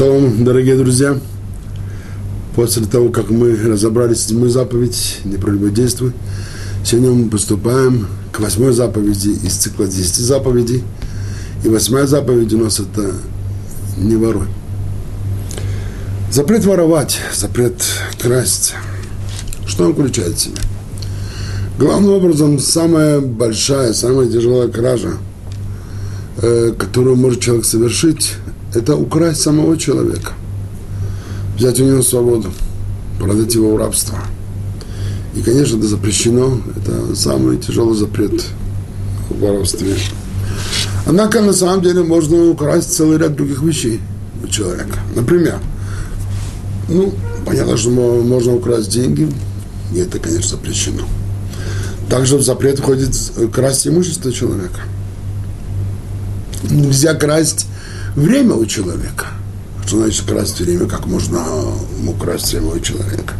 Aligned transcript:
Шалом, 0.00 0.46
дорогие 0.46 0.76
друзья. 0.76 1.20
После 2.56 2.86
того, 2.86 3.10
как 3.10 3.28
мы 3.28 3.54
разобрались 3.54 4.22
с 4.22 4.28
седьмой 4.28 4.48
заповедь, 4.48 5.18
не 5.24 5.36
прелюбодействуй, 5.36 6.14
сегодня 6.82 7.10
мы 7.10 7.28
поступаем 7.28 8.06
к 8.32 8.40
восьмой 8.40 8.72
заповеди 8.72 9.28
из 9.44 9.56
цикла 9.56 9.86
десяти 9.86 10.22
заповедей. 10.22 10.84
И 11.66 11.68
восьмая 11.68 12.06
заповедь 12.06 12.50
у 12.54 12.64
нас 12.64 12.80
это 12.80 13.12
не 13.98 14.16
воруй. 14.16 14.46
Запрет 16.32 16.64
воровать, 16.64 17.18
запрет 17.34 17.84
красть. 18.18 18.72
Что 19.66 19.84
он 19.84 19.92
включает 19.92 20.34
в 20.34 20.40
себя? 20.40 20.62
Главным 21.78 22.12
образом, 22.12 22.58
самая 22.58 23.20
большая, 23.20 23.92
самая 23.92 24.28
тяжелая 24.28 24.68
кража, 24.68 25.18
э, 26.40 26.72
которую 26.78 27.16
может 27.16 27.40
человек 27.40 27.66
совершить, 27.66 28.38
это 28.74 28.96
украсть 28.96 29.40
самого 29.40 29.76
человека. 29.76 30.32
Взять 31.56 31.80
у 31.80 31.84
него 31.84 32.02
свободу, 32.02 32.52
продать 33.18 33.54
его 33.54 33.74
в 33.74 33.76
рабство. 33.76 34.18
И, 35.34 35.42
конечно, 35.42 35.78
это 35.78 35.86
запрещено. 35.86 36.60
Это 36.76 37.14
самый 37.14 37.58
тяжелый 37.58 37.96
запрет 37.96 38.44
в 39.28 39.40
воровстве. 39.40 39.94
Однако, 41.06 41.40
на 41.40 41.52
самом 41.52 41.82
деле, 41.82 42.02
можно 42.02 42.50
украсть 42.50 42.94
целый 42.94 43.18
ряд 43.18 43.36
других 43.36 43.62
вещей 43.62 44.00
у 44.42 44.48
человека. 44.48 44.98
Например, 45.14 45.58
ну, 46.88 47.12
понятно, 47.46 47.76
что 47.76 47.90
можно 47.90 48.54
украсть 48.54 48.90
деньги, 48.90 49.28
и 49.94 49.98
это, 49.98 50.18
конечно, 50.18 50.50
запрещено. 50.50 51.02
Также 52.08 52.36
в 52.36 52.42
запрет 52.42 52.80
входит 52.80 53.14
красть 53.52 53.86
имущество 53.86 54.32
человека. 54.32 54.80
Нельзя 56.68 57.14
красть 57.14 57.66
время 58.20 58.54
у 58.54 58.66
человека. 58.66 59.26
Что 59.86 59.98
значит 59.98 60.26
красть 60.26 60.60
время? 60.60 60.86
Как 60.86 61.06
можно 61.06 61.42
украсть 62.06 62.52
время 62.52 62.68
у 62.68 62.80
человека? 62.80 63.34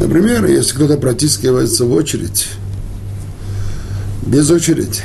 Например, 0.00 0.44
если 0.46 0.74
кто-то 0.74 0.96
протискивается 0.96 1.84
в 1.84 1.92
очередь, 1.92 2.48
без 4.26 4.50
очереди, 4.50 5.00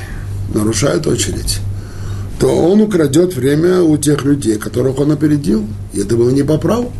нарушает 0.54 1.08
очередь, 1.08 1.60
то 2.40 2.48
он 2.48 2.82
украдет 2.82 3.36
время 3.36 3.82
у 3.82 3.98
тех 3.98 4.24
людей, 4.26 4.58
которых 4.58 5.00
он 5.00 5.12
опередил. 5.12 5.66
И 5.94 6.02
это 6.02 6.16
было 6.16 6.30
не 6.30 6.44
по 6.44 6.58
праву. 6.58 6.92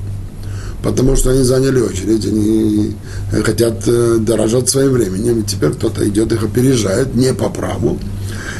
Потому 0.82 1.16
что 1.16 1.32
они 1.32 1.44
заняли 1.44 1.80
очередь, 1.80 2.26
они 2.26 2.96
хотят 3.44 3.84
э, 3.88 4.18
дорожать 4.20 4.70
своим 4.70 4.92
временем, 4.92 5.40
и 5.40 5.44
теперь 5.44 5.72
кто-то 5.72 6.06
идет, 6.08 6.34
их 6.34 6.44
опережает 6.44 7.16
не 7.16 7.34
по 7.34 7.50
праву. 7.50 7.98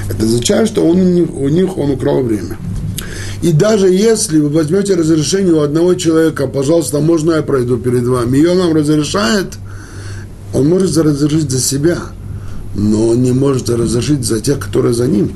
Это 0.10 0.24
означает, 0.24 0.70
что 0.70 0.88
он, 0.88 1.00
у 1.00 1.50
них 1.50 1.78
он 1.78 1.92
украл 1.92 2.24
время. 2.24 2.58
И 3.44 3.52
даже 3.52 3.90
если 3.90 4.40
вы 4.40 4.48
возьмете 4.48 4.96
разрешение 4.96 5.54
у 5.54 5.60
одного 5.60 5.96
человека, 5.96 6.48
пожалуйста, 6.48 7.02
можно 7.02 7.34
я 7.34 7.42
пройду 7.42 7.78
перед 7.78 8.08
вами, 8.08 8.38
и 8.38 8.46
он 8.46 8.58
нам 8.58 8.74
разрешает, 8.74 9.48
он 10.54 10.70
может 10.70 10.98
разрешить 10.98 11.52
за 11.52 11.60
себя, 11.60 11.98
но 12.74 13.10
он 13.10 13.22
не 13.22 13.34
может 13.34 13.70
разрешить 13.70 14.24
за 14.24 14.40
тех, 14.40 14.60
которые 14.60 14.94
за 14.94 15.08
ним. 15.08 15.34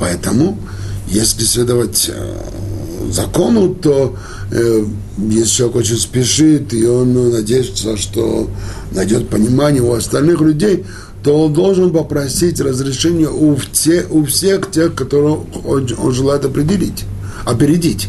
Поэтому, 0.00 0.58
если 1.06 1.44
следовать 1.44 2.10
э, 2.12 3.12
закону, 3.12 3.72
то 3.72 4.16
э, 4.50 4.84
если 5.30 5.58
человек 5.58 5.76
очень 5.76 5.98
спешит, 5.98 6.74
и 6.74 6.84
он 6.86 7.14
ну, 7.14 7.30
надеется, 7.30 7.96
что 7.96 8.50
найдет 8.90 9.28
понимание 9.28 9.82
у 9.82 9.92
остальных 9.92 10.40
людей, 10.40 10.86
то 11.22 11.44
он 11.44 11.54
должен 11.54 11.92
попросить 11.92 12.60
разрешения 12.60 13.28
у, 13.28 13.54
все, 13.72 14.06
у 14.10 14.24
всех 14.24 14.72
тех, 14.72 14.96
которых 14.96 15.38
он, 15.64 15.86
он 16.02 16.12
желает 16.12 16.44
определить 16.44 17.04
опередить. 17.48 18.08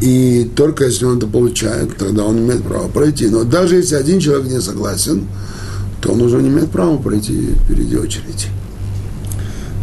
И 0.00 0.48
только 0.54 0.84
если 0.84 1.04
он 1.04 1.18
это 1.18 1.26
получает, 1.26 1.96
тогда 1.96 2.24
он 2.24 2.38
имеет 2.38 2.62
право 2.62 2.88
пройти. 2.88 3.28
Но 3.28 3.44
даже 3.44 3.76
если 3.76 3.96
один 3.96 4.20
человек 4.20 4.50
не 4.50 4.60
согласен, 4.60 5.26
то 6.00 6.12
он 6.12 6.22
уже 6.22 6.40
не 6.40 6.48
имеет 6.48 6.70
права 6.70 6.96
пройти 6.98 7.54
впереди 7.64 7.96
очереди. 7.96 8.46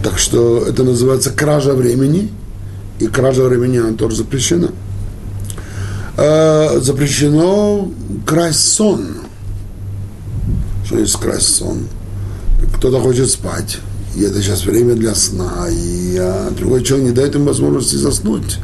Так 0.03 0.17
что 0.17 0.65
это 0.67 0.83
называется 0.83 1.31
кража 1.31 1.73
времени, 1.73 2.31
и 2.99 3.07
кража 3.07 3.43
времени 3.43 3.77
она 3.77 3.93
тоже 3.93 4.17
запрещена. 4.17 4.69
А, 6.17 6.79
запрещено 6.79 7.91
красть 8.25 8.73
сон. 8.73 9.07
Что 10.85 10.99
есть 10.99 11.15
красть 11.17 11.55
сон? 11.55 11.87
Кто-то 12.77 13.01
хочет 13.01 13.29
спать, 13.29 13.79
и 14.15 14.21
это 14.21 14.41
сейчас 14.41 14.65
время 14.65 14.95
для 14.95 15.13
сна, 15.13 15.67
и 15.69 16.17
а, 16.17 16.51
другой 16.51 16.83
человек 16.83 17.09
не 17.09 17.13
дает 17.13 17.35
ему 17.35 17.45
возможности 17.45 17.95
заснуть. 17.95 18.59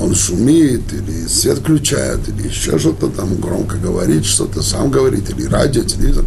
Он 0.00 0.14
шумит, 0.14 0.92
или 0.92 1.26
свет 1.26 1.58
включает, 1.58 2.20
или 2.28 2.48
еще 2.48 2.78
что-то 2.78 3.08
там 3.08 3.34
громко 3.40 3.78
говорит, 3.78 4.26
что-то 4.26 4.62
сам 4.62 4.90
говорит, 4.90 5.30
или 5.30 5.46
радио, 5.46 5.82
телевизор. 5.82 6.24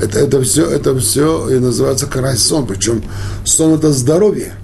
Это, 0.00 0.18
это 0.18 0.42
все, 0.42 0.64
это 0.66 0.98
все 0.98 1.50
и 1.50 1.58
называется 1.58 2.06
карась 2.06 2.42
сон. 2.42 2.66
Причем 2.66 3.02
сон 3.44 3.74
это 3.74 3.92
здоровье. 3.92 4.54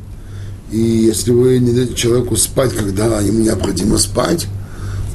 И 0.73 0.81
если 0.81 1.31
вы 1.31 1.59
не 1.59 1.73
даете 1.73 1.95
человеку 1.95 2.37
спать, 2.37 2.73
когда 2.73 3.21
ему 3.21 3.41
необходимо 3.41 3.99
спать, 3.99 4.47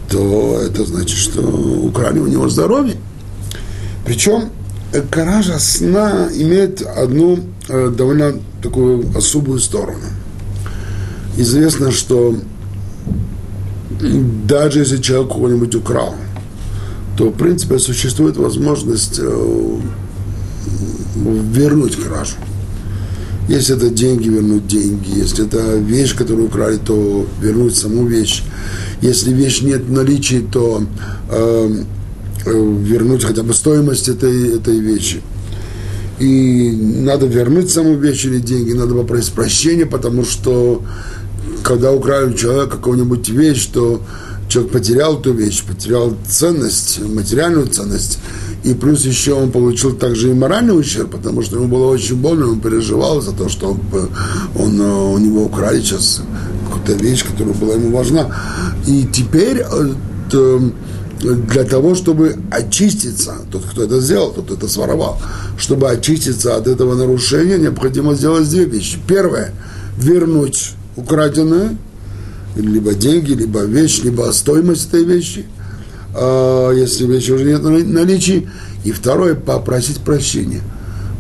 то 0.10 0.62
это 0.64 0.86
значит, 0.86 1.18
что 1.18 1.42
украли 1.42 2.20
у 2.20 2.28
него 2.28 2.48
здоровье. 2.50 2.98
Причем 4.06 4.50
каража 5.02 5.60
сна 5.60 6.30
имеет 6.34 6.82
одну 6.82 7.40
э, 7.68 7.90
довольно 7.90 8.34
такую 8.62 9.16
особую 9.16 9.60
сторону. 9.60 10.06
Известно, 11.38 11.92
что 11.92 12.36
даже 14.46 14.80
если 14.80 14.98
человек 14.98 15.32
кого-нибудь 15.32 15.76
украл, 15.76 16.16
то, 17.18 17.30
в 17.30 17.34
принципе, 17.34 17.80
существует 17.80 18.38
возможность 18.38 19.20
э, 19.20 19.80
вернуть 21.16 21.96
кражу. 21.96 22.36
Если 23.50 23.76
это 23.76 23.90
деньги, 23.90 24.30
вернуть 24.30 24.68
деньги. 24.68 25.10
Если 25.18 25.46
это 25.46 25.76
вещь, 25.78 26.16
которую 26.16 26.48
украли, 26.48 26.78
то 26.78 27.26
вернуть 27.42 27.76
саму 27.76 28.06
вещь. 28.06 28.44
Если 29.02 29.34
вещь 29.34 29.62
нет 29.62 29.82
в 29.82 29.92
наличии, 29.92 30.46
то 30.52 30.84
э, 31.30 31.34
Э, 31.34 31.84
вернуть 32.46 33.24
хотя 33.24 33.44
бы 33.44 33.54
стоимость 33.54 34.10
этой, 34.10 34.58
этой 34.58 34.80
вещи. 34.80 35.22
И 36.20 36.72
надо 36.72 37.26
вернуть 37.26 37.72
саму 37.72 37.96
вещь 37.96 38.26
или 38.26 38.40
деньги, 38.40 38.74
надо 38.74 38.94
попросить 38.96 39.34
прощения, 39.34 39.86
потому 39.86 40.24
что 40.24 40.84
когда 41.64 41.92
украли 41.92 42.36
человека 42.36 42.78
какую-нибудь 42.78 43.30
вещь, 43.30 43.66
то 43.74 44.02
человек 44.48 44.72
потерял 44.72 45.20
эту 45.20 45.34
вещь, 45.34 45.64
потерял 45.64 46.16
ценность, 46.28 47.00
материальную 47.02 47.68
ценность, 47.68 48.20
и 48.64 48.74
плюс 48.74 49.04
еще 49.06 49.34
он 49.34 49.52
получил 49.52 49.94
также 49.94 50.30
и 50.30 50.34
моральный 50.34 50.78
ущерб, 50.78 51.12
потому 51.12 51.42
что 51.42 51.58
ему 51.58 51.68
было 51.68 51.88
очень 51.88 52.16
больно, 52.16 52.48
он 52.48 52.62
переживал 52.62 53.22
за 53.22 53.32
то, 53.32 53.50
что 53.50 53.72
он, 53.72 53.80
он, 54.56 54.80
у 54.80 55.18
него 55.18 55.46
украли 55.46 55.82
сейчас 55.82 56.22
какую-то 56.66 57.04
вещь, 57.04 57.26
которая 57.26 57.54
была 57.56 57.74
ему 57.74 57.96
важна. 57.96 58.34
И 58.88 59.06
теперь 59.12 59.64
э, 60.32 60.60
для 61.24 61.64
того, 61.64 61.96
чтобы 61.96 62.36
очиститься, 62.52 63.36
тот, 63.52 63.64
кто 63.66 63.84
это 63.84 64.00
сделал, 64.00 64.32
тот, 64.32 64.52
это 64.52 64.68
своровал, 64.68 65.20
чтобы 65.58 65.90
очиститься 65.90 66.56
от 66.56 66.68
этого 66.68 66.96
нарушения, 66.96 67.58
необходимо 67.58 68.14
сделать 68.14 68.50
две 68.50 68.66
вещи. 68.66 68.98
Первое– 69.08 69.54
вернуть 69.98 70.72
украденное, 70.96 71.78
либо 72.56 72.94
деньги, 72.94 73.32
либо 73.32 73.62
вещь, 73.62 74.02
либо 74.04 74.32
стоимость 74.32 74.90
этой 74.90 75.04
вещи, 75.06 75.46
а 76.14 76.72
если 76.72 77.06
вещи 77.06 77.32
уже 77.32 77.46
нет 77.46 77.64
наличия. 77.64 78.50
И 78.84 78.92
второе– 78.92 79.36
попросить 79.36 80.00
прощения– 80.00 80.62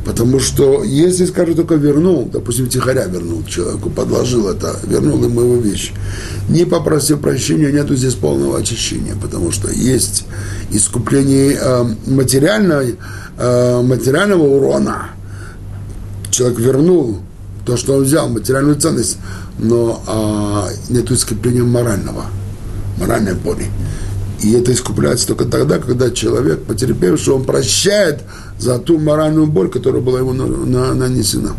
Потому 0.05 0.39
что 0.39 0.83
если, 0.83 1.25
скажу, 1.25 1.55
только 1.55 1.75
вернул, 1.75 2.29
допустим, 2.31 2.67
тихоря 2.67 3.05
вернул 3.05 3.43
человеку, 3.45 3.89
подложил 3.89 4.49
это, 4.49 4.75
вернул 4.83 5.23
ему 5.23 5.41
его 5.41 5.55
вещь, 5.55 5.93
не 6.49 6.65
попросил 6.65 7.17
прощения, 7.17 7.71
нету 7.71 7.95
здесь 7.95 8.15
полного 8.15 8.57
очищения, 8.59 9.15
потому 9.21 9.51
что 9.51 9.71
есть 9.71 10.25
искупление 10.71 11.57
э, 11.59 11.85
материальной, 12.05 12.97
э, 13.37 13.81
материального 13.81 14.43
урона. 14.43 15.11
Человек 16.31 16.59
вернул 16.59 17.19
то, 17.65 17.77
что 17.77 17.95
он 17.95 18.03
взял, 18.03 18.27
материальную 18.27 18.75
ценность, 18.75 19.17
но 19.57 20.03
э, 20.89 20.93
нету 20.93 21.13
искупления 21.13 21.63
морального, 21.63 22.25
моральной 22.99 23.35
боли. 23.35 23.67
И 24.41 24.51
это 24.51 24.73
искупляется 24.73 25.27
только 25.27 25.45
тогда, 25.45 25.79
когда 25.79 26.11
человек, 26.11 26.63
потерпевший, 26.63 27.33
он 27.33 27.45
прощает 27.45 28.23
за 28.63 28.79
ту 28.79 28.97
моральную 28.97 29.47
боль, 29.47 29.69
которая 29.69 30.01
была 30.01 30.19
ему 30.19 30.33
на, 30.33 30.47
на, 30.47 30.93
нанесена. 30.93 31.55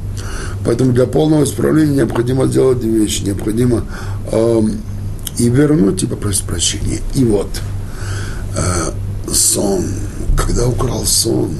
Поэтому 0.65 0.93
для 0.93 1.06
полного 1.06 1.45
исправления 1.45 1.97
необходимо 1.97 2.47
сделать 2.47 2.81
две 2.81 2.91
вещи. 2.91 3.23
Необходимо 3.23 3.85
э, 4.33 4.62
и 5.39 5.49
вернуть, 5.49 6.03
и 6.03 6.06
попросить 6.06 6.45
прощения. 6.45 7.01
И 7.15 7.25
вот 7.25 7.49
э, 8.56 8.91
сон, 9.31 9.85
когда 10.37 10.67
украл 10.67 11.05
сон, 11.05 11.51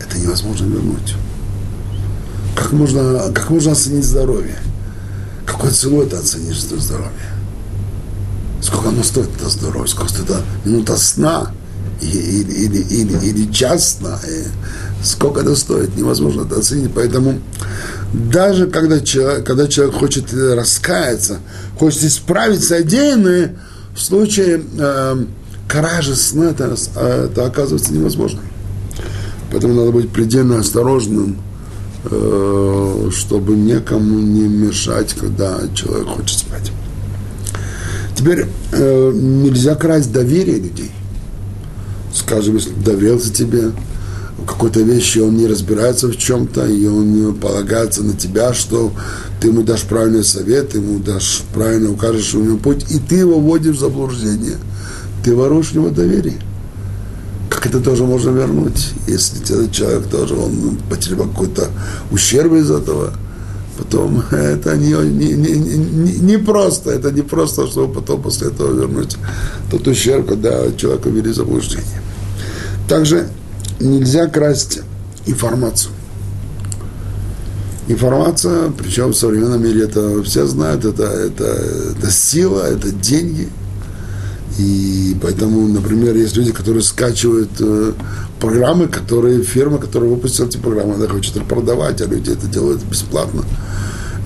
это 0.00 0.18
невозможно 0.18 0.66
вернуть. 0.66 1.14
Как 2.56 2.72
можно, 2.72 3.30
как 3.32 3.50
можно 3.50 3.72
оценить 3.72 4.04
здоровье? 4.04 4.56
Какой 5.46 5.70
ценой 5.70 6.06
ты 6.06 6.16
оценишь 6.16 6.60
здоровье? 6.60 7.12
Сколько 8.60 8.88
оно 8.88 9.04
стоит, 9.04 9.28
это 9.36 9.48
здорово, 9.48 9.86
сколько 9.86 10.08
стоит 10.08 10.30
это 10.30 10.42
минута 10.64 10.96
сна 10.96 11.52
или, 12.00 12.52
или, 12.52 12.78
или, 12.78 13.26
или 13.26 13.52
час 13.52 13.98
сна. 13.98 14.18
Сколько 15.02 15.40
это 15.40 15.54
стоит, 15.54 15.96
невозможно 15.96 16.42
это 16.42 16.58
оценить. 16.58 16.90
Поэтому 16.94 17.40
даже 18.12 18.66
когда 18.66 19.00
человек, 19.00 19.44
когда 19.46 19.66
человек 19.66 19.94
хочет 19.94 20.32
раскаяться, 20.32 21.38
хочет 21.78 22.04
исправить 22.04 22.64
содеянное, 22.64 23.56
в 23.94 24.00
случае 24.00 24.62
э, 24.78 25.24
кражи 25.68 26.14
сна 26.16 26.50
это, 26.50 26.76
это 26.96 27.46
оказывается 27.46 27.92
невозможно. 27.92 28.40
Поэтому 29.50 29.74
надо 29.74 29.92
быть 29.92 30.10
предельно 30.10 30.58
осторожным, 30.58 31.38
э, 32.04 33.10
чтобы 33.12 33.54
никому 33.54 34.18
не 34.18 34.48
мешать, 34.48 35.14
когда 35.14 35.60
человек 35.74 36.08
хочет 36.08 36.38
спать. 36.38 36.72
Теперь 38.14 38.46
э, 38.72 39.12
нельзя 39.14 39.74
красть 39.74 40.12
доверие 40.12 40.58
людей. 40.58 40.90
Скажем, 42.16 42.56
если 42.56 42.72
доверился 42.72 43.30
тебе 43.30 43.72
в 44.38 44.46
какой-то 44.46 44.80
вещи, 44.80 45.18
он 45.18 45.36
не 45.36 45.46
разбирается 45.46 46.08
в 46.08 46.16
чем-то, 46.16 46.66
и 46.66 46.86
он 46.86 47.34
полагается 47.34 48.02
на 48.02 48.14
тебя, 48.14 48.54
что 48.54 48.90
ты 49.38 49.48
ему 49.48 49.62
дашь 49.62 49.82
правильный 49.82 50.24
совет, 50.24 50.74
ему 50.74 50.98
дашь 50.98 51.42
правильно 51.52 51.90
укажешь 51.90 52.32
ему 52.32 52.56
путь, 52.56 52.86
и 52.90 52.98
ты 52.98 53.16
его 53.16 53.38
вводишь 53.38 53.76
в 53.76 53.80
заблуждение. 53.80 54.56
Ты 55.24 55.36
воруешь 55.36 55.72
у 55.72 55.80
него 55.80 55.90
доверие. 55.90 56.38
Как 57.50 57.66
это 57.66 57.80
тоже 57.80 58.04
можно 58.04 58.30
вернуть, 58.30 58.92
если 59.06 59.42
этот 59.42 59.72
человек 59.72 60.06
тоже, 60.06 60.34
он 60.36 60.78
потерял 60.88 61.28
какой-то 61.28 61.68
ущерб 62.10 62.54
из 62.54 62.70
этого– 62.70 63.12
потом 63.76 64.22
это 64.30 64.76
не, 64.76 64.92
не, 64.92 65.32
не, 65.32 65.52
не, 65.52 66.12
не 66.18 66.38
просто, 66.38 66.90
это 66.90 67.10
не 67.10 67.22
просто, 67.22 67.66
чтобы 67.66 67.94
потом 67.94 68.22
после 68.22 68.48
этого 68.48 68.74
вернуть 68.74 69.16
тот 69.70 69.86
ущерб, 69.86 70.28
когда 70.28 70.70
человека 70.72 71.08
ввели 71.08 71.32
заблуждение. 71.32 72.02
Также 72.88 73.28
нельзя 73.80 74.26
красть 74.26 74.80
информацию. 75.26 75.92
Информация, 77.88 78.70
причем 78.70 79.10
в 79.10 79.16
современном 79.16 79.62
мире 79.62 79.84
это 79.84 80.22
все 80.24 80.46
знают, 80.46 80.84
это, 80.84 81.04
это, 81.04 81.44
это 81.44 82.10
сила, 82.10 82.62
это 82.62 82.90
деньги– 82.90 83.48
и 84.58 85.16
поэтому, 85.20 85.68
например, 85.68 86.16
есть 86.16 86.36
люди, 86.36 86.50
которые 86.52 86.82
скачивают 86.82 87.50
э, 87.60 87.92
программы, 88.40 88.88
которые 88.88 89.42
фирма, 89.42 89.78
которая 89.78 90.08
выпустила 90.08 90.46
эти 90.46 90.56
программы, 90.56 90.94
она 90.94 91.06
хочет 91.08 91.36
их 91.36 91.44
продавать, 91.44 92.00
а 92.00 92.06
люди 92.06 92.30
это 92.30 92.46
делают 92.46 92.82
бесплатно. 92.82 93.44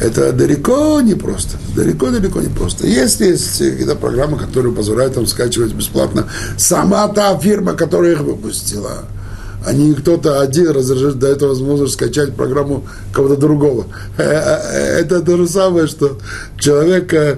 Это 0.00 0.32
далеко 0.32 1.00
не 1.00 1.14
просто. 1.14 1.58
Далеко-далеко 1.76 2.41
не 2.41 2.49
просто. 2.49 2.87
Есть, 2.87 3.20
есть 3.20 3.58
какие-то 3.58 3.97
программы, 3.97 4.38
которые 4.38 4.75
позволяют 4.75 5.14
там 5.14 5.26
скачивать 5.26 5.75
бесплатно. 5.75 6.26
Сама 6.56 7.06
та 7.08 7.37
фирма, 7.38 7.75
которая 7.75 8.12
их 8.12 8.20
выпустила– 8.20 9.05
а 9.64 9.73
не 9.73 9.94
кто-то 9.94 10.41
один 10.41 10.70
разрешит, 10.70 11.19
дает 11.19 11.43
возможность 11.43 11.94
скачать 11.94 12.35
программу 12.35 12.87
кого-то 13.12 13.37
другого. 13.37 13.87
Э, 14.17 14.23
э, 14.23 15.00
это 15.00 15.20
то 15.20 15.37
же 15.37 15.47
самое, 15.47 15.87
что 15.87 16.19
человек 16.58 17.12
э, 17.12 17.37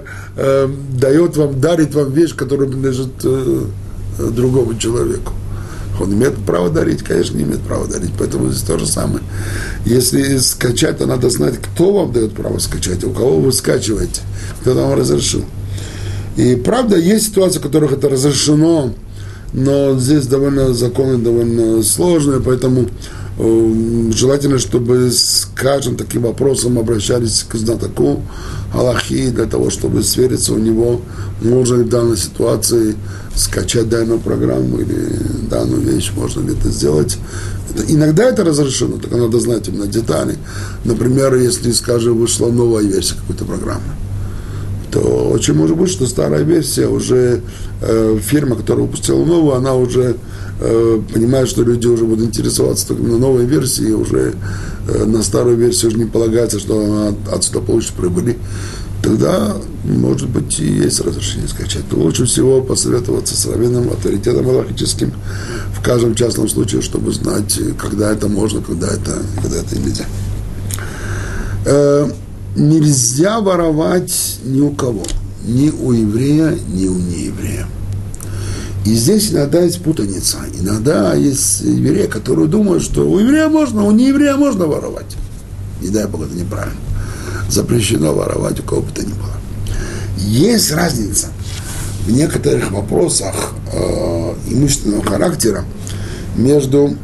дает 0.97 1.35
вам, 1.35 1.59
дарит 1.59 1.93
вам 1.93 2.13
вещь, 2.13 2.35
которая 2.35 2.69
принадлежит 2.69 3.11
другому 4.17 4.77
человеку. 4.77 5.33
Он 5.99 6.13
имеет 6.13 6.35
право 6.45 6.69
дарить, 6.69 7.03
конечно, 7.03 7.37
не 7.37 7.43
имеет 7.43 7.61
права 7.61 7.87
дарить. 7.87 8.11
Поэтому 8.17 8.49
здесь 8.49 8.63
то 8.63 8.79
же 8.79 8.85
самое. 8.85 9.23
Если 9.85 10.37
скачать, 10.37 10.97
то 10.97 11.05
надо 11.05 11.29
знать, 11.29 11.55
кто 11.57 11.93
вам 11.93 12.11
дает 12.11 12.33
право 12.33 12.57
скачать, 12.59 13.03
у 13.03 13.11
кого 13.11 13.39
вы 13.39 13.51
скачиваете, 13.51 14.21
кто 14.61 14.73
вам 14.73 14.97
разрешил. 14.97 15.45
И 16.35 16.55
правда, 16.55 16.97
есть 16.97 17.27
ситуации, 17.27 17.59
в 17.59 17.63
которых 17.63 17.91
это 17.91 18.09
разрешено, 18.09 18.93
но 19.53 19.97
здесь 19.99 20.25
довольно 20.25 20.73
законы 20.73 21.17
довольно 21.19 21.83
сложные, 21.83 22.39
поэтому 22.39 22.87
желательно, 23.37 24.59
чтобы 24.59 25.11
с 25.11 25.47
каждым 25.55 25.95
таким 25.95 26.23
вопросом 26.23 26.77
обращались 26.77 27.45
к 27.47 27.55
знатоку 27.55 28.21
Аллахи 28.73 29.29
для 29.29 29.45
того, 29.45 29.69
чтобы 29.69 30.03
свериться 30.03 30.53
у 30.53 30.57
него, 30.57 31.01
можно 31.41 31.75
ли 31.75 31.83
в 31.83 31.89
данной 31.89 32.17
ситуации 32.17 32.95
скачать 33.35 33.89
данную 33.89 34.19
программу 34.19 34.79
или 34.79 35.19
данную 35.49 35.81
вещь, 35.81 36.11
можно 36.15 36.41
ли 36.41 36.53
это 36.53 36.69
сделать. 36.69 37.17
Это, 37.73 37.91
иногда 37.91 38.25
это 38.25 38.43
разрешено, 38.43 38.97
только 38.97 39.17
надо 39.17 39.39
знать 39.39 39.67
именно 39.67 39.87
детали. 39.87 40.37
Например, 40.85 41.35
если, 41.35 41.71
скажем, 41.71 42.17
вышла 42.17 42.49
новая 42.49 42.83
версия 42.83 43.15
какой-то 43.15 43.45
программы 43.45 43.81
то 44.93 44.99
очень 45.31 45.55
может 45.55 45.75
быть, 45.75 45.89
что 45.89 46.05
старая 46.05 46.43
версия 46.43 46.87
уже, 46.87 47.41
э, 47.81 48.19
фирма, 48.21 48.55
которая 48.55 48.85
выпустила 48.85 49.25
новую, 49.25 49.55
она 49.55 49.73
уже 49.73 50.17
э, 50.59 51.01
понимает, 51.11 51.49
что 51.49 51.63
люди 51.63 51.87
уже 51.87 52.05
будут 52.05 52.27
интересоваться 52.27 52.89
только 52.89 53.01
на 53.01 53.17
новой 53.17 53.45
версии, 53.45 53.91
уже 53.91 54.35
э, 54.87 55.05
на 55.05 55.23
старую 55.23 55.57
версию 55.57 55.89
уже 55.89 55.97
не 55.97 56.05
полагается, 56.05 56.59
что 56.59 56.79
она 56.79 57.15
отсюда 57.35 57.61
получит 57.61 57.93
прибыли. 57.93 58.37
Тогда, 59.01 59.57
может 59.83 60.29
быть, 60.29 60.59
и 60.59 60.65
есть 60.65 61.01
разрешение 61.01 61.47
скачать. 61.47 61.83
Но 61.91 62.03
лучше 62.03 62.25
всего 62.25 62.61
посоветоваться 62.61 63.35
с 63.35 63.47
равенным 63.47 63.89
авторитетом 63.89 64.47
аллахическим 64.47 65.11
в 65.75 65.83
каждом 65.83 66.13
частном 66.13 66.47
случае, 66.47 66.83
чтобы 66.83 67.11
знать, 67.11 67.59
когда 67.81 68.11
это 68.11 68.27
можно, 68.27 68.61
когда 68.61 68.87
это, 68.87 69.23
когда 69.41 69.57
это 69.57 69.75
нельзя. 69.77 70.05
Нельзя 72.55 73.39
воровать 73.39 74.39
ни 74.43 74.61
у 74.61 74.71
кого, 74.71 75.03
ни 75.43 75.69
у 75.69 75.91
еврея, 75.91 76.57
ни 76.67 76.87
у 76.87 76.97
нееврея. 76.97 77.67
И 78.85 78.93
здесь 78.95 79.31
иногда 79.31 79.61
есть 79.61 79.81
путаница. 79.81 80.37
Иногда 80.59 81.13
есть 81.13 81.61
евреи, 81.61 82.07
которые 82.07 82.47
думают, 82.47 82.83
что 82.83 83.09
у 83.09 83.17
еврея 83.17 83.47
можно, 83.47 83.83
у 83.83 83.91
нееврея 83.91 84.35
можно 84.35 84.65
воровать. 84.65 85.15
Не 85.81 85.89
дай 85.89 86.05
Бог, 86.05 86.23
это 86.23 86.35
неправильно. 86.35 86.75
Запрещено 87.49 88.13
воровать 88.13 88.59
у 88.59 88.63
кого 88.63 88.81
бы 88.81 88.91
то 88.91 89.01
ни 89.03 89.13
было. 89.13 89.33
Есть 90.17 90.71
разница 90.71 91.27
в 92.05 92.11
некоторых 92.11 92.71
вопросах 92.71 93.53
э, 93.71 94.33
имущественного 94.49 95.03
характера 95.03 95.63
между 96.35 96.97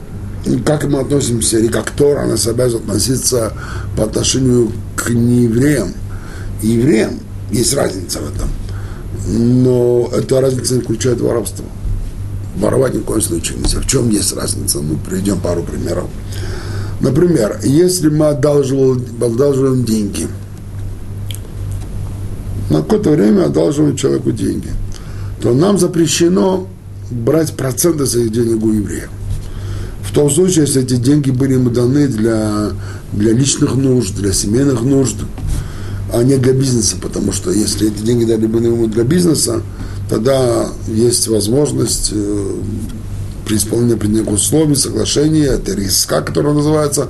как 0.66 0.86
мы 0.86 1.00
относимся, 1.00 1.60
или 1.60 1.68
как 1.68 1.92
Тора 1.92 2.26
нас 2.26 2.48
обязан 2.48 2.82
относиться 2.82 3.54
по 3.98 4.04
отношению 4.04 4.72
к 4.96 5.10
неевреям. 5.10 5.94
Евреям 6.62 7.20
есть 7.52 7.74
разница 7.74 8.20
в 8.20 8.36
этом. 8.36 8.50
Но 9.28 10.10
эта 10.14 10.42
разница 10.42 10.76
не 10.76 10.82
включает 10.82 11.22
воровство. 11.22 11.66
Воровать 12.58 12.94
ни 12.94 13.00
в 13.00 13.04
коем 13.04 13.22
случае 13.22 13.60
нельзя. 13.60 13.80
В 13.80 13.88
чем 13.88 14.10
есть 14.10 14.34
разница? 14.34 14.80
Ну, 14.80 14.98
приведем 14.98 15.40
пару 15.40 15.64
примеров. 15.64 16.08
Например, 17.00 17.60
если 17.64 18.10
мы 18.10 18.28
одалживаем, 18.28 19.06
одалживаем 19.22 19.86
деньги, 19.86 20.28
на 22.70 22.82
какое-то 22.82 23.12
время 23.12 23.46
одалживаем 23.46 23.96
человеку 23.96 24.32
деньги, 24.32 24.70
то 25.42 25.54
нам 25.54 25.80
запрещено 25.80 26.68
брать 27.10 27.54
проценты 27.54 28.06
с 28.06 28.16
этих 28.16 28.32
денег 28.32 28.64
у 28.64 28.72
евреев. 28.72 29.10
В 30.10 30.12
том 30.12 30.32
случае, 30.32 30.66
если 30.66 30.82
эти 30.82 30.96
деньги 30.96 31.30
были 31.30 31.54
ему 31.54 31.70
даны 31.70 32.08
для, 32.08 32.72
для 33.14 33.32
личных 33.32 33.76
нужд, 33.76 34.16
для 34.16 34.34
семейных 34.34 34.82
нужд, 34.82 35.18
а 36.12 36.24
не 36.24 36.38
для 36.38 36.54
бизнеса, 36.54 36.96
потому 37.00 37.32
что 37.32 37.52
если 37.52 37.90
эти 37.90 38.02
деньги 38.02 38.26
дали 38.26 38.48
бы 38.48 38.58
ему 38.58 38.88
для 38.88 39.04
бизнеса, 39.04 39.62
тогда 40.10 40.68
есть 40.88 41.28
возможность 41.28 42.10
э, 42.12 42.56
при 43.46 43.58
исполнении 43.58 43.94
определенных 43.94 44.34
условий, 44.34 44.74
соглашения, 44.74 45.46
это 45.46 45.76
риска, 45.76 46.22
которое 46.22 46.56
называется, 46.56 47.10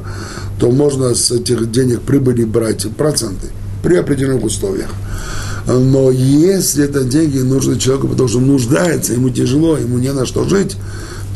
то 0.60 0.70
можно 0.70 1.16
с 1.16 1.32
этих 1.32 1.72
денег 1.72 2.02
прибыли 2.02 2.44
брать 2.44 2.86
проценты 2.98 3.48
при 3.82 3.96
определенных 3.96 4.44
условиях. 4.44 4.90
Но 5.66 6.12
если 6.12 6.84
это 6.84 7.06
деньги 7.06 7.38
нужны 7.38 7.80
человеку, 7.80 8.10
потому 8.10 8.28
что 8.28 8.40
он 8.40 8.48
нуждается, 8.48 9.14
ему 9.14 9.30
тяжело, 9.30 9.78
ему 9.78 10.00
не 10.00 10.12
на 10.12 10.26
что 10.26 10.44
жить, 10.44 10.76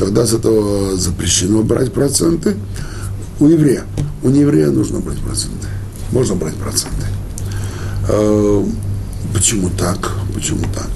тогда 0.03 0.25
с 0.25 0.33
этого 0.33 0.97
запрещено 0.97 1.63
брать 1.63 1.93
проценты. 1.93 2.55
У 3.39 3.47
еврея. 3.47 3.83
У 4.21 4.29
нееврея 4.29 4.69
нужно 4.69 4.99
брать 4.99 5.19
проценты. 5.19 5.67
Можно 6.11 6.35
брать 6.35 6.55
проценты. 6.55 7.07
Э, 8.09 8.65
почему 9.33 9.69
так? 9.69 10.11
Почему 10.33 10.63
так? 10.75 10.89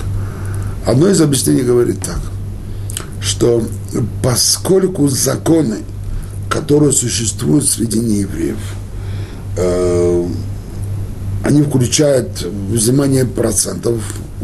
Одно 0.86 1.08
из 1.08 1.22
объяснений 1.22 1.62
говорит 1.62 2.00
так, 2.02 2.20
что 3.22 3.64
поскольку 4.22 5.08
законы, 5.08 5.78
которые 6.50 6.92
существуют 6.92 7.66
среди 7.66 8.00
неевреев, 8.00 8.60
э, 9.56 10.28
они 11.46 11.62
включают 11.62 12.46
взимание 12.70 13.26
процентов, 13.26 14.02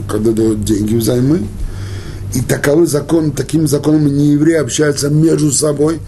когда 0.08 0.32
дают 0.32 0.64
деньги 0.64 0.96
взаймы, 0.96 1.42
и 2.34 2.42
таковы 2.42 2.88
законы, 2.88 3.32
такими 3.32 3.66
законами 3.66 4.10
неевреи 4.10 4.56
общаются 4.56 5.10
между 5.10 5.52
собой, 5.52 6.00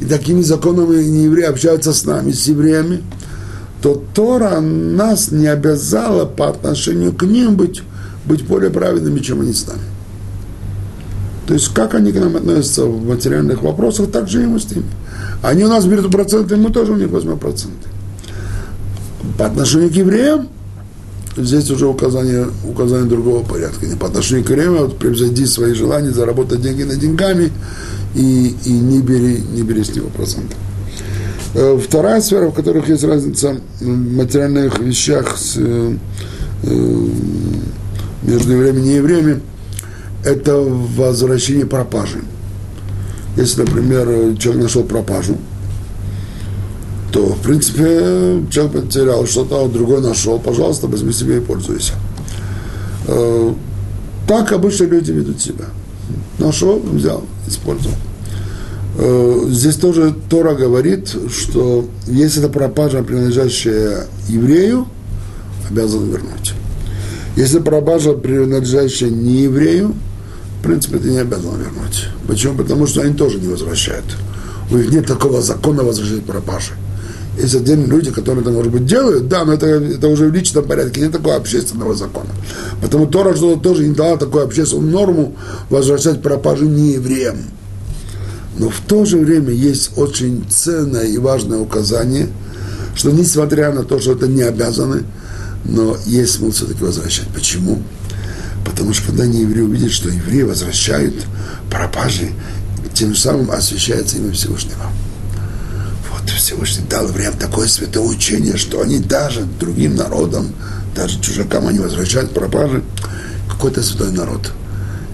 и 0.00 0.04
такими 0.04 0.42
законами 0.42 1.02
неевреи 1.02 1.44
общаются 1.44 1.92
с 1.92 2.04
нами, 2.04 2.32
с 2.32 2.46
евреями, 2.46 3.02
то 3.82 4.02
Тора 4.14 4.60
нас 4.60 5.30
не 5.30 5.46
обязала 5.46 6.24
по 6.24 6.48
отношению 6.48 7.12
к 7.12 7.22
ним 7.24 7.56
быть 7.56 7.82
быть 8.24 8.46
более 8.46 8.70
праведными, 8.70 9.20
чем 9.20 9.40
они 9.40 9.52
сами. 9.52 9.80
То 11.46 11.54
есть, 11.54 11.72
как 11.74 11.94
они 11.94 12.10
к 12.10 12.18
нам 12.18 12.36
относятся 12.36 12.84
в 12.86 13.04
материальных 13.06 13.62
вопросах, 13.62 14.10
так 14.10 14.28
же 14.28 14.42
и 14.42 14.46
мы 14.46 14.58
с 14.58 14.70
ними. 14.70 14.86
Они 15.42 15.62
у 15.64 15.68
нас 15.68 15.84
берут 15.84 16.10
проценты, 16.10 16.56
мы 16.56 16.70
тоже 16.70 16.92
у 16.92 16.96
них 16.96 17.08
возьмем 17.10 17.38
проценты. 17.38 17.88
По 19.38 19.46
отношению 19.46 19.90
к 19.90 19.92
евреям, 19.92 20.48
здесь 21.36 21.70
уже 21.70 21.86
указание, 21.86 22.48
указание 22.64 23.08
другого 23.08 23.44
порядка. 23.44 23.86
Не 23.86 23.96
по 23.96 24.06
отношению 24.06 24.44
к 24.44 24.50
евреям, 24.50 24.76
а 24.76 24.82
вот 24.82 24.98
превзойди 24.98 25.46
свои 25.46 25.74
желания, 25.74 26.10
заработать 26.10 26.62
деньги 26.62 26.82
на 26.82 26.96
деньгами 26.96 27.52
и, 28.14 28.54
и 28.64 28.70
не, 28.70 29.00
бери, 29.00 29.38
не 29.52 29.62
бери 29.62 29.84
с 29.84 29.94
него 29.94 30.08
проценты. 30.08 30.54
Э, 31.54 31.78
вторая 31.82 32.20
сфера, 32.20 32.48
в 32.48 32.54
которых 32.54 32.88
есть 32.88 33.04
разница 33.04 33.56
в 33.80 33.86
материальных 33.86 34.78
вещах 34.78 35.36
с, 35.36 35.54
э, 35.56 35.96
э, 36.64 37.06
между 38.22 38.52
евреями 38.52 38.78
и 38.80 38.82
неевреями, 38.82 39.40
это 40.24 40.56
возвращение 40.56 41.66
пропажи. 41.66 42.22
Если, 43.36 43.62
например, 43.62 44.36
человек 44.38 44.64
нашел 44.64 44.84
пропажу, 44.84 45.36
то, 47.14 47.26
в 47.26 47.42
принципе, 47.42 48.42
человек 48.50 48.72
потерял 48.72 49.24
что-то, 49.24 49.64
а 49.64 49.68
другой 49.68 50.00
нашел, 50.00 50.40
пожалуйста, 50.40 50.88
возьми 50.88 51.12
себе 51.12 51.36
и 51.36 51.40
пользуйся. 51.40 51.92
Так 54.26 54.50
обычно 54.50 54.84
люди 54.86 55.12
ведут 55.12 55.40
себя. 55.40 55.66
Нашел, 56.40 56.80
взял, 56.80 57.22
использовал. 57.46 57.94
Э, 58.98 59.44
здесь 59.48 59.76
тоже 59.76 60.12
Тора 60.28 60.54
говорит, 60.54 61.14
что 61.30 61.84
если 62.08 62.42
это 62.42 62.52
пропажа, 62.52 63.04
принадлежащая 63.04 64.08
еврею, 64.28 64.88
обязан 65.70 66.10
вернуть. 66.10 66.54
Если 67.36 67.60
пропажа, 67.60 68.14
принадлежащая 68.14 69.10
не 69.10 69.42
еврею, 69.42 69.94
в 70.58 70.64
принципе, 70.64 70.98
ты 70.98 71.10
не 71.10 71.18
обязан 71.18 71.58
вернуть. 71.58 72.08
Почему? 72.26 72.56
Потому 72.56 72.88
что 72.88 73.02
они 73.02 73.14
тоже 73.14 73.38
не 73.38 73.46
возвращают. 73.46 74.16
У 74.72 74.76
них 74.76 74.90
нет 74.90 75.06
такого 75.06 75.40
закона 75.42 75.84
возвращать 75.84 76.24
пропажи. 76.24 76.72
Есть 77.38 77.54
отдельные 77.54 77.88
люди, 77.88 78.12
которые 78.12 78.42
это, 78.42 78.50
может 78.52 78.70
быть, 78.70 78.86
делают, 78.86 79.28
да, 79.28 79.44
но 79.44 79.54
это, 79.54 79.66
это 79.66 80.08
уже 80.08 80.26
в 80.26 80.34
личном 80.34 80.64
порядке, 80.64 81.00
нет 81.00 81.12
такого 81.12 81.34
общественного 81.34 81.94
закона. 81.94 82.30
Потому 82.80 83.06
Тора 83.06 83.34
что 83.34 83.56
тоже 83.56 83.86
не 83.86 83.94
дала 83.94 84.16
такую 84.16 84.44
общественную 84.44 84.90
норму 84.90 85.36
возвращать 85.68 86.22
пропажи 86.22 86.66
не 86.66 86.92
евреям. 86.92 87.38
Но 88.56 88.68
в 88.68 88.80
то 88.86 89.04
же 89.04 89.18
время 89.18 89.50
есть 89.52 89.92
очень 89.96 90.44
ценное 90.48 91.06
и 91.06 91.18
важное 91.18 91.58
указание, 91.58 92.28
что 92.94 93.10
несмотря 93.10 93.72
на 93.72 93.82
то, 93.82 93.98
что 93.98 94.12
это 94.12 94.28
не 94.28 94.42
обязаны, 94.42 95.02
но 95.64 95.96
есть 96.06 96.34
смысл 96.34 96.52
все-таки 96.66 96.84
возвращать. 96.84 97.26
Почему? 97.34 97.82
Потому 98.64 98.92
что 98.92 99.08
когда 99.08 99.26
не 99.26 99.40
евреи 99.40 99.62
увидят, 99.62 99.90
что 99.90 100.08
евреи 100.08 100.42
возвращают 100.42 101.14
пропажи, 101.68 102.28
тем 102.92 103.16
самым 103.16 103.50
освещается 103.50 104.18
имя 104.18 104.32
Всевышнего. 104.32 104.84
Всевышний 106.32 106.84
дал 106.88 107.08
евреям 107.08 107.34
такое 107.38 107.66
святое 107.68 108.04
учение, 108.04 108.56
что 108.56 108.80
они 108.80 108.98
даже 108.98 109.42
другим 109.60 109.96
народам, 109.96 110.54
даже 110.94 111.20
чужакам, 111.20 111.68
они 111.68 111.78
возвращают 111.78 112.32
пропажи. 112.32 112.82
Какой-то 113.50 113.82
святой 113.82 114.12
народ, 114.12 114.52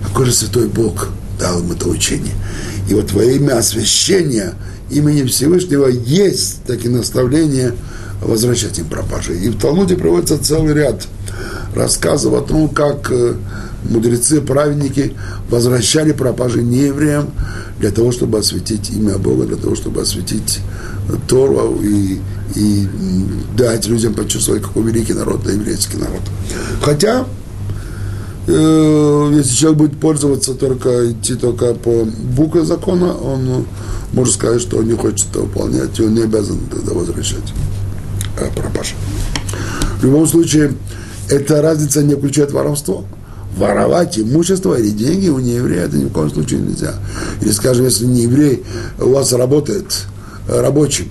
какой 0.07 0.26
же 0.26 0.33
святой 0.33 0.69
Бог 0.69 1.09
дал 1.38 1.61
им 1.61 1.73
это 1.73 1.88
учение. 1.88 2.35
И 2.88 2.95
вот 2.95 3.12
во 3.12 3.25
имя 3.25 3.59
освящения 3.59 4.55
имени 4.90 5.26
Всевышнего 5.26 5.87
есть 5.87 6.64
такие 6.64 6.90
наставления 6.90 7.75
возвращать 8.21 8.79
им 8.79 8.87
пропажи. 8.87 9.37
И 9.37 9.49
в 9.49 9.59
Талмуде 9.59 9.97
проводится 9.97 10.38
целый 10.38 10.75
ряд 10.75 11.07
рассказов 11.75 12.35
о 12.35 12.43
том, 12.43 12.69
как 12.69 13.11
э, 13.11 13.35
мудрецы, 13.88 14.40
праведники 14.40 15.14
возвращали 15.49 16.12
пропажи 16.12 16.62
неевреям 16.62 17.30
для 17.78 17.90
того, 17.90 18.12
чтобы 18.12 18.38
осветить 18.38 18.90
имя 18.90 19.18
Бога, 19.18 19.46
для 19.46 19.56
того, 19.56 19.75
чтобы 19.75 20.02
осветить 20.02 20.60
Тору 21.28 21.80
и, 21.82 22.18
и 22.54 22.88
дать 23.56 23.87
людям 23.87 24.14
почувствовать, 24.14 24.62
какой 24.62 24.84
великий 24.84 25.14
народ, 25.14 25.42
да 25.44 25.52
еврейский 25.52 25.96
народ. 25.96 26.22
Хотя 26.82 27.26
Э, 28.46 29.30
если 29.32 29.54
человек 29.54 29.78
будет 29.78 30.00
пользоваться 30.00 30.54
только, 30.54 31.12
идти 31.12 31.34
только 31.34 31.75
по 31.75 32.04
букве 32.04 32.64
закона, 32.64 33.14
он 33.14 33.66
может 34.12 34.34
сказать, 34.34 34.60
что 34.60 34.78
он 34.78 34.88
не 34.88 34.96
хочет 34.96 35.28
это 35.30 35.40
выполнять, 35.40 35.99
и 35.99 36.02
он 36.02 36.14
не 36.14 36.22
обязан 36.22 36.58
тогда 36.70 36.92
возвращать 36.92 37.54
э, 38.38 38.49
пропажу. 38.54 38.94
В 40.00 40.04
любом 40.04 40.26
случае, 40.26 40.72
эта 41.28 41.62
разница 41.62 42.02
не 42.02 42.14
включает 42.14 42.50
воровство. 42.52 43.04
Воровать 43.57 44.19
имущество 44.19 44.78
или 44.78 44.90
деньги 44.90 45.28
у 45.28 45.38
нееврея 45.38 45.87
это 45.87 45.97
ни 45.97 46.04
в 46.04 46.12
коем 46.12 46.30
случае 46.30 46.61
нельзя. 46.61 46.95
Или, 47.40 47.50
скажем, 47.50 47.85
если 47.85 48.07
не 48.07 48.23
еврей 48.23 48.62
у 48.99 49.11
вас 49.11 49.33
работает 49.33 50.07
рабочим, 50.49 51.11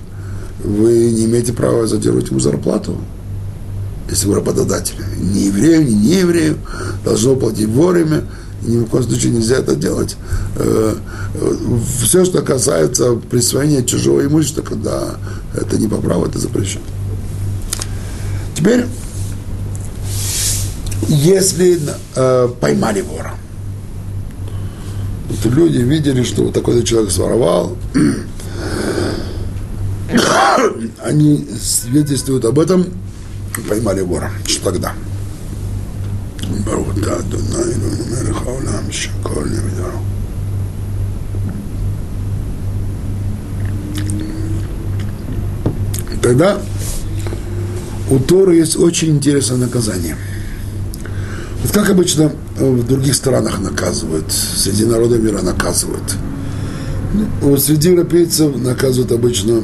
вы 0.63 1.11
не 1.11 1.25
имеете 1.25 1.53
права 1.53 1.87
задерживать 1.87 2.29
ему 2.29 2.39
зарплату 2.39 2.97
если 4.09 4.27
вы 4.27 4.35
работодатель, 4.35 4.95
не 5.17 5.45
еврею, 5.45 5.85
не 5.85 5.93
не 5.93 6.13
еврею, 6.15 6.57
должно 7.03 7.35
платить 7.35 7.67
вовремя, 7.67 8.23
ни 8.63 8.77
в 8.77 8.85
коем 8.85 9.03
случае 9.03 9.33
нельзя 9.33 9.57
это 9.57 9.75
делать. 9.75 10.15
Э, 10.55 10.95
Все, 12.01 12.25
что 12.25 12.41
касается 12.41 13.13
присвоения 13.13 13.83
чужого 13.83 14.25
имущества, 14.25 14.61
когда 14.61 15.15
это 15.53 15.77
не 15.77 15.87
по 15.87 15.97
праву, 15.97 16.25
это 16.25 16.39
запрещено. 16.39 16.83
Теперь, 18.55 18.85
если 21.07 21.79
э, 22.15 22.49
поймали 22.59 23.01
вора, 23.01 23.35
вот 25.29 25.53
люди 25.53 25.77
видели, 25.77 26.23
что 26.23 26.43
вот 26.43 26.53
такой 26.53 26.83
человек 26.83 27.11
своровал, 27.11 27.77
они 31.03 31.47
свидетельствуют 31.61 32.45
об 32.45 32.59
этом, 32.59 32.85
поймали 33.67 34.01
вора. 34.01 34.31
Что 34.45 34.71
тогда? 34.71 34.93
Тогда 46.21 46.59
у 48.09 48.19
Торы 48.19 48.55
есть 48.55 48.75
очень 48.75 49.09
интересное 49.09 49.57
наказание. 49.57 50.17
Вот 51.63 51.71
как 51.73 51.89
обычно 51.89 52.31
в 52.57 52.85
других 52.85 53.15
странах 53.15 53.59
наказывают, 53.59 54.31
среди 54.31 54.85
народа 54.85 55.17
мира 55.17 55.41
наказывают. 55.41 56.15
Вот 57.41 57.61
среди 57.61 57.89
европейцев 57.89 58.55
наказывают 58.55 59.11
обычно 59.11 59.63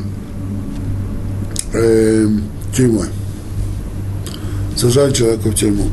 э, 1.73 2.27
тюрьмой 2.75 3.07
сажают 4.75 5.15
человека 5.15 5.49
в 5.49 5.55
тюрьму. 5.55 5.85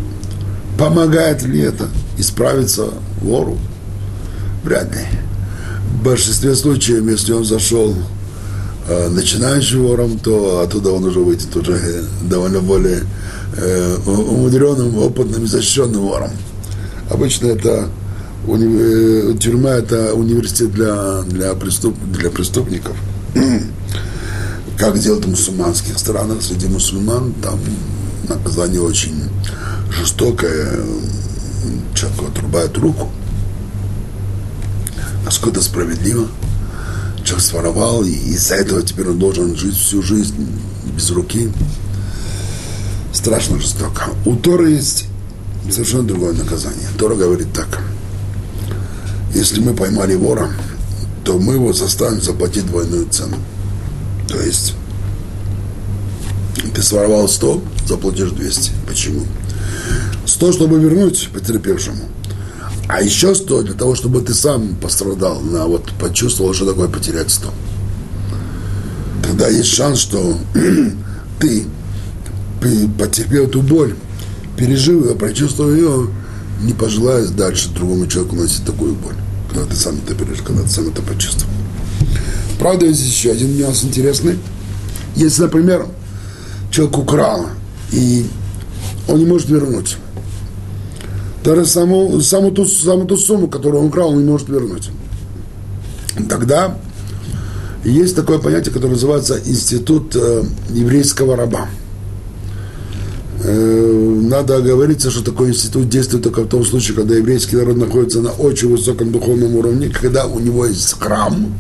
Помогает 0.79 1.43
ли 1.43 1.61
это 1.61 1.89
исправиться 2.19 2.89
вору? 3.21 3.59
Вряд 4.65 4.93
ли. 4.95 5.03
В 5.93 6.05
большинстве 6.05 6.55
случаев, 6.55 7.09
если 7.09 7.33
он 7.33 7.45
зашел 7.45 7.95
э, 8.89 9.09
начинающим 9.09 9.85
вором, 9.85 10.19
то 10.19 10.61
оттуда 10.61 10.91
он 10.91 11.05
уже 11.05 11.21
выйдет 11.21 11.55
уже 11.55 12.05
довольно 12.23 12.61
более 12.61 13.01
э, 13.57 13.97
умудренным, 14.07 14.99
опытным, 14.99 15.47
защищенным 15.47 16.03
вором. 16.03 16.31
Обычно 17.11 17.49
это 17.49 17.89
уни, 18.47 18.67
э, 18.69 19.35
тюрьма 19.39 19.71
это 19.71 20.15
университет 20.15 20.73
для, 20.73 21.23
для, 21.23 21.55
преступ, 21.55 21.97
для 22.13 22.31
преступников. 22.31 22.97
Как 24.79 24.99
делают 24.99 25.25
в 25.25 25.31
мусульманских 25.31 25.99
странах, 25.99 26.43
среди 26.43 26.67
мусульман, 26.67 27.35
там 27.43 27.59
наказание 28.29 28.81
очень 28.81 29.15
жестокое, 29.91 30.81
человеку 31.95 32.27
отрубают 32.27 32.77
руку. 32.79 33.11
Насколько 35.25 35.59
это 35.59 35.65
справедливо? 35.65 36.27
Человек 37.25 37.45
своровал, 37.45 38.03
и 38.03 38.11
из-за 38.11 38.57
этого 38.57 38.83
теперь 38.83 39.09
он 39.09 39.19
должен 39.19 39.57
жить 39.57 39.77
всю 39.77 40.03
жизнь 40.03 40.49
без 40.97 41.11
руки. 41.11 41.51
Страшно 43.13 43.61
жестоко. 43.61 44.05
У 44.25 44.37
Тора 44.37 44.69
есть 44.69 45.07
совершенно 45.71 46.05
другое 46.05 46.33
наказание. 46.33 46.89
Тора 46.99 47.15
говорит 47.15 47.53
так. 47.53 47.83
Если 49.35 49.61
мы 49.61 49.75
поймали 49.75 50.15
вора, 50.15 50.51
то 51.25 51.39
мы 51.39 51.55
его 51.55 51.73
заставим 51.73 52.21
заплатить 52.21 52.67
двойную 52.67 53.07
цену. 53.09 53.37
То 54.29 54.41
есть 54.41 54.75
ты 56.75 56.83
своровал 56.83 57.29
100, 57.29 57.63
заплатишь 57.87 58.31
200. 58.31 58.73
Почему? 58.87 59.23
100, 60.27 60.53
чтобы 60.53 60.79
вернуть 60.79 61.29
потерпевшему. 61.33 62.05
А 62.89 63.01
еще 63.03 63.35
100 63.35 63.63
для 63.63 63.75
того, 63.75 63.95
чтобы 63.95 64.21
ты 64.23 64.35
сам 64.35 64.75
пострадал, 64.77 65.41
на, 65.41 65.67
вот, 65.67 65.93
почувствовал, 65.99 66.53
что 66.55 66.67
такое 66.67 66.89
потерять 66.89 67.31
100. 67.31 67.49
Тогда 69.23 69.49
есть 69.49 69.73
шанс, 69.73 69.99
что 69.99 70.37
ты, 71.39 71.65
потерпел 72.99 73.45
эту 73.45 73.63
боль, 73.63 73.95
пережил 74.57 75.05
ее, 75.05 75.15
прочувствовал 75.15 75.73
ее, 75.73 76.09
не 76.63 76.73
пожелаешь 76.73 77.31
дальше 77.31 77.71
другому 77.71 78.07
человеку 78.07 78.37
носить 78.37 78.65
такую 78.65 78.95
боль, 78.95 79.17
когда 79.51 79.67
ты 79.67 79.77
сам 79.77 79.97
это 79.97 80.15
берешь, 80.15 80.43
когда 80.43 80.63
ты 80.63 80.69
сам 80.69 80.89
это 80.89 81.03
почувствовал. 81.03 81.53
Правда, 82.59 82.87
есть 82.87 83.05
еще 83.05 83.33
один 83.33 83.57
нюанс 83.57 83.85
интересный. 83.85 84.39
Если, 85.17 85.43
например, 85.43 85.87
человек 86.71 86.97
украл, 86.99 87.47
и 87.91 88.27
он 89.09 89.19
не 89.19 89.27
может 89.27 89.49
вернуть. 89.49 89.97
Даже 91.45 91.67
саму, 91.67 92.21
саму, 92.21 92.53
ту, 92.53 92.65
саму 92.65 93.05
ту 93.05 93.17
сумму, 93.17 93.49
которую 93.49 93.83
он 93.83 93.89
украл, 93.89 94.11
он 94.11 94.25
не 94.25 94.31
может 94.31 94.49
вернуть. 94.49 94.91
Тогда 96.29 96.79
есть 97.85 98.15
такое 98.15 98.39
понятие, 98.39 98.73
которое 98.73 98.93
называется 98.93 99.41
институт 99.45 100.15
э, 100.15 100.45
еврейского 100.71 101.37
раба. 101.37 101.67
Э, 103.45 104.21
надо 104.23 104.57
оговориться, 104.57 105.11
что 105.11 105.25
такой 105.25 105.49
институт 105.49 105.89
действует 105.89 106.23
только 106.23 106.43
в 106.43 106.49
том 106.49 106.65
случае, 106.65 106.97
когда 106.97 107.17
еврейский 107.17 107.57
народ 107.57 107.77
находится 107.77 108.21
на 108.21 108.31
очень 108.31 108.69
высоком 108.69 109.11
духовном 109.11 109.57
уровне, 109.57 109.89
когда 109.89 110.27
у 110.27 110.39
него 110.39 110.67
есть 110.67 110.93
храм. 110.99 111.53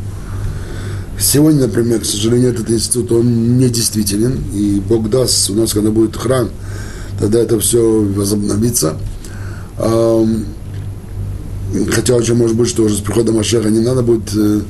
Сегодня, 1.19 1.63
например, 1.63 2.01
к 2.01 2.05
сожалению, 2.05 2.51
этот 2.51 2.71
институт, 2.71 3.11
он 3.13 3.59
не 3.59 3.69
действителен, 3.69 4.39
и 4.55 4.81
Бог 4.81 5.11
даст, 5.11 5.51
у 5.51 5.55
нас, 5.55 5.73
когда 5.73 5.91
будет 5.91 6.17
храм, 6.17 6.49
тогда 7.19 7.41
это 7.41 7.59
все 7.59 7.81
возобновится. 7.81 8.97
Хотя 11.91 12.15
очень 12.15 12.35
может 12.35 12.57
быть, 12.57 12.69
что 12.69 12.83
уже 12.83 12.97
с 12.97 13.01
приходом 13.01 13.39
Ашеха 13.39 13.71
не 13.71 13.81
надо 13.81 14.03
будет 14.03 14.35
э, 14.37 14.61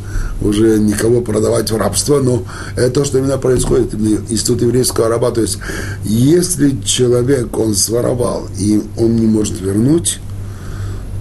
уже 0.41 0.79
никого 0.79 1.21
продавать 1.21 1.71
в 1.71 1.77
рабство, 1.77 2.21
но 2.21 2.45
это 2.77 2.91
то, 2.91 3.05
что 3.05 3.19
именно 3.19 3.39
происходит, 3.39 3.95
институт 3.95 4.63
еврейского 4.63 5.09
раба. 5.09 5.33
То 5.33 5.41
есть, 5.41 5.59
если 6.05 6.81
человек, 6.85 7.59
он 7.59 7.75
своровал, 7.75 8.49
и 8.59 8.83
он 8.97 9.17
не 9.17 9.27
может 9.27 9.61
вернуть, 9.61 10.21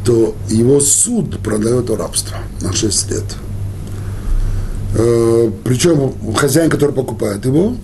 то 0.05 0.35
его 0.49 0.79
суд 0.81 1.39
продает 1.39 1.89
в 1.89 1.95
рабство 1.95 2.37
на 2.61 2.73
6 2.73 3.11
лет. 3.11 3.23
Э, 4.95 5.51
причем 5.63 6.13
хозяин, 6.35 6.69
который 6.69 6.91
покупает 6.93 7.45
его, 7.45 7.75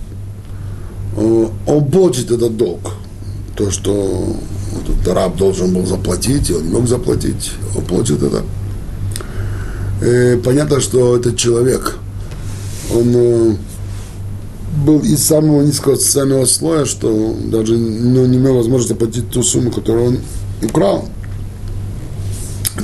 э, 1.16 1.46
он 1.66 1.90
платит 1.90 2.30
этот 2.30 2.56
долг. 2.56 2.92
То, 3.56 3.72
что 3.72 4.36
этот 4.72 5.14
раб 5.14 5.36
должен 5.36 5.72
был 5.72 5.86
заплатить, 5.86 6.50
и 6.50 6.54
он 6.54 6.64
не 6.64 6.72
мог 6.72 6.88
заплатить, 6.88 7.52
он 7.76 7.84
платит 7.84 8.22
это. 8.22 8.42
И 10.00 10.04
э, 10.04 10.36
понятно, 10.38 10.80
что 10.80 11.16
этот 11.16 11.36
человек, 11.36 11.96
он 12.94 13.12
э, 13.14 13.56
был 14.84 15.00
из 15.00 15.22
самого 15.24 15.62
низкого 15.62 15.96
социального 15.96 16.44
слоя, 16.46 16.84
что 16.84 17.36
даже 17.46 17.76
ну, 17.76 18.26
не 18.26 18.36
имел 18.36 18.56
возможности 18.56 18.92
заплатить 18.92 19.30
ту 19.30 19.42
сумму, 19.42 19.70
которую 19.70 20.06
он 20.06 20.18
украл. 20.62 21.08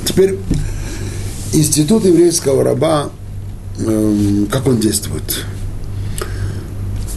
Теперь 0.05 0.37
институт 1.53 2.05
еврейского 2.05 2.63
раба, 2.63 3.09
э, 3.79 4.45
как 4.51 4.67
он 4.67 4.79
действует? 4.79 5.45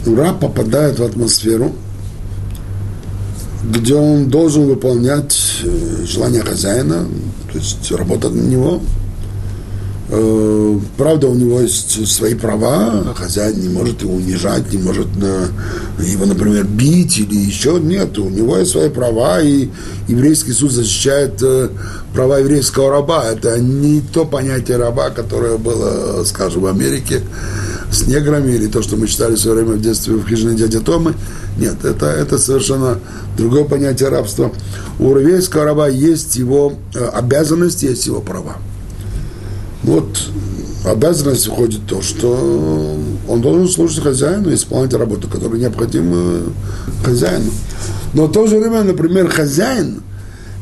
Раб 0.05 0.39
попадает 0.39 0.99
в 0.99 1.03
атмосферу, 1.03 1.73
где 3.63 3.95
он 3.95 4.29
должен 4.29 4.65
выполнять 4.65 5.35
э, 5.63 6.05
желание 6.05 6.41
хозяина, 6.41 7.05
то 7.51 7.57
есть 7.57 7.91
работать 7.91 8.33
на 8.33 8.41
него. 8.41 8.81
Э, 10.11 10.79
правда, 10.97 11.27
у 11.27 11.35
него 11.35 11.59
есть 11.59 12.07
свои 12.07 12.33
права, 12.33 13.13
хозяин 13.15 13.59
не 13.59 13.69
может 13.69 14.01
его 14.01 14.15
унижать, 14.15 14.71
не 14.71 14.79
может 14.79 15.07
его, 15.99 16.25
например, 16.25 16.65
бить 16.65 17.19
или 17.19 17.35
еще 17.35 17.79
нет. 17.79 18.17
У 18.17 18.29
него 18.29 18.57
есть 18.57 18.71
свои 18.71 18.89
права, 18.89 19.41
и 19.41 19.69
еврейский 20.07 20.53
суд 20.53 20.71
защищает 20.71 21.41
э, 21.43 21.69
права 22.13 22.39
еврейского 22.39 22.89
раба. 22.89 23.25
Это 23.25 23.59
не 23.59 24.01
то 24.01 24.25
понятие 24.25 24.77
раба, 24.77 25.09
которое 25.09 25.57
было, 25.57 26.23
скажем, 26.23 26.63
в 26.63 26.67
Америке 26.67 27.21
с 27.91 28.07
неграми, 28.07 28.51
или 28.51 28.67
то, 28.67 28.81
что 28.81 28.95
мы 28.95 29.07
читали 29.07 29.35
в 29.35 29.39
свое 29.39 29.57
время 29.63 29.77
в 29.77 29.81
детстве 29.81 30.15
в 30.15 30.27
хижине 30.27 30.55
дяди 30.55 30.79
Томы. 30.79 31.15
Нет, 31.57 31.83
это, 31.83 32.07
это 32.07 32.37
совершенно 32.37 32.99
другое 33.37 33.63
понятие 33.63 34.09
рабства. 34.09 34.51
У 34.99 35.09
еврейского 35.09 35.65
раба 35.65 35.87
есть 35.87 36.35
его 36.35 36.73
э, 36.93 37.05
обязанности, 37.05 37.85
есть 37.85 38.05
его 38.05 38.21
права. 38.21 38.57
Вот 39.83 40.29
обязанность 40.85 41.47
входит 41.47 41.81
то, 41.87 42.01
что 42.01 42.97
он 43.27 43.41
должен 43.41 43.67
служить 43.67 44.03
хозяину 44.03 44.49
и 44.49 44.55
исполнять 44.55 44.93
работу, 44.93 45.27
которая 45.27 45.59
необходима 45.59 46.41
хозяину. 47.03 47.51
Но 48.13 48.25
в 48.25 48.31
то 48.31 48.47
же 48.47 48.57
время, 48.59 48.83
например, 48.83 49.29
хозяин 49.29 50.01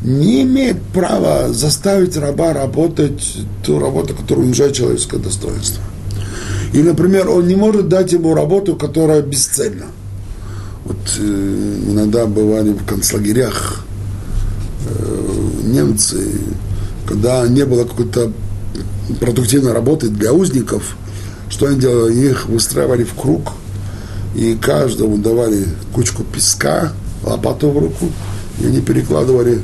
не 0.03 0.43
имеет 0.43 0.81
права 0.93 1.51
заставить 1.51 2.15
раба 2.17 2.53
работать 2.53 3.37
ту 3.65 3.79
работу, 3.79 4.15
которая 4.15 4.45
унижает 4.45 4.73
человеческое 4.73 5.17
достоинство. 5.17 5.81
И, 6.73 6.81
например, 6.81 7.29
он 7.29 7.47
не 7.47 7.55
может 7.55 7.87
дать 7.87 8.11
ему 8.11 8.33
работу, 8.33 8.75
которая 8.75 9.21
бесцельна. 9.21 9.85
Вот 10.85 10.97
э, 11.19 11.79
иногда 11.87 12.25
бывали 12.25 12.73
в 12.73 12.85
концлагерях 12.85 13.81
э, 14.87 15.49
немцы, 15.63 16.39
когда 17.07 17.47
не 17.47 17.65
было 17.65 17.85
какой-то 17.85 18.31
продуктивной 19.19 19.73
работы 19.73 20.09
для 20.09 20.33
узников, 20.33 20.97
что 21.49 21.67
они 21.67 21.79
делали? 21.79 22.13
Их 22.13 22.47
выстраивали 22.47 23.03
в 23.03 23.13
круг, 23.13 23.53
и 24.35 24.55
каждому 24.55 25.17
давали 25.17 25.65
кучку 25.93 26.23
песка, 26.23 26.91
лопату 27.23 27.69
в 27.69 27.77
руку, 27.77 28.09
и 28.59 28.65
они 28.65 28.81
перекладывали 28.81 29.61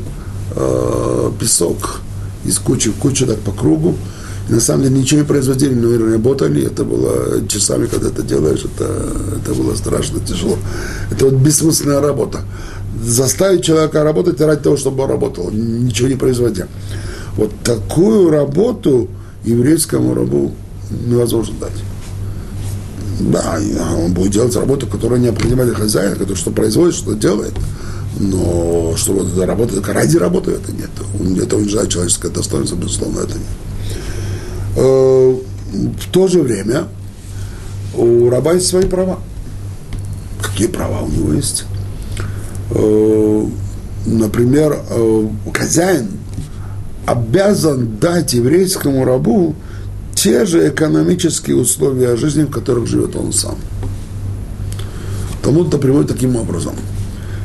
э, 0.55 1.31
песок 1.39 2.01
из 2.45 2.59
кучи 2.59 2.89
в 2.89 2.95
кучу 2.95 3.25
так 3.25 3.39
по 3.39 3.51
кругу, 3.51 3.95
на 4.49 4.59
самом 4.59 4.83
деле 4.83 4.99
ничего 4.99 5.21
не 5.21 5.25
производили, 5.25 5.73
но 5.73 6.11
работали. 6.11 6.65
Это 6.65 6.83
было 6.83 7.47
часами, 7.47 7.85
когда 7.85 8.09
это 8.09 8.23
делаешь, 8.23 8.65
это, 8.65 8.85
это 9.41 9.53
было 9.53 9.75
страшно 9.75 10.19
тяжело. 10.19 10.57
Это 11.11 11.25
вот 11.25 11.35
бессмысленная 11.35 12.01
работа. 12.01 12.41
Заставить 13.03 13.63
человека 13.63 14.03
работать 14.03 14.39
ради 14.41 14.61
того, 14.61 14.77
чтобы 14.77 15.03
он 15.03 15.09
работал, 15.09 15.49
ничего 15.51 16.09
не 16.09 16.15
производя. 16.15 16.67
Вот 17.37 17.51
такую 17.63 18.29
работу 18.29 19.09
еврейскому 19.45 20.13
рабу 20.13 20.53
невозможно 21.05 21.55
дать. 21.61 21.71
Да, 23.19 23.59
он 23.97 24.13
будет 24.13 24.31
делать 24.31 24.55
работу, 24.55 24.87
которая 24.87 25.19
необходима 25.19 25.63
для 25.65 25.73
хозяина, 25.73 26.15
который 26.15 26.37
что 26.37 26.51
производит, 26.51 26.95
что 26.95 27.13
делает. 27.13 27.53
Но 28.19 28.93
что 28.97 29.13
вот 29.13 29.33
эта 29.33 29.45
работа, 29.45 29.81
ради 29.93 30.17
работы 30.17 30.51
это 30.51 30.71
нет. 30.71 30.89
Это 31.41 31.55
унижает 31.55 31.89
человеческое 31.89 32.29
достоинство, 32.29 32.75
безусловно, 32.75 33.21
это 33.21 33.33
нет. 33.33 33.47
Э, 34.75 35.35
в 35.73 36.11
то 36.11 36.27
же 36.27 36.41
время 36.41 36.87
у 37.95 38.29
раба 38.29 38.53
есть 38.53 38.67
свои 38.67 38.85
права. 38.85 39.19
Какие 40.41 40.67
права 40.67 41.01
у 41.01 41.09
него 41.09 41.33
есть? 41.33 41.65
Э, 42.71 43.45
например, 44.05 44.79
э, 44.89 45.27
хозяин 45.53 46.11
обязан 47.05 47.97
дать 47.99 48.33
еврейскому 48.33 49.05
рабу 49.05 49.55
те 50.15 50.45
же 50.45 50.69
экономические 50.69 51.57
условия 51.57 52.15
жизни, 52.15 52.43
в 52.43 52.51
которых 52.51 52.87
живет 52.87 53.15
он 53.15 53.33
сам. 53.33 53.55
Тому-то 55.41 55.77
приводит 55.77 56.11
таким 56.11 56.35
образом. 56.35 56.73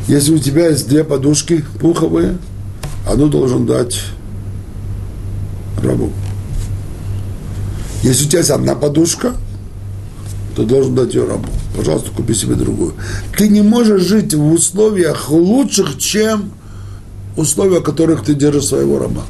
Если 0.07 0.33
у 0.33 0.39
тебя 0.39 0.69
есть 0.69 0.89
две 0.89 1.03
подушки 1.03 1.65
пуховые, 1.81 2.39
одну 3.07 3.29
должен 3.29 3.67
дать 3.67 4.01
рабу. 5.83 6.11
Если 8.03 8.27
у 8.27 8.29
тебя 8.29 8.39
есть 8.39 8.51
одна 8.51 8.75
подушка, 8.75 9.33
то 10.55 10.65
должен 10.65 10.95
дать 10.95 11.15
ее 11.15 11.27
рабу. 11.27 11.49
Пожалуйста, 11.77 12.11
купи 12.11 12.35
себе 12.35 12.55
другую. 12.55 12.95
Ты 13.37 13.49
не 13.49 13.63
можешь 13.63 14.03
жить 14.03 14.35
в 14.35 14.53
условиях 14.53 15.31
лучших, 15.31 15.99
чем 15.99 16.51
условия, 17.37 17.81
в 17.81 17.85
которых 17.85 18.25
ты 18.25 18.35
держишь 18.35 18.67
своего 18.67 18.99
раба. 18.99 19.23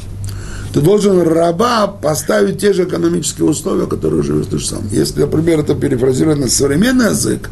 Ты 0.72 0.80
должен 0.80 1.20
раба 1.22 1.86
поставить 1.86 2.60
те 2.60 2.72
же 2.72 2.84
экономические 2.84 3.48
условия, 3.48 3.86
которые 3.86 4.22
живешь 4.22 4.46
ты 4.46 4.58
сам. 4.58 4.86
Если, 4.90 5.20
например, 5.20 5.60
это 5.60 5.74
перефразировать 5.74 6.38
на 6.38 6.48
современный 6.48 7.10
язык, 7.10 7.50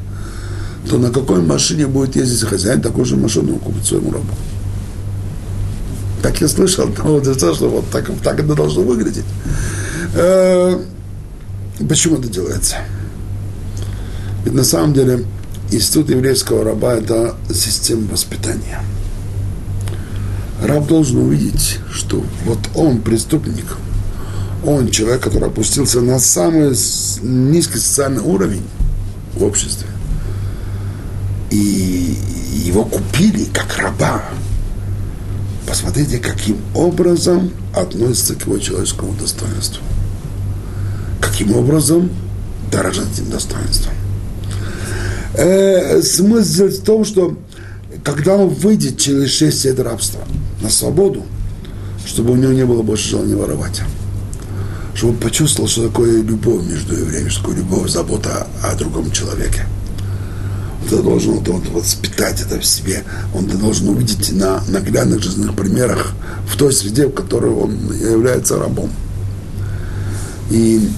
то 0.89 0.99
на 0.99 1.11
какой 1.11 1.43
машине 1.43 1.87
будет 1.87 2.17
ездить 2.17 2.49
хозяин, 2.49 2.81
такую 2.81 3.05
же 3.05 3.17
машину 3.17 3.55
он 3.55 3.59
купит 3.59 3.85
своему 3.85 4.13
рабу. 4.13 4.27
Так 6.23 6.41
я 6.41 6.49
слышал, 6.49 6.87
вот 7.03 7.27
это, 7.27 7.55
что 7.55 7.69
вот 7.69 7.85
так, 7.91 8.11
так 8.23 8.41
это 8.41 8.55
должно 8.55 8.83
выглядеть. 8.83 9.25
Почему 11.89 12.17
это 12.17 12.29
делается? 12.29 12.77
Ведь 14.45 14.55
на 14.55 14.65
самом 14.65 14.95
деле 14.95 15.25
институт 15.71 16.11
еврейского 16.11 16.65
раба– 16.65 16.95
это 16.97 17.37
система 17.53 18.09
воспитания. 18.13 18.81
Раб 20.63 20.87
должен 20.87 21.19
увидеть, 21.19 21.79
что 21.93 22.25
вот 22.45 22.59
он 22.75 23.03
преступник, 23.03 23.77
он 24.65 24.91
человек, 24.91 25.21
который 25.23 25.49
опустился 25.49 26.01
на 26.01 26.19
самый 26.19 26.71
низкий 27.23 27.79
социальный 27.79 28.23
уровень 28.23 28.63
в 29.35 29.45
обществе. 29.45 29.87
И 31.51 32.17
его 32.65 32.85
купили 32.85 33.45
как 33.45 33.77
раба. 33.77 34.25
Посмотрите, 35.69 36.19
каким 36.19 36.59
образом 36.75 37.51
относится 37.75 38.35
к 38.35 38.47
его 38.47 38.59
человеческому 38.59 39.13
достоинству. 39.13 39.83
Каким 41.37 41.55
образом 41.55 42.09
дорожит 42.73 43.13
этим 43.13 43.29
достоинством. 43.29 43.93
Э, 45.35 46.01
смысл 46.01 46.69
в 46.69 46.83
том, 46.83 47.05
что 47.05 47.37
когда 48.03 48.37
он 48.37 48.49
выйдет 48.49 48.99
через 48.99 49.33
шесть 49.33 49.67
лет 49.67 49.79
рабства 49.79 50.21
на 50.63 50.71
свободу, 50.71 51.27
чтобы 52.07 52.33
у 52.33 52.37
него 52.37 52.55
не 52.55 52.65
было 52.65 52.81
больше 52.81 53.11
желания 53.11 53.37
воровать. 53.37 53.83
Чтобы 54.95 55.13
он 55.13 55.19
почувствовал, 55.19 55.69
что 55.69 55.89
такое 55.89 56.23
любовь 56.23 56.65
между 56.65 56.97
евреями, 56.97 57.29
что 57.29 57.43
такое 57.43 57.57
любовь, 57.57 57.91
забота 57.91 58.47
о 58.63 58.75
другом 58.75 59.11
человеке. 59.11 59.67
Он 60.91 61.03
должен 61.03 61.33
он, 61.33 61.51
он, 61.51 61.63
воспитать 61.75 62.41
это 62.41 62.59
в 62.59 62.65
себе. 62.65 63.05
Он 63.35 63.47
должен 63.47 63.91
увидеть 63.91 64.33
на 64.33 64.63
наглядных 64.69 65.23
жизненных 65.23 65.55
примерах 65.55 66.15
в 66.49 66.57
той 66.57 66.73
среде, 66.73 67.09
в 67.09 67.13
которой 67.13 67.51
он 67.51 67.93
является 67.93 68.59
рабом. 68.59 68.89
И 70.49 70.89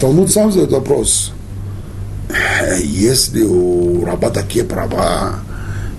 Талмуд 0.00 0.30
сам 0.30 0.50
задает 0.50 0.72
вопрос, 0.72 1.32
если 2.82 3.42
у 3.42 4.04
раба 4.04 4.30
такие 4.30 4.64
права, 4.64 5.40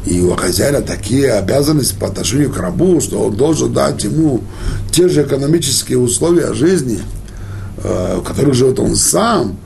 и 0.05 0.21
у 0.21 0.35
хозяина 0.35 0.81
такие 0.81 1.33
обязанности 1.33 1.95
по 1.99 2.07
отношению 2.07 2.51
к 2.51 2.57
рабу, 2.57 3.01
что 3.01 3.25
он 3.25 3.35
должен 3.35 3.73
дать 3.73 4.03
ему 4.03 4.41
те 4.91 5.09
же 5.09 5.23
экономические 5.23 5.99
условия 5.99 6.53
жизни, 6.53 6.99
э, 7.83 8.17
в 8.17 8.23
которых 8.23 8.55
живет 8.55 8.79
он 8.79 8.95
сам. 8.95 9.57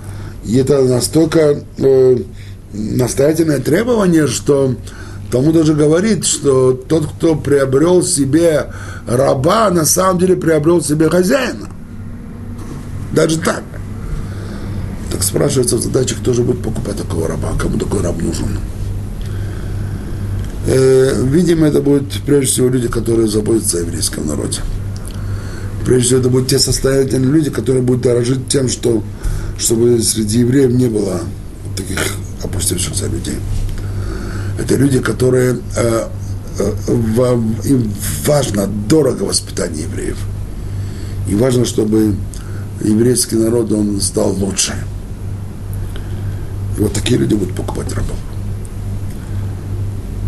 И 0.43 0.57
это 0.57 0.81
настолько 0.83 1.63
э, 1.77 2.17
настоятельное 2.73 3.59
требование, 3.59 4.27
что 4.27 4.75
тому 5.31 5.51
даже 5.51 5.75
говорит, 5.75 6.25
что 6.25 6.73
тот, 6.73 7.05
кто 7.05 7.35
приобрел 7.35 8.03
себе 8.03 8.73
раба, 9.07 9.69
на 9.69 9.85
самом 9.85 10.17
деле 10.17 10.35
приобрел 10.35 10.81
себе 10.81 11.07
хозяина. 11.09 11.69
Даже 13.13 13.39
так. 13.39 13.63
Так 15.11 15.23
спрашивается 15.23 15.75
в 15.77 15.81
задаче, 15.81 16.15
кто 16.15 16.33
же 16.33 16.43
будет 16.43 16.63
покупать 16.63 16.97
такого 16.97 17.27
раба, 17.27 17.53
кому 17.59 17.77
такой 17.77 18.01
раб 18.01 18.21
нужен. 18.21 18.57
Э, 20.67 21.23
видимо, 21.25 21.67
это 21.67 21.81
будут 21.81 22.21
прежде 22.25 22.51
всего 22.51 22.69
люди, 22.69 22.87
которые 22.87 23.27
заботятся 23.27 23.77
о 23.77 23.81
еврейском 23.81 24.27
народе. 24.27 24.59
Прежде 25.85 26.07
всего, 26.07 26.19
это 26.19 26.29
будут 26.29 26.47
те 26.47 26.59
состоятельные 26.59 27.31
люди, 27.31 27.49
которые 27.49 27.81
будут 27.81 28.03
дорожить 28.03 28.47
тем, 28.47 28.69
что, 28.69 29.03
чтобы 29.57 30.01
среди 30.01 30.39
евреев 30.39 30.71
не 30.71 30.87
было 30.87 31.21
таких 31.75 31.99
опустившихся 32.43 33.07
людей. 33.07 33.37
Это 34.59 34.75
люди, 34.75 34.99
которые 34.99 35.57
э, 35.75 36.07
э, 36.59 36.73
вам, 36.87 37.55
им 37.65 37.91
важно, 38.25 38.67
дорого 38.67 39.23
воспитание 39.23 39.83
евреев. 39.83 40.17
И 41.27 41.35
важно, 41.35 41.65
чтобы 41.65 42.15
еврейский 42.83 43.35
народ, 43.35 43.71
он 43.71 43.99
стал 43.99 44.33
лучше. 44.33 44.73
И 46.77 46.81
вот 46.81 46.93
такие 46.93 47.19
люди 47.19 47.33
будут 47.33 47.55
покупать 47.55 47.91
рабов. 47.93 48.17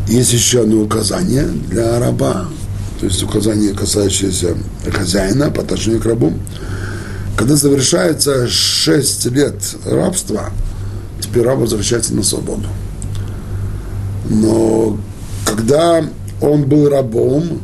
Есть 0.07 0.33
еще 0.33 0.61
одно 0.61 0.81
указание 0.81 1.45
для 1.45 1.99
раба, 1.99 2.47
то 2.99 3.05
есть 3.05 3.23
указание, 3.23 3.73
касающееся 3.73 4.57
хозяина 4.91 5.49
по 5.49 5.61
отношению 5.61 6.01
к 6.01 6.05
рабу. 6.05 6.33
Когда 7.37 7.55
завершается 7.55 8.47
6 8.47 9.25
лет 9.27 9.55
рабства, 9.85 10.49
теперь 11.21 11.43
раб 11.43 11.59
возвращается 11.59 12.13
на 12.13 12.23
свободу. 12.23 12.67
Но 14.29 14.97
когда 15.45 16.03
он 16.41 16.63
был 16.63 16.89
рабом, 16.89 17.61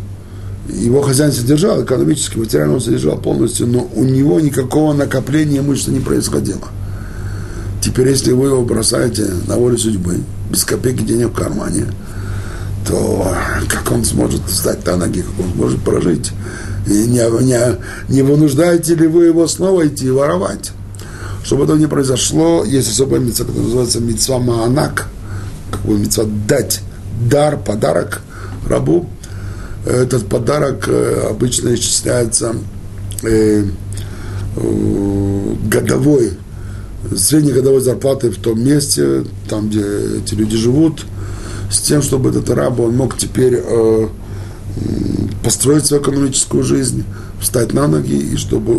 его 0.70 1.02
хозяин 1.02 1.32
содержал 1.32 1.84
экономически, 1.84 2.38
материально 2.38 2.76
он 2.76 2.82
содержал 2.82 3.18
полностью, 3.18 3.68
но 3.68 3.90
у 3.94 4.04
него 4.04 4.40
никакого 4.40 4.94
накопления 4.94 5.60
имущества 5.60 5.92
не 5.92 6.00
происходило. 6.00 6.70
Теперь, 7.90 8.10
если 8.10 8.34
вы 8.34 8.50
его 8.50 8.62
бросаете 8.62 9.26
на 9.48 9.56
волю 9.56 9.76
судьбы, 9.76 10.20
без 10.52 10.64
копейки 10.64 11.02
денег 11.02 11.30
в 11.30 11.34
кармане, 11.34 11.88
то 12.88 13.34
как 13.68 13.92
он 13.92 14.06
сможет 14.06 14.42
встать 14.46 14.86
на 14.86 14.96
ноги, 14.96 15.24
как 15.24 15.44
он 15.44 15.54
сможет 15.54 15.82
прожить? 15.82 16.32
И 16.86 16.92
не, 16.92 17.44
не, 17.44 17.60
не 18.08 18.22
вынуждаете 18.22 18.94
ли 18.94 19.08
вы 19.08 19.26
его 19.26 19.48
снова 19.48 19.88
идти 19.88 20.08
воровать? 20.12 20.72
Чтобы 21.44 21.64
этого 21.64 21.78
не 21.78 21.88
произошло, 21.88 22.64
есть 22.64 22.92
особая 22.92 23.22
митцва, 23.22 23.48
которая 23.48 23.66
называется 23.66 24.00
митцва 24.02 24.38
маанак, 24.38 25.08
как 25.72 25.82
бы 25.82 25.98
митцва 25.98 26.26
дать 26.48 26.82
дар, 27.28 27.58
подарок 27.58 28.22
рабу. 28.68 29.10
Этот 29.88 30.28
подарок 30.28 30.88
э, 30.88 31.28
обычно 31.28 31.74
исчисляется 31.74 32.54
э, 33.24 33.64
годовой, 35.64 36.38
среднегодовой 37.16 37.82
зарплатой 37.82 38.30
в 38.30 38.38
том 38.38 38.64
месте, 38.64 39.24
там, 39.48 39.70
где 39.70 39.84
эти 40.18 40.36
люди 40.36 40.58
живут– 40.58 41.06
с 41.70 41.80
тем, 41.80 42.02
чтобы 42.02 42.30
этот 42.32 42.50
раб, 42.50 42.80
он 42.80 42.96
мог 42.96 43.16
теперь 43.18 43.62
э, 43.64 44.08
построить 45.44 45.86
свою 45.86 46.02
экономическую 46.02 46.64
жизнь, 46.64 47.04
встать 47.40 47.74
на 47.74 47.88
ноги, 47.88 48.16
и 48.16 48.38
чтобы 48.38 48.74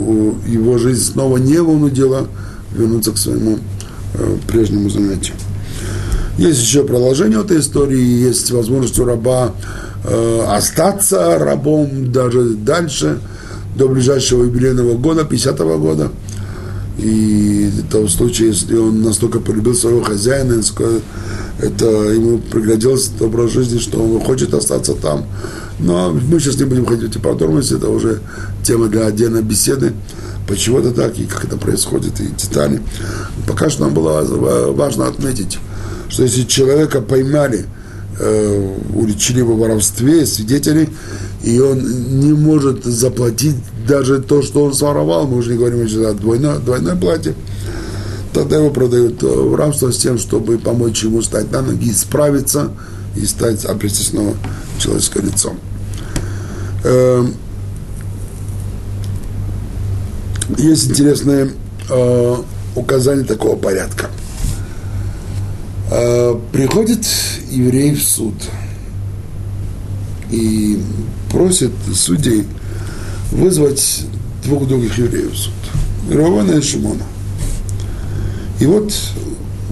его 0.46 0.78
жизнь 0.78 1.12
снова 1.12 1.36
не 1.38 1.58
вынудила 1.62 2.26
вернуться 2.72 3.12
к 3.12 3.18
своему 3.18 3.58
э, 4.14 4.36
прежнему 4.48 4.90
занятию. 4.90 5.34
Есть 6.36 6.60
еще 6.60 6.84
продолжение 6.84 7.40
этой 7.40 7.60
истории, 7.60 8.00
есть 8.00 8.50
возможность 8.50 8.98
у 8.98 9.04
раба 9.04 9.52
э, 10.04 10.44
остаться 10.48 11.38
рабом 11.38 12.10
даже 12.10 12.54
дальше, 12.54 13.20
до 13.76 13.88
ближайшего 13.88 14.44
юбилейного 14.44 14.94
года, 14.94 15.22
50-го 15.22 15.78
года. 15.78 16.10
И 17.02 17.70
в 17.92 18.08
случае, 18.08 18.48
если 18.48 18.76
он 18.76 19.02
настолько 19.02 19.40
полюбил 19.40 19.74
своего 19.74 20.02
хозяина, 20.02 20.60
это 21.58 21.86
ему 21.86 22.38
пригодился 22.38 23.10
этот 23.10 23.22
образ 23.22 23.52
жизни, 23.52 23.78
что 23.78 24.02
он 24.02 24.20
хочет 24.20 24.52
остаться 24.52 24.94
там. 24.94 25.24
Но 25.78 26.12
мы 26.12 26.40
сейчас 26.40 26.56
не 26.56 26.64
будем 26.64 26.84
ходить 26.84 27.16
в 27.16 27.20
подробности, 27.20 27.74
это 27.74 27.88
уже 27.88 28.20
тема 28.62 28.88
для 28.88 29.06
отдельной 29.06 29.42
беседы, 29.42 29.94
почему 30.46 30.78
это 30.80 30.90
так 30.90 31.18
и 31.18 31.24
как 31.24 31.44
это 31.44 31.56
происходит, 31.56 32.20
и 32.20 32.26
детали. 32.26 32.82
Пока 33.46 33.70
что 33.70 33.84
нам 33.84 33.94
было 33.94 34.22
важно 34.72 35.06
отметить, 35.06 35.58
что 36.10 36.22
если 36.22 36.42
человека 36.42 37.00
поймали 37.00 37.64
э, 38.18 38.76
уличили 38.94 39.40
в 39.40 39.56
воровстве, 39.56 40.26
свидетели, 40.26 40.90
и 41.42 41.58
он 41.58 42.20
не 42.20 42.32
может 42.32 42.84
заплатить 42.84 43.56
даже 43.86 44.20
то, 44.20 44.42
что 44.42 44.64
он 44.64 44.74
своровал, 44.74 45.26
мы 45.26 45.38
уже 45.38 45.52
не 45.52 45.58
говорим 45.58 45.86
о 45.86 46.12
двойное, 46.12 46.58
двойное 46.58 46.96
платье, 46.96 47.34
тогда 48.32 48.56
его 48.56 48.70
продают 48.70 49.22
в 49.22 49.54
рабство 49.54 49.90
с 49.90 49.96
тем, 49.96 50.18
чтобы 50.18 50.58
помочь 50.58 51.02
ему 51.02 51.22
стать 51.22 51.50
на 51.50 51.62
ноги, 51.62 51.90
исправиться 51.90 52.70
и 53.16 53.24
стать, 53.24 53.64
обрести 53.64 54.02
снова 54.02 54.34
человеческое 54.78 55.22
лицо. 55.22 55.52
Эм, 56.84 57.34
есть 60.58 60.90
интересное 60.90 61.50
э, 61.88 62.36
указание 62.76 63.24
такого 63.24 63.56
порядка. 63.56 64.10
Э, 65.90 66.34
приходит 66.52 67.04
еврей 67.50 67.94
в 67.94 68.02
суд 68.02 68.34
и 70.30 70.80
просит 71.30 71.72
судей 71.94 72.46
вызвать 73.32 74.06
двух 74.44 74.66
других 74.66 74.98
евреев 74.98 75.32
в 75.32 75.36
суд. 75.36 75.52
Рована 76.10 76.52
и 76.52 76.62
Шимона– 76.62 77.04
и 78.60 78.66
вот 78.66 78.92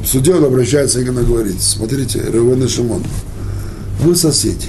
судья 0.02 0.36
обращается 0.36 1.00
и 1.00 1.04
говорит, 1.04 1.60
смотрите, 1.60 2.20
Ревен 2.20 2.64
и 2.64 2.68
Шимон, 2.68 3.04
вы 4.00 4.16
соседи. 4.16 4.68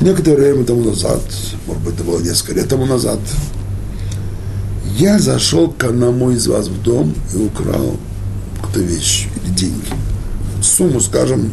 Некоторое 0.00 0.52
время 0.52 0.64
тому 0.64 0.82
назад, 0.82 1.22
может 1.68 1.82
быть, 1.84 1.94
это 1.94 2.02
было 2.02 2.20
несколько 2.20 2.54
лет 2.54 2.68
тому 2.68 2.84
назад, 2.86 3.20
я 4.98 5.20
зашел 5.20 5.70
к 5.70 5.84
одному 5.84 6.32
из 6.32 6.48
вас 6.48 6.66
в 6.66 6.82
дом 6.82 7.14
и 7.32 7.36
украл 7.36 7.96
какую-то 8.56 8.80
вещь 8.80 9.28
или 9.44 9.54
деньги. 9.54 9.86
Сумму, 10.60 11.00
скажем, 11.00 11.52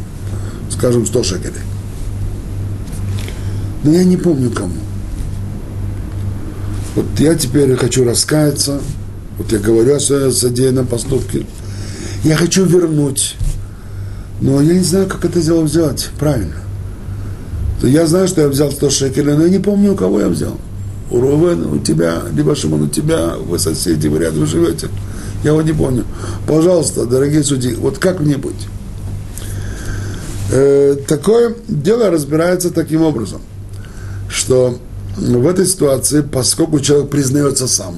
скажем, 0.72 1.06
100 1.06 1.24
шекелей. 1.24 1.62
Но 3.84 3.92
я 3.92 4.04
не 4.04 4.18
помню 4.18 4.50
кому. 4.52 4.74
Вот 6.96 7.06
я 7.20 7.36
теперь 7.36 7.76
хочу 7.76 8.04
раскаяться– 8.06 8.80
вот 9.38 9.52
я 9.52 9.60
говорю 9.60 9.96
о 9.96 10.00
содеянном 10.00 10.86
поступке. 10.86 11.46
Я 12.24 12.36
хочу 12.36 12.66
вернуть. 12.66 13.36
Но 14.42 14.62
я 14.62 14.74
не 14.74 14.84
знаю, 14.84 15.08
как 15.08 15.26
это 15.26 15.42
дело 15.42 15.62
взять 15.62 16.10
правильно. 16.20 16.56
Я 17.82 18.08
знаю, 18.08 18.28
что 18.28 18.42
я 18.42 18.48
взял 18.48 18.72
100 18.72 18.90
шекелей, 18.90 19.34
но 19.34 19.44
я 19.44 19.50
не 19.50 19.60
помню, 19.60 19.94
у 19.94 19.96
кого 19.96 20.22
я 20.22 20.30
взял. 20.30 20.58
У 21.12 21.20
Рувена, 21.20 21.70
у 21.70 21.80
тебя, 21.80 22.22
либо 22.34 22.56
Шимон, 22.56 22.84
у 22.84 22.88
тебя, 22.88 23.36
вы 23.36 23.60
соседи, 23.60 24.08
вы 24.08 24.20
рядом 24.20 24.46
живете. 24.46 24.88
Я 25.44 25.54
вот 25.54 25.66
не 25.66 25.74
помню. 25.74 26.06
Пожалуйста, 26.48 27.06
дорогие 27.06 27.44
судьи, 27.44 27.76
вот 27.76 27.98
как 27.98 28.22
мне 28.22 28.38
быть? 28.38 28.68
Э, 30.52 30.96
такое 31.08 31.56
дело 31.68 32.10
разбирается 32.10 32.72
таким 32.72 33.02
образом. 33.02 33.42
Что 34.44 34.78
в 35.16 35.48
этой 35.48 35.66
ситуации, 35.66 36.22
поскольку 36.22 36.82
человек 36.82 37.10
признается 37.10 37.66
сам, 37.66 37.96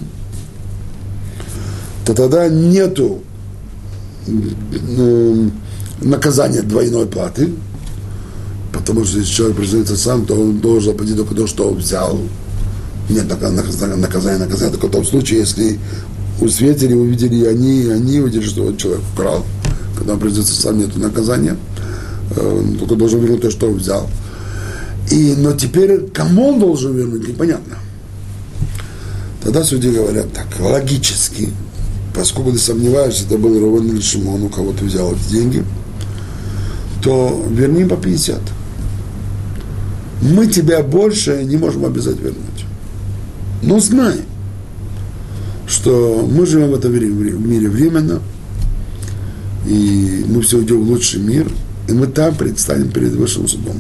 то 2.06 2.14
тогда 2.14 2.48
нету 2.50 3.24
э, 4.28 5.50
наказания 6.02 6.62
двойной 6.62 7.08
платы, 7.08 7.52
потому 8.72 9.06
что 9.06 9.18
если 9.18 9.32
человек 9.34 9.58
признается 9.58 9.98
сам, 9.98 10.28
то 10.28 10.36
он 10.36 10.60
должен 10.60 10.92
заплатить 10.92 11.18
только 11.18 11.34
то, 11.34 11.48
что 11.48 11.70
он 11.70 11.78
взял. 11.78 12.20
Нет 13.10 13.28
наказания, 13.28 13.96
наказания, 13.96 14.38
наказания 14.38 14.72
только 14.72 14.88
в 14.88 14.92
том 14.92 15.04
случае, 15.04 15.40
если 15.40 15.80
у 16.42 16.48
свидетелей 16.48 16.94
увидели 16.94 17.46
они, 17.46 17.88
они 17.88 18.20
увидели, 18.20 18.44
что 18.44 18.72
человек 18.76 19.02
украл. 19.14 19.44
Когда 19.98 20.14
он 20.14 20.20
признается 20.20 20.54
сам, 20.54 20.78
нет 20.78 20.96
наказания. 20.96 21.58
Э, 22.36 22.60
он 22.60 22.78
только 22.78 22.96
должен 22.96 23.20
вернуть 23.20 23.42
то, 23.42 23.50
что 23.50 23.68
он 23.68 23.78
взял. 23.78 24.08
И, 25.12 25.36
но 25.38 25.54
теперь 25.54 26.08
кому 26.14 26.50
он 26.50 26.60
должен 26.60 26.96
вернуть, 26.96 27.28
непонятно. 27.28 27.78
Тогда 29.44 29.64
судьи 29.64 29.92
говорят 29.92 30.34
так, 30.34 30.48
логически, 30.60 31.50
поскольку 32.16 32.52
ты 32.52 32.58
сомневаешься, 32.58 33.26
это 33.26 33.38
был 33.38 33.60
Рован 33.60 33.88
или 33.88 34.02
Шимон, 34.02 34.44
у 34.44 34.50
кого 34.50 34.72
ты 34.72 34.86
взял 34.86 35.14
эти 35.14 35.32
деньги, 35.32 35.64
то 37.04 37.46
верни 37.52 37.86
по 37.86 37.96
50. 37.96 38.40
Мы 40.22 40.48
тебя 40.48 40.82
больше 40.82 41.44
не 41.44 41.58
можем 41.58 41.86
обязать 41.86 42.20
вернуть. 42.20 42.66
Но 43.62 43.80
знай, 43.80 44.22
что 45.68 46.28
мы 46.28 46.48
живем 46.48 46.72
в 46.72 46.74
этом 46.74 46.94
мире 46.94 47.70
временно, 47.70 48.22
и 49.68 50.26
мы 50.28 50.42
все 50.42 50.58
уйдем 50.58 50.84
в 50.84 50.90
лучший 50.90 51.20
мир, 51.20 51.48
и 51.88 51.94
мы 51.94 52.08
там 52.08 52.36
предстанем 52.36 52.90
перед 52.90 53.14
высшим 53.14 53.48
судом. 53.48 53.76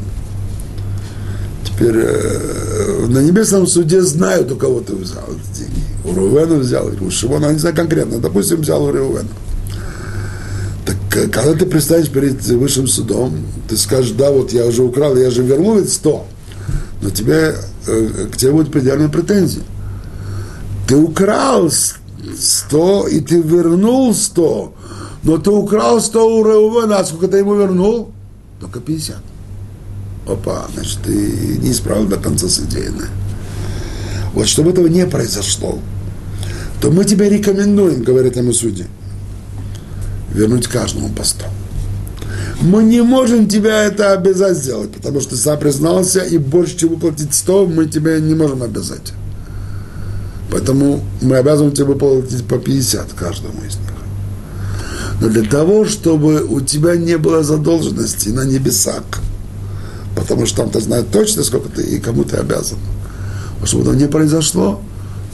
Теперь 1.76 1.98
э, 1.98 3.06
на 3.08 3.20
небесном 3.20 3.68
суде 3.68 4.02
знают, 4.02 4.52
у 4.52 4.56
кого 4.56 4.80
ты 4.80 4.96
взял 4.96 5.26
эти 5.28 5.60
деньги. 5.60 5.84
У 6.06 6.14
Рувена 6.14 6.56
взял, 6.56 6.90
у 7.02 7.12
Шимона, 7.12 7.52
не 7.52 7.60
знаю 7.60 7.76
конкретно, 7.76 8.20
допустим, 8.20 8.62
взял 8.62 8.84
у 8.84 8.92
Рувена. 8.92 9.28
Так 10.86 10.96
э, 11.18 11.28
когда 11.28 11.54
ты 11.54 11.66
предстанешь 11.66 12.10
перед 12.10 12.42
высшим 12.46 12.88
судом, 12.88 13.36
ты 13.68 13.76
скажешь, 13.76 14.12
да, 14.12 14.32
вот 14.32 14.54
я 14.54 14.66
уже 14.66 14.84
украл, 14.84 15.18
я 15.18 15.30
же 15.30 15.44
вернул 15.44 15.78
ведь 15.78 15.92
100, 15.92 16.26
но 17.02 17.10
тебе, 17.10 17.56
э, 17.88 18.28
к 18.32 18.38
тебе 18.38 18.54
будет 18.54 18.72
предъявлена 18.72 19.10
претензия. 19.10 19.64
Ты 20.88 20.96
украл 20.96 21.70
100, 21.70 23.08
и 23.08 23.20
ты 23.20 23.42
вернул 23.42 24.14
100, 24.14 24.74
но 25.24 25.38
ты 25.40 25.50
украл 25.50 26.00
100 26.00 26.38
у 26.38 26.46
Реувена, 26.46 27.00
а 27.00 27.06
сколько 27.06 27.28
ты 27.28 27.40
ему 27.40 27.56
вернул? 27.56 28.12
Только 28.62 28.80
50 28.80 29.18
опа, 30.28 30.68
значит, 30.74 31.00
ты 31.04 31.12
не 31.12 31.72
исправил 31.72 32.08
до 32.08 32.18
конца 32.18 32.48
содеянное. 32.48 33.10
Вот 34.34 34.48
чтобы 34.48 34.72
этого 34.72 34.88
не 34.88 35.06
произошло, 35.06 35.80
то 36.82 36.92
мы 36.92 37.06
тебе 37.06 37.30
рекомендуем, 37.30 38.04
говорит 38.04 38.36
ему 38.36 38.54
судьи, 38.54 38.86
вернуть 40.34 40.68
каждому 40.68 41.10
по 41.10 41.24
100. 41.24 41.46
Мы 42.62 42.84
не 42.84 43.02
можем 43.02 43.48
тебя 43.48 43.84
это 43.84 44.14
обязать 44.14 44.58
сделать, 44.58 44.92
потому 44.92 45.22
что 45.22 45.32
ты 45.32 45.38
сам 45.38 45.60
признался, 45.60 46.22
и 46.22 46.38
больше, 46.38 46.78
чем 46.78 46.90
выплатить 46.90 47.34
100, 47.34 47.68
мы 47.68 47.86
тебя 47.86 48.20
не 48.20 48.34
можем 48.34 48.64
обязать. 48.64 49.14
Поэтому 50.52 51.02
мы 51.22 51.38
обязаны 51.38 51.72
тебе 51.72 51.86
выплатить 51.86 52.46
по 52.46 52.58
50 52.58 53.14
каждому 53.14 53.60
из 53.68 53.76
них. 53.76 53.92
Но 55.22 55.30
для 55.30 55.44
того, 55.44 55.86
чтобы 55.86 56.44
у 56.44 56.62
тебя 56.62 56.96
не 56.96 57.18
было 57.18 57.44
задолженности 57.44 58.30
на 58.30 58.46
небесах, 58.46 59.04
потому 60.26 60.48
что 60.48 60.64
там-то 60.64 60.80
знают 60.80 61.12
точно, 61.12 61.44
сколько 61.44 61.70
ты 61.70 61.84
и 61.84 62.00
кому 62.00 62.24
ты 62.24 62.38
обязан. 62.38 62.80
А 63.62 63.66
чтобы 63.68 63.84
этого 63.84 63.96
не 63.96 64.08
произошло, 64.08 64.82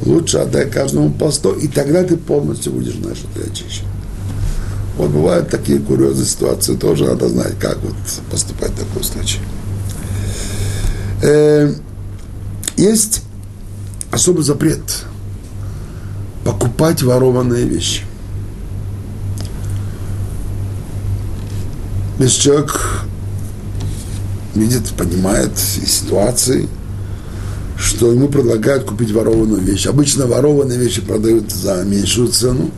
лучше 0.02 0.40
отдай 0.40 0.70
каждому 0.70 1.12
по 1.12 1.32
100, 1.32 1.54
и 1.54 1.68
тогда 1.70 2.04
ты 2.04 2.18
полностью 2.18 2.74
будешь 2.74 2.96
знать, 2.96 3.16
что 3.16 3.28
ты 3.34 3.50
очищен. 3.50 3.86
Вот 4.98 5.12
бывают 5.12 5.50
такие 5.50 5.80
курьезные 5.80 6.26
ситуации, 6.26 6.76
тоже 6.76 7.06
надо 7.06 7.30
знать, 7.30 7.58
как 7.58 7.78
вот 7.82 7.96
поступать 8.30 8.72
в 8.72 8.80
такой 8.80 9.04
случае. 9.06 9.42
Э, 11.24 11.74
есть 12.76 13.22
особый 14.12 14.44
запрет 14.44 15.06
покупать 16.44 17.02
ворованные 17.02 17.64
вещи. 17.64 18.04
Если 22.20 22.42
человек 22.42 23.06
видит, 24.62 24.90
понимает 24.92 25.52
из 25.82 25.92
ситуации, 25.92 26.68
что 27.78 28.12
ему 28.12 28.28
предлагают 28.28 28.84
купить 28.84 29.12
ворованную 29.12 29.62
вещь. 29.62 29.88
Обычно 29.88 30.28
ворованные 30.28 30.78
вещи 30.78 31.02
продают 31.02 31.52
за 31.52 31.84
меньшую 31.84 32.28
цену, 32.28 32.70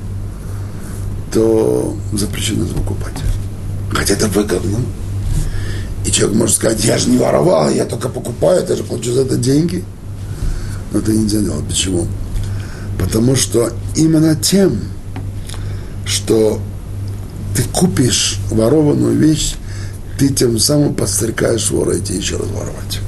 то 1.34 1.96
запрещено 2.14 2.66
это 2.66 2.74
покупать. 2.74 3.18
Хотя 3.92 4.14
это 4.14 4.28
выгодно. 4.28 4.80
И 6.06 6.12
человек 6.12 6.38
может 6.38 6.56
сказать, 6.56 6.84
я 6.86 6.98
же 6.98 7.10
не 7.10 7.18
воровал, 7.18 7.70
я 7.70 7.86
только 7.86 8.10
покупаю, 8.10 8.66
я 8.68 8.76
же 8.76 8.84
плачу 8.84 9.12
за 9.12 9.22
это 9.22 9.36
деньги. 9.36 9.84
Но 10.92 11.00
это 11.00 11.12
нельзя 11.12 11.40
делать. 11.40 11.66
Почему? 11.68 12.08
Потому 13.00 13.36
что 13.36 13.72
именно 13.96 14.36
тем, 14.36 14.80
что 16.06 16.60
ты 17.56 17.64
купишь 17.64 18.40
ворованную 18.50 19.16
вещь, 19.18 19.56
ты 20.18 20.30
тем 20.30 20.60
самым 20.60 20.94
подстрекаешь 20.96 21.72
вора 21.72 21.98
идти 21.98 22.16
еще 22.16 22.38
раз 22.38 22.48
воровать. 22.48 23.00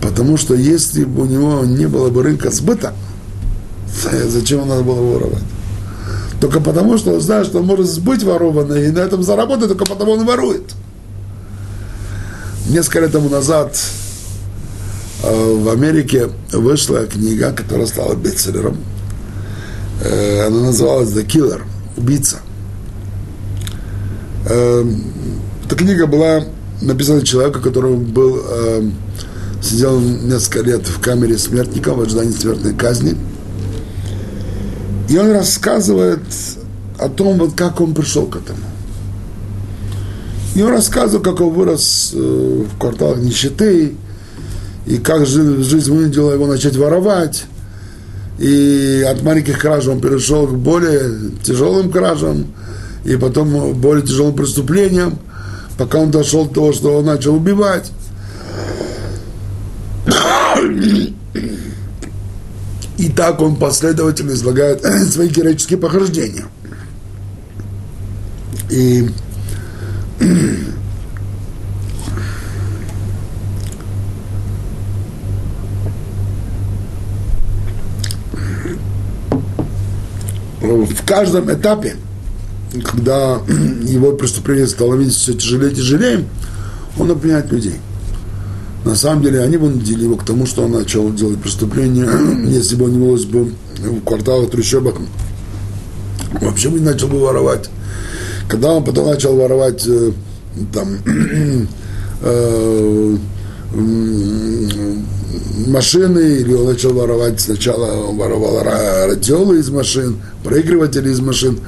Потому 0.00 0.36
что 0.36 0.54
если 0.54 1.04
бы 1.04 1.22
у 1.22 1.26
него 1.26 1.64
не 1.64 1.86
было 1.86 2.10
бы 2.10 2.22
рынка 2.22 2.50
сбыта, 2.50 2.92
зачем 4.28 4.66
надо 4.68 4.82
было 4.82 5.00
воровать? 5.00 5.44
Только 6.40 6.60
потому, 6.60 6.98
что 6.98 7.12
он 7.12 7.20
знает, 7.20 7.46
что 7.46 7.60
он 7.60 7.66
может 7.66 7.86
сбыть 7.86 8.24
ворованное 8.24 8.88
и 8.88 8.90
на 8.90 8.98
этом 8.98 9.22
заработать, 9.22 9.68
только 9.68 9.84
потому 9.84 10.12
он 10.12 10.26
ворует. 10.26 10.74
Несколько 12.68 13.00
лет 13.00 13.12
тому 13.12 13.28
назад 13.28 13.78
э, 15.22 15.54
в 15.56 15.68
Америке 15.68 16.30
вышла 16.50 17.06
книга, 17.06 17.52
которая 17.52 17.86
стала 17.86 18.14
бестселлером. 18.14 18.76
Э, 20.02 20.46
она 20.46 20.62
называлась 20.62 21.10
«The 21.10 21.24
Killer»– 21.24 21.62
«Убийца». 21.96 22.38
Эм, 24.46 25.04
эта 25.64 25.76
книга 25.76 26.06
была 26.06 26.44
написана 26.80 27.22
человеком, 27.22 27.62
который 27.62 27.94
был, 27.94 28.42
э, 28.44 28.90
сидел 29.62 30.00
несколько 30.00 30.62
лет 30.62 30.86
в 30.86 31.00
камере 31.00 31.38
смертников 31.38 31.96
в 31.96 32.02
ожидании 32.02 32.32
смертной 32.32 32.74
казни. 32.74 33.16
И 35.08 35.16
он 35.16 35.30
рассказывает 35.30 36.22
о 36.98 37.08
том, 37.08 37.38
вот 37.38 37.52
как 37.54 37.80
он 37.80 37.94
пришел 37.94 38.26
к 38.26 38.36
этому. 38.36 38.58
И 40.54 40.62
он 40.62 40.72
рассказывает, 40.72 41.24
как 41.24 41.40
он 41.40 41.52
вырос 41.52 42.12
э, 42.12 42.64
в 42.68 42.78
кварталах 42.78 43.18
нищеты, 43.18 43.94
и 44.86 44.96
как 44.96 45.24
жизнь 45.24 45.92
вынудила 45.92 46.32
его 46.32 46.48
начать 46.48 46.76
воровать. 46.76 47.44
И 48.40 49.06
от 49.08 49.22
маленьких 49.22 49.60
краж 49.60 49.86
он 49.86 50.00
перешел 50.00 50.48
к 50.48 50.54
более 50.54 51.30
тяжелым 51.44 51.92
кражам– 51.92 52.46
и 53.04 53.16
потом 53.16 53.74
более 53.74 54.04
тяжелым 54.06 54.34
преступлением, 54.34 55.18
пока 55.76 55.98
он 55.98 56.10
дошел 56.10 56.46
до 56.46 56.54
того, 56.54 56.72
что 56.72 56.98
он 56.98 57.06
начал 57.06 57.34
убивать. 57.34 57.90
И 62.98 63.08
так 63.08 63.40
он 63.40 63.56
последовательно 63.56 64.32
излагает 64.32 64.84
свои 65.10 65.28
героические 65.28 65.78
похождения. 65.78 66.44
И 68.70 69.10
в 80.60 81.04
каждом 81.04 81.52
этапе 81.52 81.96
когда 82.80 83.40
его 83.82 84.12
преступление 84.12 84.66
стало 84.66 84.94
видеть 84.94 85.14
все 85.14 85.34
тяжелее 85.34 85.72
и 85.72 85.74
тяжелее, 85.74 86.24
он 86.98 87.10
обвиняет 87.10 87.50
людей. 87.52 87.76
На 88.84 88.96
самом 88.96 89.22
деле 89.22 89.40
они 89.40 89.56
вынудили 89.56 90.04
его 90.04 90.16
к 90.16 90.24
тому, 90.24 90.46
что 90.46 90.62
он 90.64 90.72
начал 90.72 91.12
делать 91.12 91.40
преступления. 91.40 92.08
Если 92.48 92.76
бы 92.76 92.86
он 92.86 92.92
не 92.92 93.06
вылез 93.06 93.24
бы 93.24 93.52
в 93.78 94.00
кварталах, 94.04 94.50
трущобах, 94.50 94.94
вообще 96.40 96.68
бы 96.68 96.80
начал 96.80 97.08
бы 97.08 97.20
воровать. 97.20 97.68
Когда 98.48 98.72
он 98.72 98.84
потом 98.84 99.06
начал 99.06 99.36
воровать 99.36 99.86
э, 99.86 100.12
там, 100.72 100.98
э, 102.22 103.16
машины, 105.68 106.18
или 106.40 106.52
он 106.54 106.66
начал 106.66 106.92
воровать, 106.92 107.40
сначала 107.40 108.08
он 108.08 108.16
воровал 108.16 108.62
радиолы 108.62 109.58
из 109.60 109.70
машин, 109.70 110.16
проигрыватели 110.44 111.10
из 111.10 111.20
машин, 111.20 111.58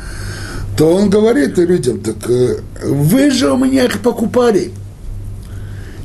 то 0.76 0.94
он 0.94 1.08
говорит 1.08 1.56
людям, 1.58 2.00
так 2.00 2.28
э, 2.28 2.60
вы 2.82 3.30
же 3.30 3.52
у 3.52 3.56
меня 3.56 3.84
их 3.84 4.00
покупали. 4.00 4.72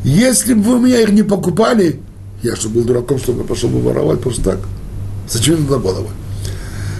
Если 0.03 0.53
бы 0.53 0.61
вы 0.61 0.75
у 0.75 0.79
меня 0.79 1.01
их 1.01 1.09
не 1.09 1.23
покупали, 1.23 1.99
я 2.43 2.55
что, 2.55 2.69
был 2.69 2.83
дураком, 2.83 3.19
чтобы 3.19 3.43
пошел 3.43 3.69
бы 3.69 3.81
воровать 3.81 4.21
просто 4.21 4.43
так? 4.43 4.59
Зачем 5.27 5.65
это 5.65 5.77
было 5.77 6.01
бы? 6.01 6.09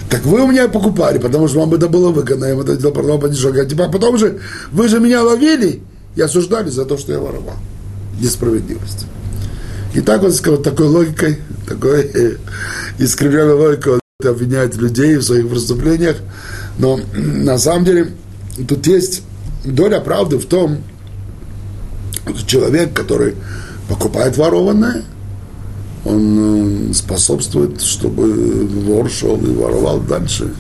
Так 0.10 0.26
вы 0.26 0.42
у 0.42 0.48
меня 0.48 0.68
покупали, 0.68 1.20
потому 1.20 1.48
что 1.48 1.60
вам 1.60 1.74
это 1.76 1.88
было 1.88 2.10
выгодно, 2.10 2.46
я 2.46 2.56
вам 2.56 2.64
это 2.64 2.76
делал, 2.76 2.94
продавал 2.94 3.20
по 3.20 3.30
дешевке. 3.30 3.62
А 3.62 3.66
типа, 3.66 3.90
потом 3.90 4.18
же 4.18 4.40
вы 4.72 4.88
же 4.88 5.00
меня 5.00 5.24
ловили 5.24 5.82
и 6.16 6.22
осуждали 6.22 6.70
за 6.70 6.86
то, 6.86 6.98
что 6.98 7.12
я 7.12 7.20
воровал. 7.20 7.56
Несправедливость. 8.20 9.06
И 9.94 10.02
так 10.02 10.22
вот, 10.22 10.34
вот 10.48 10.64
такой 10.64 10.88
логикой, 10.88 11.40
такой 11.68 12.02
э, 12.02 12.38
искривленной 12.98 13.54
логикой 13.54 13.94
вот, 13.94 14.30
обвиняют 14.30 14.76
людей 14.76 15.16
в 15.18 15.24
своих 15.24 15.48
преступлениях. 15.48 16.18
Но 16.80 17.00
на 17.14 17.58
самом 17.58 17.86
деле 17.86 18.12
тут 18.68 18.88
есть 18.88 19.22
доля 19.64 20.00
правды 20.00 20.38
в 20.38 20.46
том, 20.46 20.78
что 22.36 22.48
человек, 22.48 22.94
который 22.94 23.36
покупает 23.88 24.38
ворованное, 24.38 25.04
он 26.06 26.90
э, 26.90 26.94
способствует, 26.94 27.82
чтобы 27.82 28.66
вор 28.66 29.10
шел 29.10 29.36
и 29.38 29.54
воровал 29.54 30.00
дальше. 30.00 30.54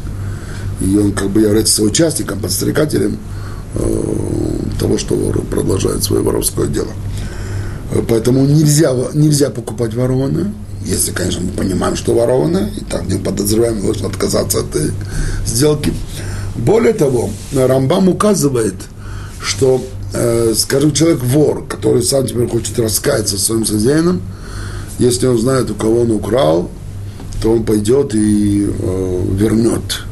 И 0.82 0.98
он 0.98 1.14
как 1.14 1.30
бы 1.30 1.42
является 1.42 1.76
соучастником, 1.76 2.40
подстрекателем 2.40 3.18
э, 3.76 4.14
того, 4.80 4.98
что 4.98 5.16
вор 5.16 5.42
продолжает 5.46 6.04
свое 6.04 6.22
воровское 6.22 6.68
дело. 6.68 6.92
Поэтому 8.08 8.46
нельзя, 8.46 8.94
нельзя 9.14 9.50
покупать 9.50 9.94
ворованное. 9.94 10.54
Если, 10.86 11.12
конечно, 11.12 11.42
мы 11.42 11.52
понимаем, 11.52 11.96
что 11.96 12.14
ворованное, 12.14 12.70
и 12.70 12.84
там 12.84 13.08
не 13.08 13.20
подозреваем, 13.20 13.82
должен 13.82 14.06
отказаться 14.06 14.60
от 14.60 14.76
этой 14.76 14.92
сделки. 15.46 15.94
Более 16.56 16.94
того, 16.94 17.30
Рамбам 17.54 18.10
указывает, 18.10 18.76
что, 19.42 19.84
э, 20.14 20.54
скажем, 20.56 20.94
человек 20.94 21.22
вор, 21.22 21.66
который 21.68 22.02
сам 22.02 22.26
теперь 22.26 22.48
хочет 22.48 22.80
раскаяться 22.80 23.38
своим 23.38 23.66
содеянным, 23.66 24.22
если 25.00 25.28
он 25.28 25.38
знает, 25.38 25.72
у 25.72 25.76
кого 25.76 26.02
он 26.02 26.12
украл, 26.12 26.70
то 27.42 27.54
он 27.54 27.64
пойдет 27.64 28.14
и 28.16 28.68
э, 28.68 29.26
вернет. 29.34 30.04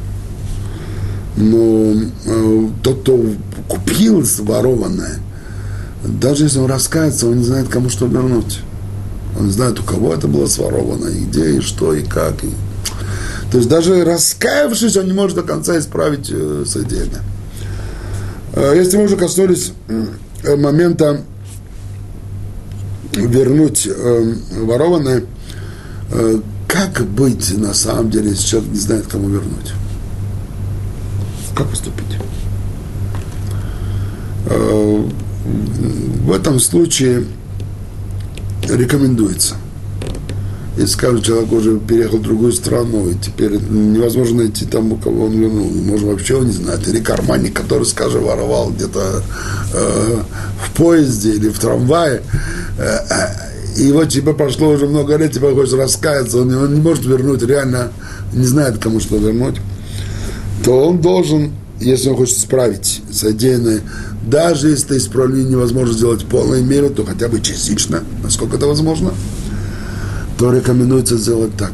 Но 1.36 1.92
э, 2.24 2.68
тот, 2.82 3.02
кто 3.02 3.22
купил 3.68 4.24
ворованное, 4.40 5.18
даже 6.04 6.44
если 6.44 6.58
он 6.58 6.70
раскается, 6.70 7.26
он 7.26 7.38
не 7.38 7.44
знает, 7.44 7.68
кому 7.68 7.90
что 7.90 8.06
вернуть. 8.06 8.60
Он 9.38 9.46
не 9.46 9.52
знает, 9.52 9.78
у 9.78 9.84
кого 9.84 10.12
это 10.12 10.26
было 10.26 10.46
своровано, 10.46 11.06
и 11.08 11.24
где, 11.24 11.58
и 11.58 11.60
что, 11.60 11.94
и 11.94 12.02
как. 12.02 12.42
И... 12.42 12.50
То 13.52 13.58
есть 13.58 13.68
даже 13.68 14.04
раскаявшись, 14.04 14.96
он 14.96 15.06
не 15.06 15.12
может 15.12 15.36
до 15.36 15.42
конца 15.42 15.78
исправить 15.78 16.28
э, 16.30 16.64
содеянное. 16.66 17.22
Э, 18.54 18.74
если 18.76 18.96
мы 18.96 19.04
уже 19.04 19.16
коснулись 19.16 19.72
э, 20.42 20.56
момента 20.56 21.22
вернуть 23.12 23.86
э, 23.86 24.34
ворованное, 24.62 25.22
э, 26.10 26.40
как 26.66 27.06
быть 27.06 27.56
на 27.56 27.74
самом 27.74 28.10
деле, 28.10 28.30
если 28.30 28.48
человек 28.48 28.70
не 28.72 28.80
знает, 28.80 29.06
кому 29.06 29.28
вернуть? 29.28 29.72
Как 31.54 31.68
поступить? 31.68 32.18
Э, 34.46 35.08
в 36.24 36.32
этом 36.32 36.58
случае 36.58 37.24
рекомендуется. 38.76 39.56
Если, 40.76 40.92
скажем, 40.92 41.22
человек 41.22 41.50
уже 41.50 41.78
переехал 41.80 42.18
в 42.18 42.22
другую 42.22 42.52
страну, 42.52 43.08
и 43.08 43.14
теперь 43.14 43.58
невозможно 43.68 44.44
найти 44.44 44.64
там, 44.64 44.92
у 44.92 44.96
кого 44.96 45.24
он 45.24 45.32
вернул, 45.32 45.68
может, 45.68 46.06
вообще 46.06 46.36
он 46.36 46.46
не 46.46 46.52
знает. 46.52 46.86
Или 46.86 47.00
карманник, 47.00 47.54
который, 47.54 47.84
скажем, 47.84 48.22
воровал 48.22 48.70
где-то 48.70 49.22
э, 49.74 50.22
в 50.64 50.76
поезде 50.76 51.32
или 51.32 51.48
в 51.48 51.58
трамвае, 51.58 52.22
э, 52.78 52.98
и 53.76 53.90
вот 53.90 54.08
тебе 54.08 54.34
прошло 54.34 54.70
уже 54.70 54.86
много 54.86 55.16
лет, 55.16 55.32
тебе 55.32 55.52
хочешь 55.52 55.74
раскаяться, 55.74 56.38
он, 56.38 56.54
он 56.54 56.74
не 56.74 56.80
может 56.80 57.04
вернуть, 57.04 57.42
реально 57.42 57.92
не 58.32 58.44
знает, 58.44 58.78
кому 58.78 59.00
что 59.00 59.16
вернуть, 59.16 59.56
то 60.64 60.88
он 60.88 61.00
должен, 61.00 61.52
если 61.80 62.10
он 62.10 62.16
хочет 62.16 62.36
исправить 62.36 63.02
содеянное, 63.10 63.82
даже 64.28 64.68
если 64.68 64.98
исправление 64.98 65.52
невозможно 65.52 65.94
сделать 65.94 66.22
в 66.22 66.26
полной 66.26 66.62
мере, 66.62 66.90
то 66.90 67.04
хотя 67.04 67.28
бы 67.28 67.40
частично, 67.40 68.02
насколько 68.22 68.56
это 68.56 68.66
возможно, 68.66 69.12
то 70.38 70.52
рекомендуется 70.52 71.16
сделать 71.16 71.56
так. 71.56 71.72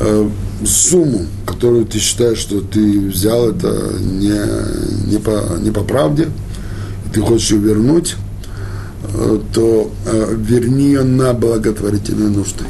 Э, 0.00 0.28
сумму, 0.64 1.26
которую 1.46 1.86
ты 1.86 1.98
считаешь, 1.98 2.38
что 2.38 2.60
ты 2.60 3.08
взял, 3.08 3.50
это 3.50 3.68
не, 4.00 5.10
не, 5.10 5.18
по, 5.18 5.58
не 5.60 5.70
по 5.70 5.82
правде, 5.82 6.28
ты 7.12 7.20
хочешь 7.20 7.50
ее 7.50 7.58
вернуть, 7.58 8.16
э, 9.14 9.40
то 9.54 9.92
э, 10.06 10.34
верни 10.36 10.86
ее 10.86 11.04
на 11.04 11.32
благотворительные 11.34 12.30
нужды. 12.30 12.64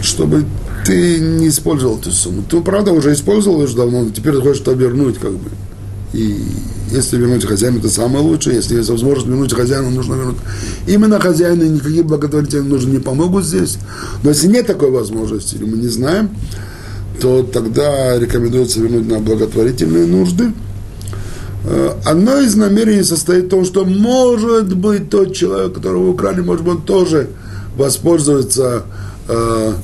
Чтобы 0.00 0.44
ты 0.88 1.20
не 1.20 1.48
использовал 1.48 1.98
эту 1.98 2.10
сумму. 2.10 2.42
Ты, 2.48 2.62
правда, 2.62 2.92
уже 2.92 3.12
использовал 3.12 3.60
уже 3.60 3.76
давно, 3.76 4.04
но 4.04 4.10
теперь 4.10 4.32
ты 4.32 4.40
хочешь 4.40 4.62
это 4.62 4.72
вернуть, 4.72 5.18
как 5.18 5.32
бы. 5.32 5.50
И 6.14 6.34
если 6.90 7.18
вернуть 7.18 7.44
хозяину, 7.44 7.80
это 7.80 7.90
самое 7.90 8.24
лучшее. 8.24 8.56
Если 8.56 8.76
есть 8.76 8.88
возможность 8.88 9.28
вернуть 9.28 9.52
хозяину, 9.52 9.90
нужно 9.90 10.14
вернуть. 10.14 10.38
Именно 10.86 11.20
хозяину 11.20 11.64
никакие 11.64 12.02
благотворительные 12.04 12.70
нужды 12.70 12.90
не 12.90 13.00
помогут 13.00 13.44
здесь. 13.44 13.76
Но 14.22 14.30
если 14.30 14.48
нет 14.48 14.66
такой 14.66 14.90
возможности, 14.90 15.56
или 15.56 15.64
мы 15.66 15.76
не 15.76 15.88
знаем, 15.88 16.30
то 17.20 17.42
тогда 17.42 18.18
рекомендуется 18.18 18.80
вернуть 18.80 19.06
на 19.06 19.18
благотворительные 19.18 20.06
нужды. 20.06 20.54
Э, 21.64 21.96
одно 22.06 22.40
из 22.40 22.54
намерений 22.54 23.02
состоит 23.02 23.44
в 23.44 23.48
том, 23.50 23.66
что 23.66 23.84
может 23.84 24.74
быть 24.74 25.10
тот 25.10 25.34
человек, 25.34 25.74
которого 25.74 26.08
украли, 26.08 26.40
может 26.40 26.64
быть, 26.64 26.76
он 26.76 26.82
тоже 26.82 27.28
воспользуется 27.76 28.84
э, 29.28 29.74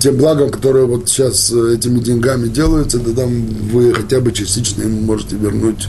тем 0.00 0.16
благом, 0.16 0.50
которые 0.50 0.86
вот 0.86 1.08
сейчас 1.08 1.52
э, 1.52 1.74
этими 1.74 1.98
деньгами 1.98 2.48
делаются, 2.48 2.98
да 2.98 3.12
там 3.12 3.46
вы 3.72 3.92
хотя 3.92 4.20
бы 4.20 4.32
частично 4.32 4.82
ему 4.82 5.00
можете 5.02 5.36
вернуть 5.36 5.88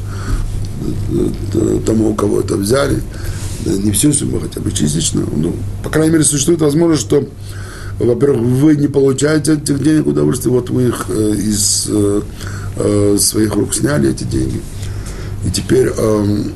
э, 1.11 1.29
э, 1.53 1.79
тому, 1.85 2.11
у 2.11 2.15
кого 2.15 2.41
это 2.41 2.55
взяли. 2.55 3.01
Не 3.65 3.91
всю 3.91 4.13
сумму, 4.13 4.39
хотя 4.39 4.61
бы 4.61 4.71
частично. 4.71 5.23
Ну, 5.35 5.53
по 5.83 5.89
крайней 5.89 6.11
мере, 6.11 6.23
существует 6.23 6.61
возможность, 6.61 7.01
что, 7.01 7.27
во-первых, 7.99 8.41
вы 8.41 8.75
не 8.75 8.87
получаете 8.87 9.53
этих 9.53 9.83
денег 9.83 10.07
удовольствия, 10.07 10.51
вот 10.51 10.69
вы 10.69 10.89
их 10.89 11.09
из 11.09 11.89
своих 13.19 13.55
рук 13.55 13.73
сняли, 13.73 14.11
эти 14.11 14.23
деньги. 14.23 14.61
И 15.45 15.49
теперь 15.49 15.87
эм, 15.97 16.53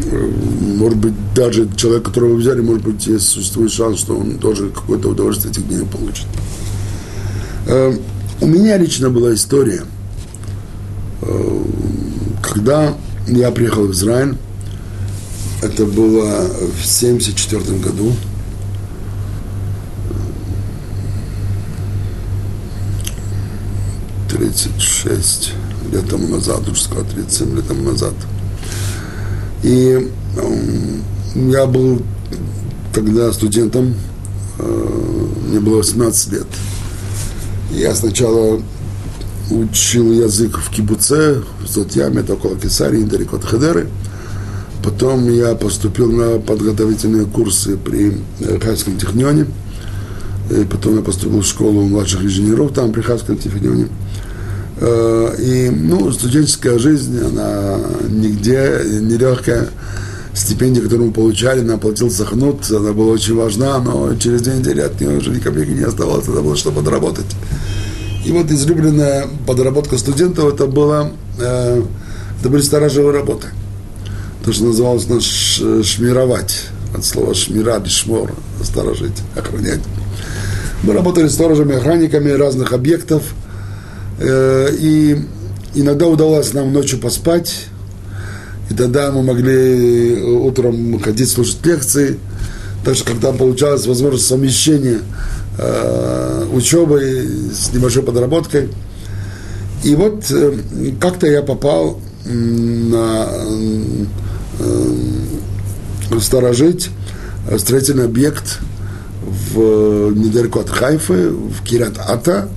может 0.00 0.98
быть, 0.98 1.14
даже 1.34 1.68
человек, 1.76 2.04
которого 2.04 2.34
взяли, 2.34 2.60
может 2.60 2.82
быть, 2.82 3.06
есть, 3.06 3.28
существует 3.28 3.72
шанс, 3.72 3.98
что 3.98 4.16
он 4.16 4.38
тоже 4.38 4.70
какое-то 4.70 5.10
удовольствие 5.10 5.52
этих 5.52 5.68
денег 5.68 5.88
получит. 5.90 6.26
Э, 7.66 7.94
у 8.40 8.46
меня 8.46 8.76
лично 8.78 9.10
была 9.10 9.34
история, 9.34 9.82
э, 11.22 11.62
когда 12.42 12.94
я 13.28 13.50
приехал 13.50 13.86
в 13.86 13.92
Израиль, 13.92 14.36
это 15.62 15.84
было 15.84 16.48
в 16.48 16.84
1974 16.84 17.78
году, 17.78 18.12
тридцать 24.28 24.80
шесть 24.80 25.52
лет 25.92 26.08
тому 26.08 26.26
назад, 26.28 26.66
уже 26.68 26.82
сказал, 26.82 27.04
37 27.04 27.56
лет 27.56 27.68
тому 27.68 27.90
назад– 27.90 28.14
и 29.62 30.10
я 31.34 31.66
был 31.66 32.02
тогда 32.92 33.32
студентом, 33.32 33.94
э, 34.58 35.28
мне 35.48 35.60
было 35.60 35.78
18 35.78 36.32
лет. 36.32 36.46
Я 37.70 37.94
сначала 37.94 38.60
учил 39.50 40.12
язык 40.12 40.58
в 40.58 40.70
Кибуце, 40.70 41.42
в 41.62 41.68
Зотьяме, 41.68 42.20
это 42.20 42.34
около 42.34 42.56
Кесарии, 42.56 43.02
недалеко 43.02 43.36
от 43.36 43.44
Хедеры. 43.44 43.88
Потом 44.82 45.30
я 45.30 45.54
поступил 45.54 46.10
на 46.10 46.38
подготовительные 46.38 47.26
курсы 47.26 47.76
при 47.76 48.18
Хайском 48.60 48.98
технионе. 48.98 49.46
И 50.50 50.64
потом 50.64 50.96
я 50.96 51.02
поступил 51.02 51.40
в 51.40 51.46
школу 51.46 51.82
младших 51.82 52.24
инженеров 52.24 52.72
там, 52.74 52.92
при 52.92 53.00
Хайском 53.00 53.36
технионе. 53.38 53.88
Э, 54.84 55.36
и, 55.38 55.70
ну, 55.70 56.10
студенческая 56.10 56.76
жизнь, 56.76 57.16
она 57.24 57.78
нигде 58.08 58.80
нелегкая. 59.00 59.68
Стипендия, 60.34 60.82
которую 60.82 61.08
мы 61.08 61.12
получали, 61.12 61.60
нам 61.60 61.78
платил 61.78 62.10
Сахнут, 62.10 62.68
она 62.70 62.92
была 62.92 63.12
очень 63.12 63.36
важна, 63.36 63.78
но 63.78 64.16
через 64.16 64.40
две 64.42 64.54
недели 64.54 64.80
от 64.80 64.98
нее 65.00 65.18
уже 65.18 65.30
ни 65.30 65.38
копейки 65.38 65.70
не 65.70 65.84
оставалось, 65.84 66.26
надо 66.26 66.40
было 66.40 66.56
что 66.56 66.72
подработать. 66.72 67.26
И 68.24 68.32
вот 68.32 68.50
излюбленная 68.50 69.28
подработка 69.46 69.98
студентов, 69.98 70.52
это 70.54 70.66
была, 70.66 71.12
э, 71.38 71.82
это 72.40 72.48
были 72.48 72.62
сторожевые 72.62 73.12
работы. 73.12 73.48
То, 74.44 74.52
что 74.52 74.64
называлось 74.64 75.06
нас 75.08 75.22
шмировать, 75.22 76.64
от 76.96 77.04
слова 77.04 77.34
шмира, 77.34 77.80
шмор, 77.86 78.32
сторожить, 78.64 79.18
охранять. 79.36 79.80
Мы 80.82 80.94
работали 80.94 81.28
сторожами, 81.28 81.76
охранниками 81.76 82.30
разных 82.30 82.72
объектов– 82.72 83.22
Э, 83.41 83.41
и 84.22 85.18
иногда 85.74 86.06
удавалось 86.06 86.52
нам 86.52 86.72
ночью 86.72 86.98
поспать, 86.98 87.66
и 88.70 88.74
тогда 88.74 89.10
мы 89.10 89.22
могли 89.22 90.22
утром 90.22 91.00
ходить 91.00 91.30
слушать 91.30 91.64
лекции. 91.64 92.18
Что 92.84 93.04
когда 93.04 93.32
получалась 93.32 93.86
возможность 93.86 94.26
совмещения 94.26 94.98
э, 95.58 96.46
учебы 96.52 97.28
с 97.52 97.72
небольшой 97.72 98.02
подработкой. 98.02 98.70
И 99.84 99.94
вот 99.94 100.30
э, 100.30 100.58
как-то 101.00 101.26
я 101.26 101.42
попал 101.42 102.00
на 102.24 103.28
э, 104.58 104.84
сторожить 106.20 106.90
строительный 107.58 108.04
объект 108.04 108.58
в 109.52 110.12
недалеко 110.14 110.60
от 110.60 110.70
Хайфы, 110.70 111.30
в 111.30 111.62
Кират 111.64 111.98
Ата. 111.98 112.48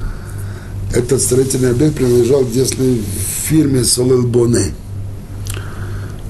Этот 0.94 1.22
строительный 1.22 1.72
объект 1.72 1.96
принадлежал 1.96 2.44
известной 2.44 3.02
фирме 3.48 3.84
Солел 3.84 4.24
Боне. 4.24 4.74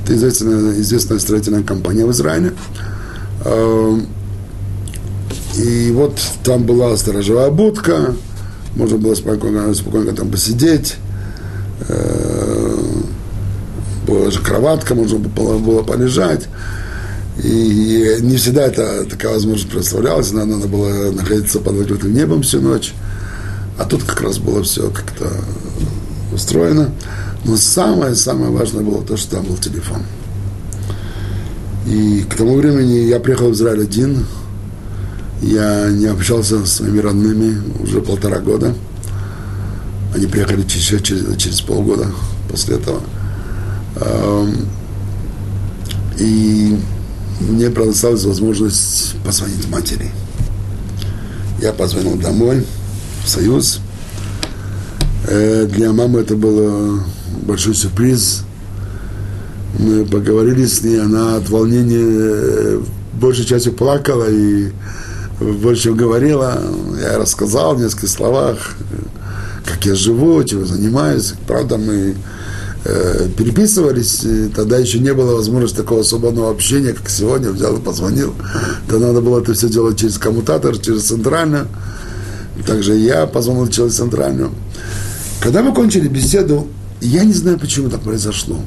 Это 0.04 0.16
известная, 0.16 0.80
известная 0.80 1.20
строительная 1.20 1.64
компания 1.64 2.06
в 2.06 2.12
Израиле. 2.12 2.54
Эм, 3.44 4.08
и 5.58 5.92
вот 5.92 6.20
там 6.44 6.64
была 6.64 6.96
сторожевая 6.98 7.50
будка, 7.50 8.14
можно 8.76 8.98
было 8.98 9.16
спокойно, 9.16 9.74
спокойно 9.74 10.14
там 10.14 10.30
посидеть. 10.30 10.96
Эм, 11.88 13.06
была 14.08 14.32
же 14.32 14.42
кроватка, 14.42 14.96
можно 14.96 15.18
было, 15.20 15.58
было 15.58 15.82
полежать. 15.82 16.48
И 17.44 18.18
не 18.22 18.38
всегда 18.38 18.64
это, 18.64 19.06
такая 19.06 19.34
возможность 19.34 19.70
представлялась, 19.70 20.32
надо, 20.32 20.48
надо 20.48 20.68
было 20.68 21.12
находиться 21.12 21.60
под 21.60 21.82
открытым 21.82 22.14
небом 22.14 22.44
всю 22.44 22.62
ночь. 22.62 22.94
А 23.78 23.86
тут 23.86 24.04
как 24.04 24.22
раз 24.22 24.38
было 24.38 24.64
все 24.64 24.90
как-то 24.90 25.32
устроено. 26.34 26.92
Но 27.44 27.58
самое-самое 27.58 28.52
важное 28.52 28.84
было 28.84 29.04
то, 29.04 29.18
что 29.18 29.38
там 29.38 29.46
был 29.46 29.58
телефон. 29.58 30.02
И 31.86 32.26
к 32.30 32.36
тому 32.36 32.56
времени 32.56 33.08
я 33.08 33.20
приехал 33.20 33.50
в 33.50 33.54
Израиль 33.54 33.84
один. 33.84 34.26
Я 35.42 35.90
не 35.90 36.08
общался 36.08 36.66
с 36.66 36.74
своими 36.74 37.00
родными 37.00 37.62
уже 37.82 38.02
полтора 38.02 38.40
года. 38.40 38.74
Они 40.16 40.26
приехали 40.26 40.64
еще 40.64 41.00
через, 41.00 41.38
через 41.38 41.62
полгода 41.62 42.08
после 42.50 42.78
этого. 42.78 43.02
И 46.18 46.80
мне 47.42 47.70
предоставилась 47.70 48.24
возможность 48.24 49.16
позвонить 49.24 49.68
матери. 49.70 50.10
Я 51.62 51.74
позвонил 51.74 52.16
домой, 52.16 52.66
в 53.26 53.30
Союз. 53.30 53.80
Э, 55.28 55.66
для 55.66 55.92
мамы 55.92 56.22
это 56.22 56.36
был 56.36 57.02
большой 57.42 57.76
сюрприз. 57.76 58.44
Мы 59.80 60.06
поговорили 60.06 60.66
с 60.66 60.84
ней, 60.84 61.02
она 61.02 61.36
от 61.36 61.50
волнения 61.50 61.98
э, 62.00 62.82
большей 63.14 63.46
частью 63.46 63.74
плакала 63.74 64.28
и 64.30 64.72
больше 65.40 65.94
говорила. 65.94 66.62
Я 67.02 67.18
рассказал 67.18 67.76
в 67.76 67.82
нескольких 67.82 68.10
словах, 68.10 68.76
как 69.66 69.86
я 69.86 69.96
живу, 69.96 70.44
чем 70.44 70.66
занимаюсь. 70.66 71.34
Правда, 71.48 71.78
мы 71.78 72.16
Э, 72.88 73.28
переписывались, 73.36 74.24
тогда 74.56 74.78
еще 74.78 75.00
не 75.00 75.12
было 75.12 75.36
возможности 75.36 75.78
такого 75.78 76.04
свободного 76.04 76.52
общения, 76.52 76.94
как 76.94 77.10
сегодня, 77.10 77.50
взял 77.50 77.76
и 77.78 77.82
позвонил. 77.82 78.36
То 78.88 79.00
надо 79.00 79.22
было 79.22 79.42
это 79.42 79.56
все 79.56 79.70
делать 79.70 79.98
через 79.98 80.20
коммутатор, 80.20 80.78
через 80.78 81.06
центральную. 81.06 81.68
Также 82.66 82.96
я 82.96 83.26
позвонил 83.26 83.68
через 83.68 83.96
центральную. 83.96 84.52
Когда 85.42 85.62
мы 85.62 85.74
кончили 85.74 86.08
беседу, 86.08 86.68
я 87.02 87.24
не 87.24 87.34
знаю, 87.34 87.60
почему 87.60 87.90
так 87.90 88.02
произошло. 88.02 88.58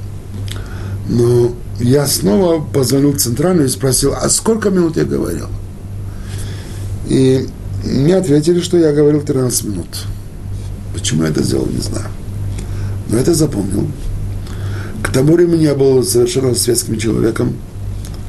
Но 1.09 1.55
я 1.81 2.07
снова 2.07 2.61
позвонил 2.61 3.13
в 3.13 3.19
центральную 3.19 3.67
и 3.67 3.71
спросил, 3.71 4.15
а 4.15 4.29
сколько 4.29 4.71
минут 4.71 4.97
я 4.97 5.05
говорил? 5.05 5.47
И 7.09 7.47
мне 7.85 8.17
ответили, 8.17 8.61
что 8.61 8.77
я 8.77 8.93
говорил 8.93 9.23
13 9.23 9.65
минут. 9.65 9.89
Почему 10.93 11.23
я 11.23 11.31
это 11.31 11.43
сделал, 11.43 11.67
не 11.67 11.81
знаю. 11.81 12.09
Но 13.09 13.17
это 13.17 13.35
запомнил. 13.35 13.89
К 15.03 15.11
тому 15.11 15.35
времени 15.35 15.63
я 15.63 15.75
был 15.75 16.03
совершенно 16.03 16.55
светским 16.55 16.99
человеком. 16.99 17.57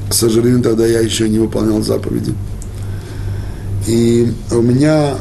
К 0.08 0.14
сожалению, 0.14 0.62
тогда 0.62 0.86
я 0.86 1.00
еще 1.00 1.28
не 1.28 1.38
выполнял 1.38 1.82
заповеди. 1.82 2.34
И 3.86 4.32
у 4.50 4.60
меня 4.60 5.14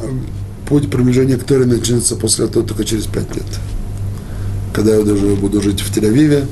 путь 0.67 0.89
приближения 0.89 1.37
к 1.37 1.43
Торе 1.43 1.65
начнется 1.65 2.15
после 2.15 2.45
этого 2.45 2.65
только 2.65 2.83
через 2.85 3.05
пять 3.05 3.35
лет. 3.35 3.45
Когда 4.73 4.95
я 4.95 5.03
даже 5.03 5.35
буду 5.35 5.61
жить 5.61 5.81
в 5.81 5.95
Тель-Авиве 5.95 6.45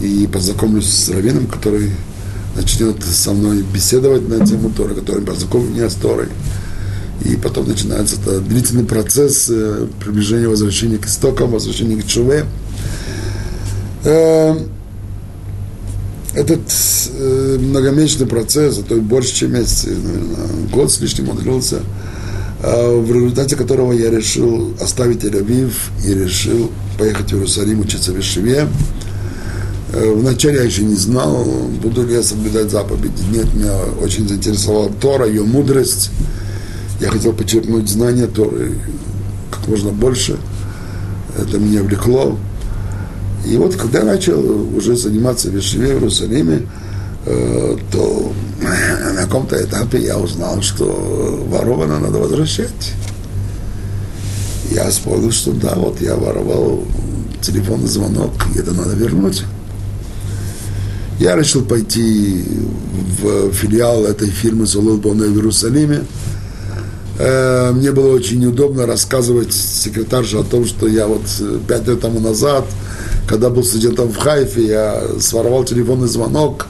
и 0.00 0.28
познакомлюсь 0.32 0.88
с 0.88 1.08
раввином, 1.08 1.46
который 1.46 1.90
начнет 2.56 3.02
со 3.04 3.32
мной 3.32 3.62
беседовать 3.62 4.28
на 4.28 4.44
тему 4.44 4.70
Торы, 4.70 4.94
который 4.94 5.24
познакомит 5.24 5.70
меня 5.70 5.90
с 5.90 5.94
Торой. 5.94 6.28
И 7.24 7.36
потом 7.36 7.68
начинается 7.68 8.16
это 8.20 8.40
длительный 8.40 8.84
процесс 8.84 9.48
э, 9.50 9.86
приближения, 10.00 10.48
возвращения 10.48 10.98
к 10.98 11.06
истокам, 11.06 11.50
возвращения 11.50 12.00
к 12.00 12.06
Чуве. 12.06 12.44
Этот 16.36 16.60
э, 17.18 17.56
многомесячный 17.58 18.26
процесс, 18.26 18.78
а 18.78 18.82
то 18.82 18.94
и 18.94 19.00
больше, 19.00 19.34
чем 19.34 19.54
месяц, 19.54 19.86
наверное, 19.86 20.68
год 20.70 20.92
с 20.92 21.00
лишним 21.00 21.30
он 21.30 21.38
длился, 21.38 21.80
э, 22.62 23.00
в 23.00 23.10
результате 23.10 23.56
которого 23.56 23.92
я 23.92 24.10
решил 24.10 24.74
оставить 24.78 25.24
Тель-Авив 25.24 25.72
и 26.04 26.12
решил 26.12 26.70
поехать 26.98 27.32
в 27.32 27.36
Иерусалим 27.36 27.80
учиться 27.80 28.12
в 28.12 28.20
Ишеве. 28.20 28.68
Э, 29.94 30.12
вначале 30.14 30.58
я 30.58 30.64
еще 30.64 30.84
не 30.84 30.96
знал, 30.96 31.42
буду 31.82 32.06
ли 32.06 32.12
я 32.12 32.22
соблюдать 32.22 32.70
заповеди. 32.70 33.22
Нет, 33.32 33.54
меня 33.54 33.74
очень 34.02 34.28
заинтересовала 34.28 34.90
Тора, 34.90 35.26
ее 35.26 35.42
мудрость. 35.42 36.10
Я 37.00 37.08
хотел 37.08 37.32
подчеркнуть 37.32 37.88
знания 37.88 38.26
Торы 38.26 38.78
как 39.50 39.66
можно 39.68 39.90
больше. 39.90 40.36
Это 41.38 41.58
меня 41.58 41.82
влекло. 41.82 42.36
И 43.46 43.56
вот 43.56 43.76
когда 43.76 44.02
начал 44.02 44.40
уже 44.76 44.96
заниматься 44.96 45.50
вещами 45.50 45.86
в 45.86 45.90
Иерусалиме, 45.92 46.62
э, 47.26 47.76
то 47.92 48.32
на 49.14 49.22
каком-то 49.22 49.62
этапе 49.62 50.02
я 50.02 50.18
узнал, 50.18 50.60
что 50.62 50.84
ворованно 51.48 52.00
надо 52.00 52.18
возвращать. 52.18 52.92
Я 54.72 54.90
вспомнил, 54.90 55.30
что 55.30 55.52
да, 55.52 55.74
вот 55.76 56.00
я 56.00 56.16
воровал 56.16 56.84
телефонный 57.40 57.86
звонок, 57.86 58.32
и 58.54 58.58
это 58.58 58.72
надо 58.72 58.96
вернуть. 58.96 59.44
Я 61.20 61.36
решил 61.36 61.64
пойти 61.64 62.44
в 63.20 63.52
филиал 63.52 64.04
этой 64.04 64.28
фирмы 64.28 64.66
Солодбона 64.66 65.24
в 65.24 65.36
Иерусалиме. 65.36 66.04
Э, 67.18 67.70
мне 67.72 67.92
было 67.92 68.12
очень 68.12 68.40
неудобно 68.40 68.86
рассказывать 68.86 69.52
секретарше 69.52 70.38
о 70.38 70.42
том, 70.42 70.66
что 70.66 70.88
я 70.88 71.06
вот 71.06 71.22
пять 71.68 71.86
лет 71.86 72.00
тому 72.00 72.18
назад 72.18 72.66
когда 73.26 73.50
был 73.50 73.64
студентом 73.64 74.10
в 74.10 74.16
Хайфе, 74.16 74.66
я 74.66 75.02
своровал 75.20 75.64
телефонный 75.64 76.08
звонок, 76.08 76.66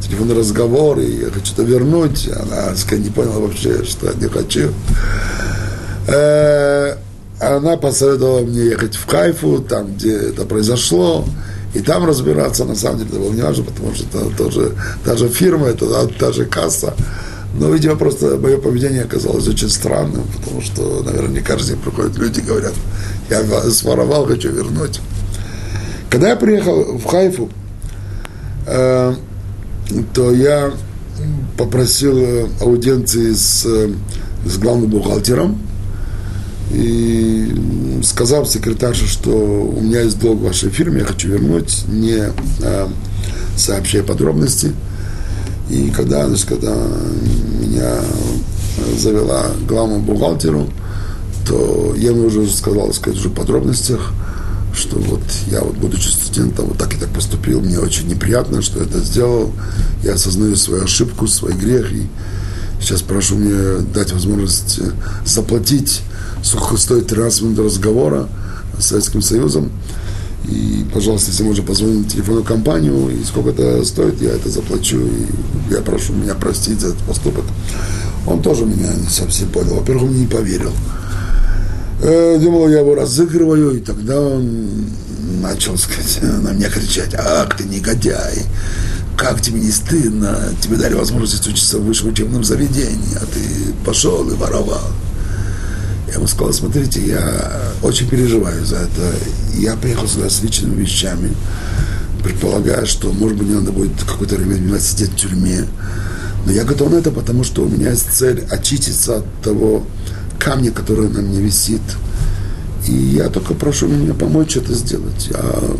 телефонный 0.00 0.36
разговор, 0.36 0.98
и 0.98 1.20
я 1.20 1.30
хочу 1.30 1.52
это 1.52 1.62
вернуть. 1.62 2.28
Она 2.28 2.74
сказать, 2.76 3.04
не 3.04 3.10
поняла 3.10 3.38
вообще, 3.38 3.84
что 3.84 4.06
я 4.06 4.12
не 4.14 4.28
хочу. 4.28 4.70
Э, 6.08 6.96
она 7.40 7.76
посоветовала 7.76 8.40
мне 8.40 8.64
ехать 8.66 8.96
в 8.96 9.06
Хайфу, 9.06 9.60
там, 9.60 9.94
где 9.94 10.14
это 10.14 10.44
произошло, 10.44 11.24
и 11.74 11.80
там 11.80 12.04
разбираться, 12.04 12.64
на 12.64 12.74
самом 12.74 12.98
деле, 12.98 13.10
это 13.10 13.18
было 13.20 13.32
не 13.32 13.42
важно, 13.42 13.64
потому 13.64 13.94
что 13.94 14.04
это 14.04 14.36
тоже, 14.36 14.72
та 15.04 15.16
же 15.16 15.28
фирма, 15.28 15.68
это 15.68 15.86
та, 15.86 16.06
та 16.06 16.32
же 16.32 16.44
касса. 16.44 16.94
Но, 17.54 17.68
видимо, 17.70 17.96
просто 17.96 18.38
мое 18.38 18.58
поведение 18.58 19.02
оказалось 19.02 19.46
очень 19.46 19.68
странным, 19.68 20.24
потому 20.36 20.62
что, 20.62 21.02
наверное, 21.04 21.34
не 21.34 21.40
каждый 21.40 21.76
приходят 21.76 22.16
люди 22.16 22.40
говорят, 22.40 22.72
я 23.30 23.42
своровал, 23.70 24.26
хочу 24.26 24.50
вернуть. 24.50 25.00
Когда 26.12 26.28
я 26.28 26.36
приехал 26.36 26.98
в 26.98 27.06
Хайфу, 27.06 27.48
э, 28.66 29.14
то 30.12 30.30
я 30.30 30.70
попросил 31.56 32.18
э, 32.18 32.48
аудиенции 32.60 33.32
с, 33.32 33.64
э, 33.64 33.88
с 34.44 34.58
главным 34.58 34.90
бухгалтером 34.90 35.58
и 36.70 37.56
сказал 38.04 38.44
секретарше, 38.44 39.08
что 39.08 39.30
у 39.30 39.80
меня 39.80 40.02
есть 40.02 40.20
долг 40.20 40.40
в 40.40 40.44
вашей 40.44 40.68
фирме, 40.68 40.98
я 40.98 41.06
хочу 41.06 41.28
вернуть, 41.28 41.84
не 41.88 42.24
э, 42.60 42.88
сообщая 43.56 44.02
подробности. 44.02 44.72
И 45.70 45.88
когда, 45.96 46.28
значит, 46.28 46.46
когда 46.46 46.74
меня 47.58 47.94
завела 48.98 49.44
главному 49.66 50.02
бухгалтеру, 50.02 50.68
то 51.48 51.94
я 51.96 52.10
ему 52.10 52.26
уже 52.26 52.46
сказал, 52.50 52.92
сказать, 52.92 53.18
уже 53.18 53.30
подробностях– 53.30 54.12
что 54.74 54.98
вот 54.98 55.22
я 55.50 55.60
вот 55.60 55.76
будучи 55.76 56.08
студентом 56.08 56.66
вот 56.66 56.78
так 56.78 56.94
и 56.94 56.98
так 56.98 57.10
поступил, 57.10 57.60
мне 57.60 57.78
очень 57.78 58.08
неприятно, 58.08 58.62
что 58.62 58.80
это 58.82 59.00
сделал, 59.00 59.52
я 60.02 60.14
осознаю 60.14 60.56
свою 60.56 60.84
ошибку, 60.84 61.26
свой 61.26 61.52
грех, 61.52 61.92
и 61.92 62.06
сейчас 62.80 63.02
прошу 63.02 63.36
мне 63.36 63.84
дать 63.94 64.12
возможность 64.12 64.78
э, 64.78 64.92
заплатить, 65.24 66.02
сколько 66.42 66.76
стоит 66.76 67.06
13 67.08 67.42
минут 67.42 67.58
разговора, 67.60 68.28
с 68.78 68.86
Советским 68.86 69.22
Союзом. 69.22 69.70
И, 70.48 70.84
пожалуйста, 70.92 71.30
если 71.30 71.44
можно 71.44 71.62
позвонить 71.62 72.12
телефонную 72.12 72.44
компанию, 72.44 73.10
и 73.10 73.22
сколько 73.24 73.50
это 73.50 73.84
стоит, 73.84 74.20
я 74.20 74.30
это 74.30 74.50
заплачу, 74.50 74.98
и 74.98 75.72
я 75.72 75.80
прошу 75.82 76.14
меня 76.14 76.34
простить 76.34 76.80
за 76.80 76.88
этот 76.88 77.00
поступок. 77.02 77.44
Он 78.26 78.42
тоже 78.42 78.64
меня 78.64 78.92
не 78.92 79.08
совсем 79.08 79.48
понял. 79.50 79.76
Во-первых, 79.76 80.04
он 80.04 80.16
не 80.16 80.26
поверил. 80.26 80.72
Э, 82.04 82.36
думал, 82.40 82.68
я 82.68 82.80
его 82.80 82.96
разыгрываю, 82.96 83.76
и 83.76 83.80
тогда 83.80 84.20
он 84.20 84.86
начал 85.40 85.78
сказать, 85.78 86.18
на 86.42 86.50
меня 86.50 86.68
кричать, 86.68 87.14
ах 87.14 87.56
ты 87.56 87.62
негодяй, 87.62 88.42
как 89.16 89.40
тебе 89.40 89.60
не 89.60 89.70
стыдно, 89.70 90.36
тебе 90.60 90.78
дали 90.78 90.94
возможность 90.94 91.46
учиться 91.46 91.78
в 91.78 91.84
высшем 91.84 92.08
учебном 92.08 92.42
заведении, 92.42 93.14
а 93.14 93.20
ты 93.20 93.72
пошел 93.86 94.28
и 94.28 94.34
воровал. 94.34 94.90
Я 96.08 96.14
ему 96.14 96.26
сказал, 96.26 96.52
смотрите, 96.52 97.06
я 97.06 97.72
очень 97.84 98.08
переживаю 98.08 98.66
за 98.66 98.76
это. 98.76 99.14
Я 99.54 99.76
приехал 99.76 100.08
сюда 100.08 100.28
с 100.28 100.42
личными 100.42 100.80
вещами, 100.80 101.32
предполагая, 102.24 102.84
что, 102.84 103.12
может 103.12 103.38
быть, 103.38 103.46
мне 103.46 103.60
надо 103.60 103.70
будет 103.70 103.92
какое-то 104.02 104.34
время 104.34 104.78
сидеть 104.80 105.12
в 105.12 105.16
тюрьме. 105.16 105.66
Но 106.44 106.50
я 106.50 106.64
готов 106.64 106.90
на 106.90 106.96
это, 106.96 107.12
потому 107.12 107.44
что 107.44 107.62
у 107.62 107.68
меня 107.68 107.90
есть 107.90 108.12
цель 108.12 108.44
очиститься 108.50 109.18
от 109.18 109.24
того 109.42 109.86
камня, 110.42 110.72
который 110.72 111.08
на 111.08 111.20
мне 111.22 111.40
висит. 111.40 111.82
И 112.88 112.92
я 112.92 113.28
только 113.28 113.54
прошу 113.54 113.86
меня 113.86 114.12
помочь 114.12 114.56
это 114.56 114.74
сделать. 114.74 115.30
А 115.34 115.76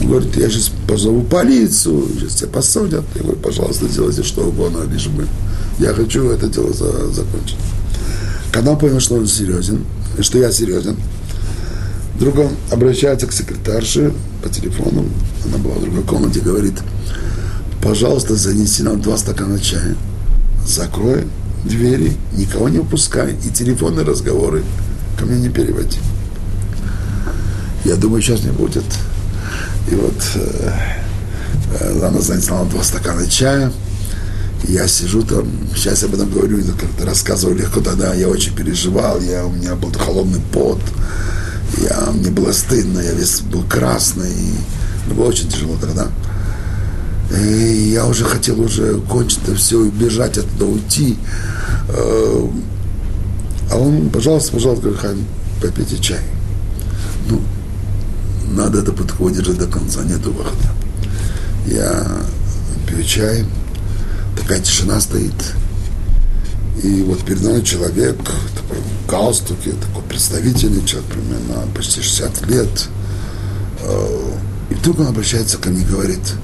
он 0.00 0.06
говорит, 0.06 0.36
я 0.36 0.48
сейчас 0.48 0.70
позову 0.86 1.22
полицию, 1.22 2.08
сейчас 2.14 2.34
тебя 2.36 2.50
посадят. 2.50 3.04
Я 3.16 3.22
говорю, 3.22 3.38
пожалуйста, 3.40 3.88
делайте 3.88 4.22
что 4.22 4.42
угодно, 4.42 4.84
лишь 4.90 5.08
бы 5.08 5.26
я 5.78 5.92
хочу 5.92 6.30
это 6.30 6.46
дело 6.46 6.72
за, 6.72 7.12
закончить. 7.12 7.58
Когда 8.52 8.72
он 8.72 8.78
понял, 8.78 9.00
что 9.00 9.16
он 9.16 9.26
серьезен, 9.26 9.84
что 10.20 10.38
я 10.38 10.52
серьезен, 10.52 10.96
вдруг 12.14 12.38
он 12.38 12.50
обращается 12.70 13.26
к 13.26 13.32
секретарше 13.32 14.12
по 14.42 14.48
телефону, 14.48 15.06
она 15.46 15.58
была 15.58 15.74
в 15.74 15.82
другой 15.82 16.02
комнате, 16.02 16.40
говорит, 16.40 16.74
пожалуйста, 17.82 18.36
занеси 18.36 18.82
нам 18.82 19.00
два 19.00 19.16
стакана 19.16 19.58
чая, 19.58 19.96
закрой 20.64 21.24
двери, 21.64 22.16
никого 22.32 22.68
не 22.68 22.78
упускай, 22.78 23.34
и 23.34 23.50
телефонные 23.50 24.04
разговоры 24.04 24.64
ко 25.18 25.24
мне 25.24 25.40
не 25.40 25.48
переводи. 25.48 25.98
Я 27.84 27.96
думаю, 27.96 28.22
сейчас 28.22 28.42
не 28.42 28.50
будет. 28.50 28.84
И 29.90 29.94
вот 29.94 30.14
э, 30.36 30.72
э, 31.80 32.06
она 32.06 32.20
занесла 32.20 32.64
два 32.64 32.82
стакана 32.82 33.26
чая, 33.26 33.72
я 34.68 34.86
сижу 34.86 35.22
там, 35.22 35.48
сейчас 35.74 36.02
я 36.02 36.08
об 36.08 36.14
этом 36.14 36.30
говорю, 36.30 36.62
как-то 36.78 37.04
рассказываю 37.04 37.58
легко 37.58 37.80
тогда, 37.80 38.14
я 38.14 38.28
очень 38.28 38.54
переживал, 38.54 39.20
я, 39.20 39.44
у 39.44 39.50
меня 39.50 39.74
был 39.74 39.92
холодный 39.92 40.40
пот, 40.52 40.80
я, 41.78 42.10
мне 42.12 42.30
было 42.30 42.52
стыдно, 42.52 43.00
я 43.00 43.12
весь 43.12 43.40
был 43.40 43.64
красный, 43.64 44.32
мне 45.06 45.14
было 45.14 45.26
очень 45.26 45.48
тяжело 45.48 45.76
тогда. 45.80 46.06
И 47.38 47.92
я 47.94 48.06
уже 48.06 48.24
хотел 48.24 48.60
уже 48.60 49.00
кончить 49.00 49.40
это 49.44 49.54
все 49.54 49.84
и 49.84 49.90
бежать 49.90 50.36
оттуда, 50.36 50.66
уйти. 50.66 51.16
Э, 51.88 52.46
а 53.70 53.76
он, 53.76 54.10
пожалуйста, 54.10 54.52
пожалуйста, 54.52 54.82
говорит, 54.82 55.00
Хайм, 55.00 55.26
попейте 55.62 55.96
чай. 55.98 56.20
Ну, 57.28 57.40
надо 58.54 58.80
это 58.80 58.92
подходить 58.92 59.56
до 59.56 59.66
конца, 59.66 60.02
нету 60.02 60.30
выхода. 60.32 60.68
Я 61.66 62.06
пью 62.86 63.02
чай, 63.02 63.46
такая 64.38 64.60
тишина 64.60 65.00
стоит. 65.00 65.32
И 66.82 67.02
вот 67.02 67.24
перед 67.24 67.42
нами 67.42 67.62
человек, 67.62 68.16
такой 68.16 68.78
в 68.78 69.10
галстуке, 69.10 69.72
такой 69.72 70.02
представительный 70.08 70.84
человек, 70.84 71.10
примерно 71.10 71.66
почти 71.74 72.02
60 72.02 72.46
лет. 72.48 72.88
Э, 73.80 74.32
и 74.70 74.74
вдруг 74.74 75.00
он 75.00 75.06
обращается 75.06 75.56
ко 75.56 75.70
мне 75.70 75.82
и 75.82 75.86
говорит, 75.86 76.34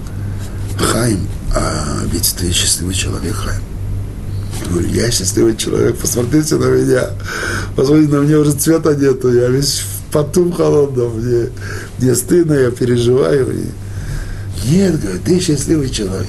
Хайм, 0.79 1.29
а 1.55 2.01
ведь 2.13 2.35
ты 2.39 2.53
счастливый 2.53 2.95
человек, 2.95 3.35
Хайм. 3.35 3.63
Говорю, 4.71 4.89
я 4.89 5.11
счастливый 5.11 5.57
человек, 5.57 5.97
посмотрите 5.97 6.57
на 6.57 6.67
меня. 6.67 7.11
Посмотрите, 7.77 8.13
на 8.13 8.21
мне 8.23 8.37
уже 8.37 8.53
цвета 8.53 8.95
нету, 8.95 9.33
я 9.33 9.49
весь 9.49 9.81
в 9.81 10.13
поту 10.13 10.51
холодном, 10.53 11.19
мне, 11.19 11.51
мне 11.99 12.15
стыдно, 12.15 12.55
я 12.55 12.71
переживаю. 12.71 13.55
И... 13.55 14.71
Нет, 14.71 15.01
говорит, 15.01 15.25
ты 15.25 15.41
счастливый 15.41 15.91
человек. 15.91 16.29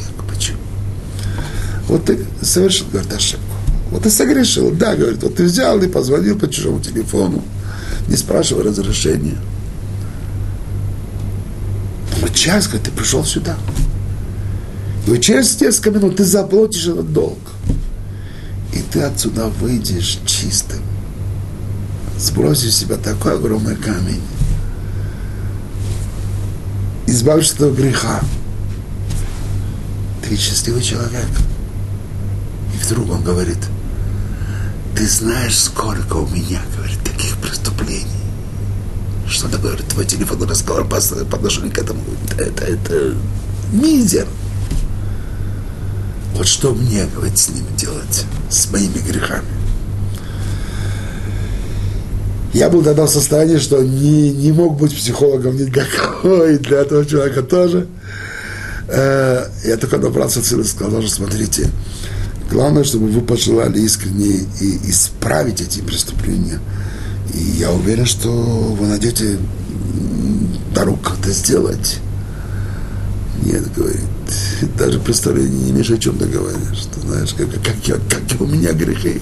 Вот 1.90 2.06
ты 2.06 2.20
совершил, 2.44 2.86
говорит, 2.92 3.12
ошибку. 3.12 3.44
Вот 3.90 4.04
ты 4.04 4.12
согрешил. 4.12 4.70
Да, 4.72 4.96
говорит, 4.96 5.24
вот 5.24 5.36
ты 5.36 5.44
взял 5.44 5.82
и 5.82 5.88
позвонил 5.88 6.38
по 6.38 6.48
чужому 6.48 6.80
телефону, 6.80 7.44
не 8.08 8.16
спрашивая 8.16 8.66
разрешения. 8.66 9.38
Вот 12.22 12.34
час, 12.36 12.68
говорит, 12.68 12.84
ты 12.84 12.92
пришел 12.92 13.26
сюда. 13.26 13.58
И 15.08 15.20
через 15.20 15.60
несколько 15.60 15.92
минут 15.92 16.18
ты 16.18 16.26
заплатишь 16.26 16.88
этот 16.88 17.12
долг. 17.12 17.40
И 18.74 18.80
ты 18.92 19.02
отсюда 19.02 19.48
выйдешь 19.48 20.20
чистым. 20.26 20.82
Сбросишь 22.18 22.74
с 22.74 22.78
себя 22.80 22.98
такой 22.98 23.36
огромный 23.36 23.76
камень. 23.76 24.22
Избавишься 27.08 27.66
от 27.66 27.76
греха. 27.76 28.22
Ты 30.22 30.36
счастливый 30.36 30.84
человек 30.84 31.28
вдруг 32.90 33.12
он 33.12 33.24
говорит, 33.24 33.60
ты 34.96 35.08
знаешь, 35.08 35.58
сколько 35.58 36.16
у 36.16 36.28
меня, 36.28 36.60
говорит, 36.76 37.00
таких 37.04 37.38
преступлений. 37.38 38.06
Что 39.28 39.48
то 39.48 39.60
говорит, 39.60 39.88
твой 39.88 40.06
телефонный 40.06 40.48
разговор 40.48 40.88
по, 40.88 40.98
отношению 40.98 41.72
к 41.72 41.78
этому, 41.78 42.02
это, 42.38 42.66
это 42.66 43.16
мизер. 43.72 44.28
Вот 46.36 46.48
что 46.48 46.74
мне, 46.74 47.06
говорит, 47.14 47.38
с 47.38 47.50
ним 47.50 47.66
делать, 47.78 48.26
с 48.50 48.72
моими 48.72 49.00
грехами. 49.00 49.48
Я 52.54 52.70
был 52.70 52.82
тогда 52.82 53.06
в 53.06 53.10
состоянии, 53.10 53.58
что 53.58 53.82
не, 53.84 54.32
не 54.32 54.52
мог 54.52 54.78
быть 54.78 54.96
психологом 54.96 55.56
никакой, 55.56 56.58
для 56.58 56.80
этого 56.80 57.06
человека 57.06 57.44
тоже. 57.44 57.88
Э, 58.88 59.46
я 59.66 59.78
только 59.78 59.98
набрался 59.98 60.42
силы 60.42 60.64
и 60.64 60.66
сказал, 60.66 61.02
что 61.02 61.12
смотрите, 61.12 61.70
Главное, 62.52 62.84
чтобы 62.84 63.08
вы 63.08 63.22
пожелали 63.22 63.80
искренне 63.80 64.48
и 64.60 64.90
исправить 64.90 65.62
эти 65.62 65.82
преступления. 65.82 66.60
И 67.34 67.38
я 67.38 67.72
уверен, 67.72 68.06
что 68.06 68.32
вы 68.32 68.88
найдете 68.88 69.38
дорогу, 70.74 70.98
как 71.04 71.20
это 71.20 71.32
сделать. 71.32 72.00
Нет, 73.44 73.74
говорит, 73.74 74.02
даже 74.78 75.00
представления 75.00 75.64
не 75.66 75.72
имеешь, 75.72 75.90
о 75.92 75.98
чем 75.98 76.18
ты 76.18 76.26
говоришь. 76.26 76.88
Ты 76.94 77.02
знаешь, 77.02 77.34
как, 77.34 77.50
как, 77.64 77.88
я, 77.88 77.96
как 77.96 78.42
у 78.42 78.46
меня 78.46 78.74
грехи. 78.74 79.22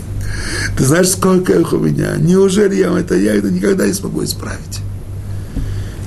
Ты 0.77 0.85
знаешь, 0.85 1.09
сколько 1.09 1.53
их 1.53 1.73
у 1.73 1.77
меня. 1.77 2.15
Неужели 2.17 2.75
я 2.75 2.97
это, 2.97 3.15
я 3.15 3.35
это 3.35 3.49
никогда 3.49 3.85
не 3.87 3.93
смогу 3.93 4.23
исправить? 4.23 4.81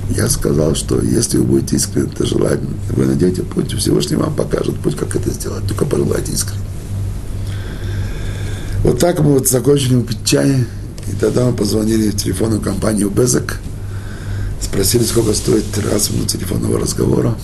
Я 0.09 0.27
сказал, 0.27 0.75
что 0.75 1.01
если 1.01 1.37
вы 1.37 1.45
будете 1.45 1.77
искренне 1.77 2.09
это 2.11 2.25
желать, 2.25 2.59
вы 2.89 3.05
найдете 3.05 3.43
путь, 3.43 3.73
Всевышний 3.73 4.17
вам 4.17 4.35
покажет 4.35 4.77
путь, 4.79 4.97
как 4.97 5.15
это 5.15 5.31
сделать. 5.31 5.65
Только 5.67 5.85
пожелайте 5.85 6.33
искренне. 6.33 6.65
Вот 8.83 8.99
так 8.99 9.19
мы 9.19 9.33
вот 9.33 9.47
закончили 9.47 10.01
пить 10.01 10.25
чай, 10.25 10.65
и 11.07 11.15
тогда 11.19 11.45
мы 11.45 11.53
позвонили 11.53 12.09
в 12.09 12.17
телефонную 12.17 12.61
компанию 12.61 13.09
Безек, 13.09 13.59
спросили, 14.59 15.03
сколько 15.03 15.33
стоит 15.33 15.65
раз 15.91 16.09
телефонного 16.27 16.79
разговора. 16.79 17.35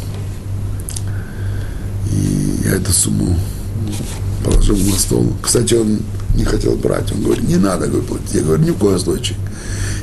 Я 2.68 2.76
эту 2.76 2.92
сумму 2.92 3.34
положил 4.44 4.76
на 4.76 4.98
стол. 4.98 5.32
Кстати, 5.42 5.74
он 5.74 6.00
не 6.36 6.44
хотел 6.44 6.76
брать. 6.76 7.10
Он 7.14 7.24
говорит, 7.24 7.48
не 7.48 7.56
надо 7.56 7.88
говорит, 7.88 8.10
платить. 8.10 8.34
Я 8.34 8.42
говорю, 8.42 8.62
ни 8.62 8.72
в 8.72 8.78
коем 8.78 9.00
случае. 9.00 9.38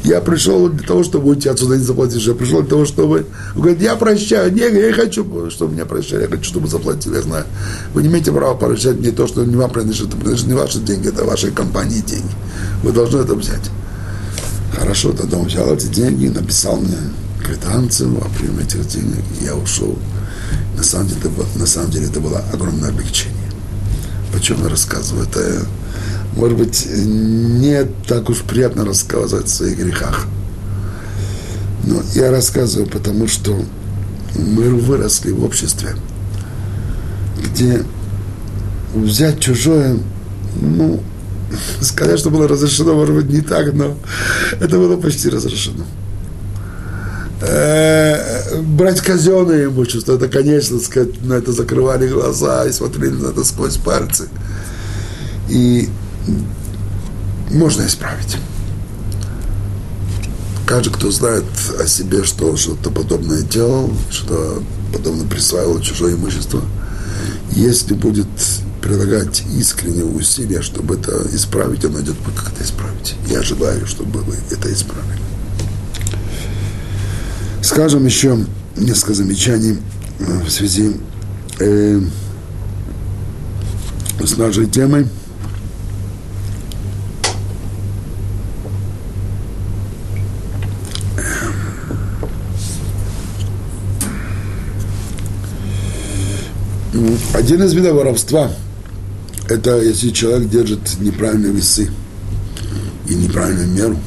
Я 0.02 0.22
пришел 0.22 0.70
для 0.70 0.86
того, 0.86 1.04
чтобы 1.04 1.28
уйти 1.28 1.50
отсюда, 1.50 1.76
не 1.76 1.84
заплатить. 1.84 2.24
Я 2.24 2.34
пришел 2.34 2.60
для 2.60 2.70
того, 2.70 2.86
чтобы... 2.86 3.26
Он 3.54 3.60
говорит, 3.60 3.82
я 3.82 3.96
прощаю. 3.96 4.50
Не, 4.50 4.62
я 4.62 4.94
хочу, 4.94 5.50
чтобы 5.50 5.74
меня 5.74 5.84
прощали. 5.84 6.22
Я 6.22 6.28
хочу, 6.28 6.44
чтобы 6.44 6.68
заплатили. 6.68 7.16
Я 7.16 7.22
знаю. 7.22 7.44
Вы 7.92 8.02
не 8.02 8.08
имеете 8.08 8.32
права 8.32 8.54
прощать 8.54 8.98
мне 8.98 9.10
то, 9.10 9.26
что 9.26 9.44
не 9.44 9.56
вам 9.56 9.70
принадлежит. 9.70 10.08
Это 10.08 10.16
принадлежит 10.16 10.46
не 10.46 10.54
ваши 10.54 10.78
деньги, 10.78 11.08
это 11.08 11.24
вашей 11.24 11.50
компании 11.50 12.00
деньги. 12.00 12.32
Вы 12.82 12.92
должны 12.92 13.18
это 13.18 13.34
взять. 13.34 13.70
Хорошо, 14.72 15.12
тогда 15.12 15.36
он 15.36 15.48
взял 15.48 15.70
эти 15.74 15.86
деньги, 15.88 16.28
написал 16.28 16.78
мне 16.78 16.96
квитанцию 17.44 18.16
о 18.16 18.28
приеме 18.38 18.64
этих 18.64 18.86
денег. 18.88 19.22
Я 19.42 19.54
ушел. 19.54 19.98
На 20.76 20.82
самом 20.82 21.08
деле, 21.08 21.20
это, 21.20 21.58
на 21.58 21.66
самом 21.66 21.90
деле 21.90 22.06
это 22.06 22.20
было 22.20 22.42
огромное 22.52 22.90
облегчение. 22.90 23.34
Почему 24.32 24.64
я 24.64 24.70
рассказываю? 24.70 25.26
Это 25.26 25.66
может 26.36 26.58
быть, 26.58 26.86
не 26.86 27.84
так 28.08 28.28
уж 28.28 28.38
приятно 28.42 28.84
рассказывать 28.84 29.46
о 29.46 29.48
своих 29.48 29.78
грехах. 29.78 30.26
Но 31.84 32.02
я 32.14 32.30
рассказываю, 32.30 32.88
потому 32.88 33.28
что 33.28 33.56
мы 34.34 34.70
выросли 34.70 35.30
в 35.30 35.44
обществе, 35.44 35.90
где 37.38 37.82
взять 38.94 39.38
чужое, 39.38 39.98
ну, 40.60 41.00
сказать, 41.80 42.18
что 42.18 42.30
было 42.30 42.48
разрешено, 42.48 42.94
может 42.94 43.14
быть, 43.14 43.30
не 43.30 43.40
так, 43.42 43.72
но 43.72 43.96
это 44.60 44.76
было 44.76 44.96
почти 44.96 45.28
разрешено. 45.28 45.84
э, 47.42 48.23
брать 48.62 49.00
казенное 49.00 49.66
имущество, 49.66 50.14
это, 50.14 50.28
конечно, 50.28 50.78
сказать, 50.80 51.22
на 51.22 51.34
это 51.34 51.52
закрывали 51.52 52.08
глаза 52.08 52.66
и 52.66 52.72
смотрели 52.72 53.14
на 53.14 53.28
это 53.28 53.44
сквозь 53.44 53.76
пальцы. 53.76 54.28
И 55.48 55.88
можно 57.50 57.86
исправить. 57.86 58.36
Каждый, 60.66 60.92
кто 60.92 61.10
знает 61.10 61.44
о 61.78 61.86
себе, 61.86 62.24
что 62.24 62.56
что-то 62.56 62.90
подобное 62.90 63.42
делал, 63.42 63.92
что 64.10 64.62
подобное 64.92 65.26
присваивал 65.26 65.80
чужое 65.80 66.14
имущество, 66.14 66.62
если 67.52 67.94
будет 67.94 68.26
прилагать 68.80 69.42
искренние 69.56 70.04
усилия, 70.04 70.62
чтобы 70.62 70.96
это 70.96 71.26
исправить, 71.32 71.84
он 71.84 71.92
найдет 71.92 72.16
как 72.34 72.52
это 72.52 72.64
исправить. 72.64 73.14
Я 73.28 73.42
желаю, 73.42 73.86
чтобы 73.86 74.20
вы 74.20 74.36
это 74.50 74.72
исправили. 74.72 75.23
Скажем 77.64 78.04
еще 78.04 78.36
несколько 78.76 79.14
замечаний 79.14 79.78
э, 80.18 80.42
в 80.46 80.50
связи 80.50 80.96
э, 81.60 81.98
с 84.22 84.36
нашей 84.36 84.66
темой– 84.66 85.06
Один 97.32 97.62
из 97.62 97.72
видов 97.72 97.94
воровства– 97.94 98.50
это 99.48 99.80
если 99.80 100.10
человек 100.10 100.50
держит 100.50 101.00
неправильные 101.00 101.52
весы 101.52 101.90
и 103.08 103.14
неправильную 103.14 103.68
меру. 103.68 103.98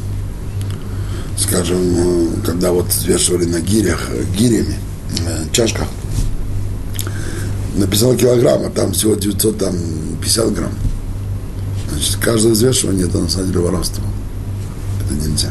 Скажем, 1.38 1.78
э, 1.80 2.28
когда 2.46 2.72
вот 2.72 2.88
взвешивали 2.88 3.46
на 3.46 3.60
гирях, 3.60 4.10
гирями, 4.38 4.76
э, 5.28 5.46
чашках, 5.52 5.88
написал 7.76 8.16
килограмм, 8.16 8.66
а 8.66 8.70
там 8.70 8.94
всего 8.94 9.16
950 9.16 10.54
грамм. 10.54 10.74
Значит, 11.92 12.18
каждое 12.18 12.54
взвешивание– 12.54 13.08
это 13.08 13.20
на 13.20 13.30
самом 13.30 13.48
деле 13.48 13.60
воровство. 13.60 14.04
Это 15.06 15.14
нельзя. 15.14 15.50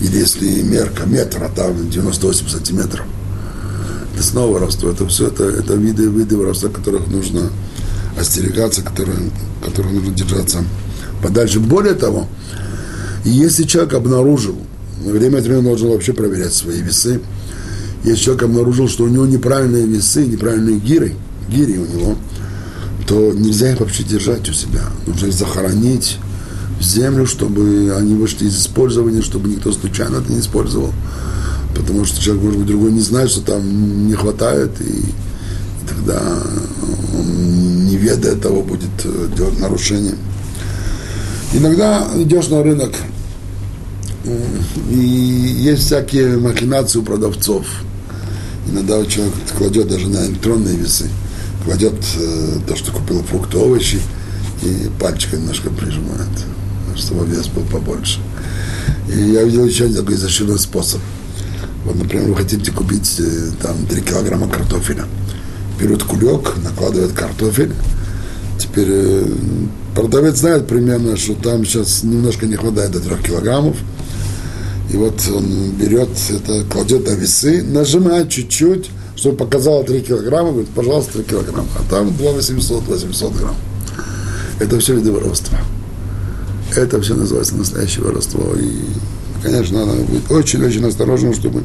Или 0.00 0.18
если 0.18 0.62
мерка 0.62 1.04
метра, 1.04 1.50
там 1.54 1.90
98 1.90 2.48
сантиметров– 2.48 3.06
это 4.14 4.22
снова 4.22 4.54
воровство. 4.54 4.90
Это 4.90 5.06
все 5.06 5.28
это, 5.28 5.44
это 5.44 5.74
виды, 5.74 6.06
виды 6.06 6.36
воровства, 6.36 6.70
которых 6.70 7.08
нужно 7.08 7.50
остерегаться, 8.18 8.82
которые, 8.82 9.30
которых 9.64 9.92
нужно 9.92 10.14
держаться 10.14 10.64
подальше. 11.22 11.60
Более 11.60 11.94
того, 11.94 12.28
если 13.24 13.64
человек 13.64 13.94
обнаружил, 13.94 14.56
время 15.12 15.38
от 15.38 15.44
времени 15.44 15.64
должен 15.64 15.88
вообще 15.88 16.12
проверять 16.12 16.52
свои 16.52 16.80
весы, 16.80 17.20
если 18.04 18.24
человек 18.24 18.44
обнаружил, 18.44 18.88
что 18.88 19.04
у 19.04 19.08
него 19.08 19.26
неправильные 19.26 19.86
весы, 19.86 20.26
неправильные 20.26 20.78
гиры, 20.78 21.14
гири 21.48 21.78
у 21.78 21.86
него, 21.86 22.16
то 23.06 23.32
нельзя 23.32 23.72
их 23.72 23.80
вообще 23.80 24.02
держать 24.02 24.48
у 24.48 24.52
себя. 24.52 24.82
Нужно 25.06 25.26
их 25.26 25.34
захоронить 25.34 26.18
в 26.78 26.82
землю, 26.82 27.26
чтобы 27.26 27.94
они 27.96 28.14
вышли 28.14 28.46
из 28.46 28.58
использования, 28.58 29.22
чтобы 29.22 29.48
никто 29.48 29.72
случайно 29.72 30.16
это 30.16 30.32
не 30.32 30.40
использовал 30.40 30.92
потому 31.74 32.04
что 32.04 32.22
человек, 32.22 32.44
может 32.44 32.58
быть, 32.60 32.68
другой 32.68 32.92
не 32.92 33.00
знает, 33.00 33.30
что 33.30 33.40
там 33.42 34.06
не 34.06 34.14
хватает, 34.14 34.70
и, 34.80 34.84
и 34.84 35.14
тогда 35.88 36.20
он, 37.18 37.86
не 37.86 37.96
ведая 37.96 38.36
того, 38.36 38.62
будет 38.62 38.90
э, 39.04 39.28
делать 39.36 39.58
нарушение. 39.60 40.14
Иногда 41.52 42.06
идешь 42.16 42.48
на 42.48 42.62
рынок, 42.62 42.92
и 44.90 44.96
есть 44.96 45.84
всякие 45.84 46.38
махинации 46.38 46.98
у 46.98 47.02
продавцов. 47.02 47.66
Иногда 48.70 49.04
человек 49.04 49.34
кладет 49.56 49.88
даже 49.88 50.08
на 50.08 50.26
электронные 50.26 50.76
весы, 50.76 51.08
кладет 51.64 51.94
э, 52.18 52.58
то, 52.66 52.76
что 52.76 52.92
купил 52.92 53.22
фрукты, 53.22 53.58
овощи, 53.58 54.00
и 54.62 54.90
пальчиком 54.98 55.40
немножко 55.40 55.70
прижимает, 55.70 56.28
чтобы 56.96 57.26
вес 57.26 57.48
был 57.48 57.62
побольше. 57.64 58.20
И 59.08 59.32
я 59.32 59.42
видел 59.42 59.66
еще 59.66 59.84
один 59.84 59.96
такой 59.96 60.14
изощренный 60.14 60.58
способ– 60.58 61.00
вот, 61.84 61.96
например, 61.96 62.28
вы 62.28 62.36
хотите 62.36 62.72
купить 62.72 63.20
э, 63.20 63.50
там 63.62 63.86
3 63.86 64.00
килограмма 64.02 64.48
картофеля. 64.48 65.04
Берут 65.78 66.02
кулек, 66.02 66.54
накладывают 66.62 67.12
картофель. 67.12 67.72
Теперь 68.58 68.88
э, 68.88 69.26
продавец 69.94 70.38
знает 70.38 70.66
примерно, 70.66 71.16
что 71.18 71.34
там 71.34 71.64
сейчас 71.66 72.02
немножко 72.02 72.46
не 72.46 72.56
хватает 72.56 72.92
до 72.92 73.00
3 73.00 73.22
килограммов. 73.22 73.76
И 74.94 74.96
вот 74.96 75.20
он 75.34 75.72
берет 75.72 76.08
это, 76.30 76.62
кладет 76.70 77.04
на 77.04 77.14
весы, 77.14 77.64
нажимает 77.64 78.30
чуть-чуть, 78.30 78.90
чтобы 79.16 79.36
показало 79.36 79.82
3 79.82 80.02
килограмма, 80.02 80.50
говорит, 80.52 80.68
пожалуйста, 80.68 81.14
3 81.14 81.24
килограмма. 81.24 81.66
А 81.76 81.90
там 81.90 82.16
2 82.16 82.30
800, 82.30 82.86
800 82.86 83.34
грамм. 83.34 83.56
Это 84.60 84.78
все 84.78 84.94
виды 84.94 85.10
воровства. 85.10 85.58
Это 86.76 87.00
все 87.02 87.14
называется 87.14 87.56
настоящее 87.56 88.04
воровство. 88.04 88.54
И 88.54 88.70
конечно, 89.42 89.84
надо 89.84 90.00
быть 90.04 90.30
очень-очень 90.30 90.86
осторожным, 90.86 91.34
чтобы 91.34 91.64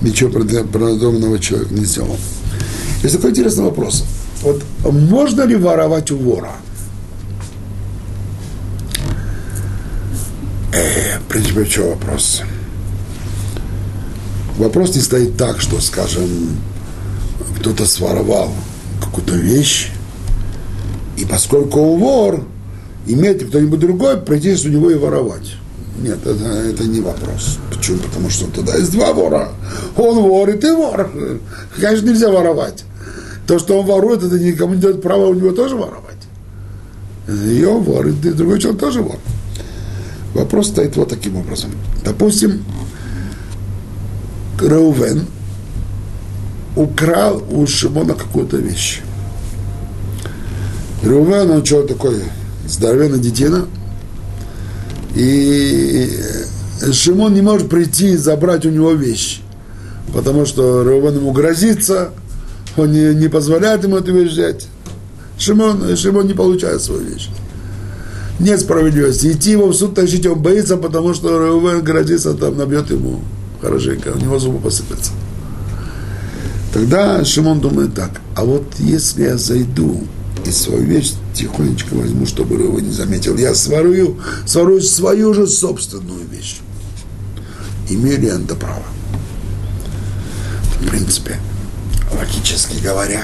ничего 0.00 0.30
продуманного 0.30 1.38
человек 1.38 1.70
не 1.72 1.84
сделал. 1.84 2.16
Есть 3.02 3.16
такой 3.16 3.32
интересный 3.32 3.64
вопрос. 3.64 4.04
Вот 4.40 4.62
можно 4.90 5.42
ли 5.42 5.56
воровать 5.56 6.10
у 6.10 6.16
вора? 6.16 6.52
Э, 10.72 11.09
в 11.24 11.28
принципе, 11.28 11.64
что 11.64 11.90
вопрос? 11.90 12.42
Вопрос 14.58 14.94
не 14.94 15.00
стоит 15.00 15.36
так, 15.36 15.60
что, 15.60 15.80
скажем, 15.80 16.28
кто-то 17.58 17.86
своровал 17.86 18.52
какую-то 19.00 19.34
вещь, 19.34 19.90
и 21.16 21.24
поскольку 21.24 21.80
он 21.80 22.00
вор, 22.00 22.44
имеет 23.06 23.46
кто-нибудь 23.48 23.80
другой 23.80 24.18
прийти 24.18 24.56
у 24.68 24.70
него 24.70 24.90
и 24.90 24.94
воровать. 24.94 25.54
Нет, 25.98 26.18
это, 26.24 26.44
это 26.44 26.84
не 26.84 27.00
вопрос. 27.00 27.58
Почему? 27.70 27.98
Потому 27.98 28.30
что 28.30 28.46
тогда 28.46 28.76
есть 28.76 28.92
два 28.92 29.12
вора. 29.12 29.50
Он 29.96 30.18
вор, 30.20 30.48
и 30.48 30.58
ты 30.58 30.74
вор. 30.74 31.10
Конечно, 31.78 32.06
нельзя 32.06 32.30
воровать. 32.30 32.84
То, 33.46 33.58
что 33.58 33.78
он 33.78 33.86
ворует, 33.86 34.22
это 34.22 34.38
никому 34.38 34.74
не 34.74 34.80
дает 34.80 35.02
права 35.02 35.26
у 35.26 35.34
него 35.34 35.50
тоже 35.52 35.76
воровать. 35.76 36.16
И 37.28 37.64
он 37.64 37.82
вор, 37.82 38.06
и 38.08 38.12
другой 38.12 38.60
человек 38.60 38.80
тоже 38.80 39.02
вор. 39.02 39.18
Вопрос 40.34 40.68
стоит 40.68 40.96
вот 40.96 41.08
таким 41.08 41.36
образом. 41.36 41.70
Допустим, 42.04 42.64
Раувен 44.60 45.26
украл 46.76 47.42
у 47.50 47.66
Шимона 47.66 48.14
какую-то 48.14 48.56
вещь. 48.58 49.00
Раувен, 51.02 51.50
он 51.50 51.64
что 51.64 51.82
такой, 51.82 52.22
здоровенный 52.66 53.18
детина– 53.18 53.66
и 55.14 56.08
Шимон 56.92 57.34
не 57.34 57.42
может 57.42 57.68
прийти 57.68 58.12
и 58.12 58.16
забрать 58.16 58.64
у 58.64 58.70
него 58.70 58.92
вещи, 58.92 59.40
потому 60.14 60.46
что 60.46 60.82
Реувен 60.82 61.16
ему 61.16 61.32
грозится, 61.32 62.10
он 62.76 62.92
не, 62.92 63.14
не 63.14 63.28
позволяет 63.28 63.82
ему 63.84 63.96
эту 63.96 64.12
вещь 64.12 64.32
взять. 64.32 64.68
Шимон, 65.38 65.96
Шимон 65.96 66.26
не 66.26 66.34
получает 66.34 66.82
свою 66.82 67.02
вещь. 67.02 67.28
Нет 68.40 68.60
справедливости. 68.60 69.32
Идти 69.32 69.52
его 69.52 69.66
в 69.68 69.74
суд 69.74 69.94
тащить, 69.94 70.26
он 70.26 70.40
боится, 70.40 70.76
потому 70.76 71.12
что 71.14 71.28
Реувен 71.38 71.82
грозится, 71.82 72.34
там 72.34 72.56
набьет 72.56 72.90
ему 72.90 73.20
хорошенько, 73.60 74.08
у 74.14 74.18
него 74.18 74.38
зубы 74.38 74.58
посыпятся. 74.58 75.12
Тогда 76.72 77.24
Шимон 77.24 77.60
думает 77.60 77.94
так, 77.94 78.20
а 78.34 78.44
вот 78.44 78.64
если 78.78 79.24
я 79.24 79.36
зайду 79.36 80.02
и 80.46 80.50
свою 80.50 80.84
вещь 80.84 81.12
тихонечко 81.34 81.94
возьму, 81.94 82.26
чтобы 82.26 82.54
его 82.54 82.80
не 82.80 82.90
заметил. 82.90 83.36
Я 83.36 83.54
сворую, 83.54 84.18
сворую 84.46 84.80
свою 84.80 85.34
же 85.34 85.46
собственную 85.46 86.26
вещь. 86.30 86.60
Имею 87.88 88.20
ли 88.20 88.26
я 88.28 88.36
это 88.36 88.54
право? 88.54 88.82
В 90.80 90.88
принципе, 90.88 91.38
логически 92.18 92.82
говоря, 92.82 93.22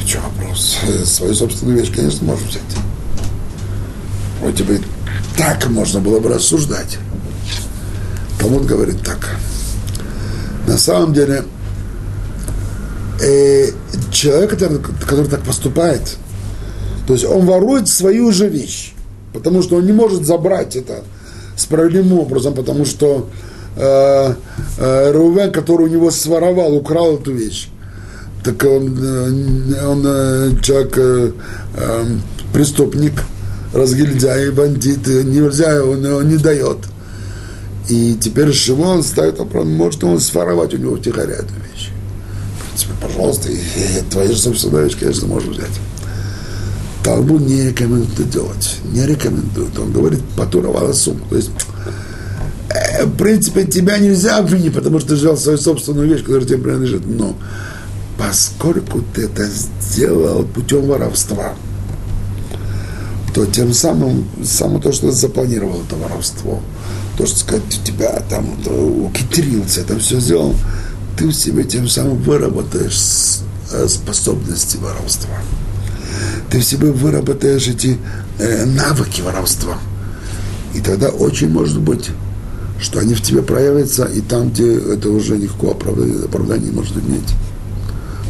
в 0.00 0.06
чем 0.06 0.22
вопрос? 0.22 0.78
Свою 1.04 1.34
собственную 1.34 1.78
вещь, 1.80 1.92
конечно, 1.94 2.24
можно 2.26 2.46
взять. 2.48 2.62
Вроде 4.40 4.64
бы 4.64 4.80
так 5.36 5.68
можно 5.68 6.00
было 6.00 6.20
бы 6.20 6.28
рассуждать. 6.28 6.98
Талмуд 8.38 8.66
говорит 8.66 9.02
так. 9.02 9.36
На 10.66 10.76
самом 10.78 11.12
деле, 11.12 11.44
э, 13.20 13.70
человек, 14.10 14.50
который, 14.50 14.78
который 14.78 15.28
так 15.28 15.42
поступает, 15.42 16.16
то 17.06 17.12
есть 17.14 17.24
он 17.24 17.46
ворует 17.46 17.88
свою 17.88 18.32
же 18.32 18.48
вещь, 18.48 18.94
потому 19.32 19.62
что 19.62 19.76
он 19.76 19.86
не 19.86 19.92
может 19.92 20.26
забрать 20.26 20.76
это 20.76 21.04
справедливым 21.56 22.18
образом, 22.18 22.54
потому 22.54 22.84
что 22.84 23.28
э, 23.76 24.34
э, 24.78 25.12
Рувен, 25.12 25.52
который 25.52 25.84
у 25.84 25.88
него 25.88 26.10
своровал, 26.10 26.74
украл 26.74 27.16
эту 27.16 27.32
вещь, 27.32 27.68
так 28.44 28.62
он, 28.64 28.98
э, 29.00 29.86
он 29.86 30.02
э, 30.04 30.50
человек, 30.62 30.98
э, 30.98 31.32
э, 31.76 32.04
преступник, 32.52 33.22
разгильдяй, 33.76 34.50
бандит, 34.50 35.06
нельзя, 35.06 35.82
он, 35.84 36.04
он 36.04 36.28
не 36.28 36.36
дает. 36.36 36.78
И 37.88 38.16
теперь 38.20 38.52
Шимон 38.52 39.02
ставит 39.02 39.38
вопрос, 39.38 39.66
может 39.66 40.02
он 40.02 40.20
своровать 40.20 40.74
у 40.74 40.78
него 40.78 40.96
втихаря 40.96 41.34
эту 41.34 41.54
вещь. 41.54 41.90
Принципе, 42.76 42.94
пожалуйста, 43.00 43.48
и, 43.50 43.56
и, 43.56 44.02
твоя 44.10 44.28
же 44.30 44.36
собственная 44.36 44.84
вещь, 44.84 44.98
конечно, 44.98 45.26
можешь 45.26 45.48
взять. 45.48 45.70
Талмуд 47.02 47.42
не 47.42 47.68
рекомендует 47.68 48.12
это 48.18 48.24
делать. 48.24 48.78
Не 48.92 49.06
рекомендует. 49.06 49.78
Он 49.78 49.92
говорит, 49.92 50.20
потуровала 50.36 50.92
сумку. 50.92 51.28
То 51.30 51.36
есть, 51.36 51.50
э, 52.68 53.04
в 53.04 53.16
принципе, 53.16 53.64
тебя 53.64 53.96
нельзя 53.98 54.38
обвинить, 54.38 54.74
потому 54.74 54.98
что 54.98 55.10
ты 55.10 55.14
взял 55.14 55.36
свою 55.36 55.56
собственную 55.56 56.08
вещь, 56.08 56.22
которая 56.22 56.46
тебе 56.46 56.58
принадлежит. 56.58 57.06
Но 57.06 57.36
поскольку 58.18 59.04
ты 59.14 59.22
это 59.22 59.46
сделал 59.46 60.42
путем 60.42 60.86
воровства, 60.86 61.54
то 63.36 63.46
тем 63.46 63.72
самым, 63.72 64.26
само 64.42 64.80
то, 64.80 64.90
что 64.90 65.12
запланировал 65.12 65.82
это 65.82 65.94
воровство, 65.94 66.60
то, 67.16 67.26
что 67.26 67.38
сказать, 67.38 67.62
у 67.68 67.86
тебя 67.86 68.20
там 68.28 68.46
ухитрился, 69.04 69.82
это 69.82 69.96
все 69.98 70.18
сделал, 70.18 70.54
ты 71.16 71.28
в 71.28 71.32
себе 71.32 71.62
тем 71.62 71.86
самым 71.86 72.16
выработаешь 72.16 73.42
э, 73.70 73.86
способности 73.88 74.78
воровства 74.78 75.36
ты 76.50 76.60
в 76.60 76.64
себе 76.64 76.90
выработаешь 76.90 77.68
эти 77.68 77.98
э, 78.38 78.64
навыки 78.64 79.20
воровства. 79.20 79.78
И 80.74 80.80
тогда 80.80 81.08
очень 81.08 81.50
может 81.50 81.80
быть, 81.80 82.10
что 82.80 83.00
они 83.00 83.14
в 83.14 83.22
тебе 83.22 83.42
проявятся, 83.42 84.04
и 84.04 84.20
там, 84.20 84.50
где 84.50 84.76
это 84.76 85.10
уже 85.10 85.36
легко 85.36 85.72
оправдание, 85.72 86.24
оправдание 86.24 86.72
может 86.72 86.96
иметь. 86.96 87.34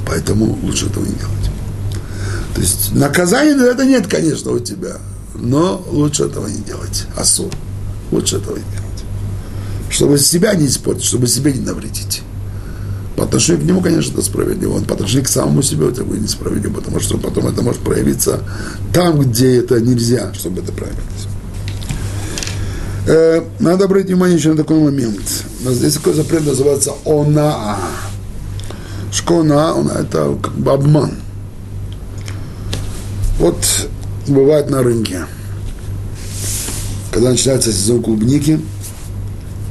Поэтому 0.07 0.59
лучше 0.63 0.87
этого 0.87 1.05
не 1.05 1.13
делать. 1.13 1.46
То 2.57 2.63
есть 2.63 2.95
наказания 2.95 3.55
за 3.55 3.67
это 3.67 3.85
нет, 3.85 4.07
конечно, 4.07 4.51
у 4.51 4.59
тебя, 4.59 4.97
но 5.35 5.85
лучше 5.91 6.25
этого 6.25 6.47
не 6.47 6.63
делать. 6.63 7.05
Асур. 7.15 7.51
Лучше 8.11 8.37
этого 8.37 8.57
не 8.57 8.63
делать. 8.63 9.05
Чтобы 9.91 10.19
себя 10.19 10.55
не 10.55 10.67
испортить, 10.67 11.05
чтобы 11.05 11.27
себе 11.27 11.53
не 11.53 11.61
навредить. 11.61 12.23
По 13.15 13.25
отношению 13.25 13.63
к 13.63 13.65
нему, 13.67 13.83
конечно, 13.83 14.15
это 14.15 14.23
справедливо. 14.23 14.73
Он 14.73 14.85
по 14.87 14.95
отношению 14.95 15.27
к 15.27 15.29
самому 15.29 15.61
себе 15.61 15.87
это 15.91 16.03
будет 16.03 16.23
несправедливо, 16.23 16.73
потому 16.73 16.99
что 16.99 17.19
потом 17.19 17.47
это 17.47 17.61
может 17.61 17.83
проявиться 17.83 18.41
там, 18.91 19.19
где 19.21 19.59
это 19.59 19.79
нельзя, 19.79 20.33
чтобы 20.33 20.63
это 20.63 20.73
проявилось. 20.73 21.05
Э, 23.07 23.43
надо 23.59 23.85
обратить 23.85 24.09
внимание 24.09 24.39
еще 24.39 24.53
на 24.53 24.57
такой 24.57 24.81
момент. 24.81 25.21
Здесь 25.61 25.93
такой 25.93 26.15
запрет 26.15 26.47
называется 26.47 26.93
«онаа». 27.05 27.77
Шкона, 29.13 29.73
она 29.73 30.01
это 30.01 30.39
как 30.43 30.55
бы 30.55 30.73
обман. 30.73 31.26
Вот 33.39 33.89
бывает 34.27 34.71
на 34.71 34.83
рынке, 34.83 35.27
когда 37.11 37.31
начинается 37.31 37.73
сезон 37.73 38.03
клубники, 38.03 38.61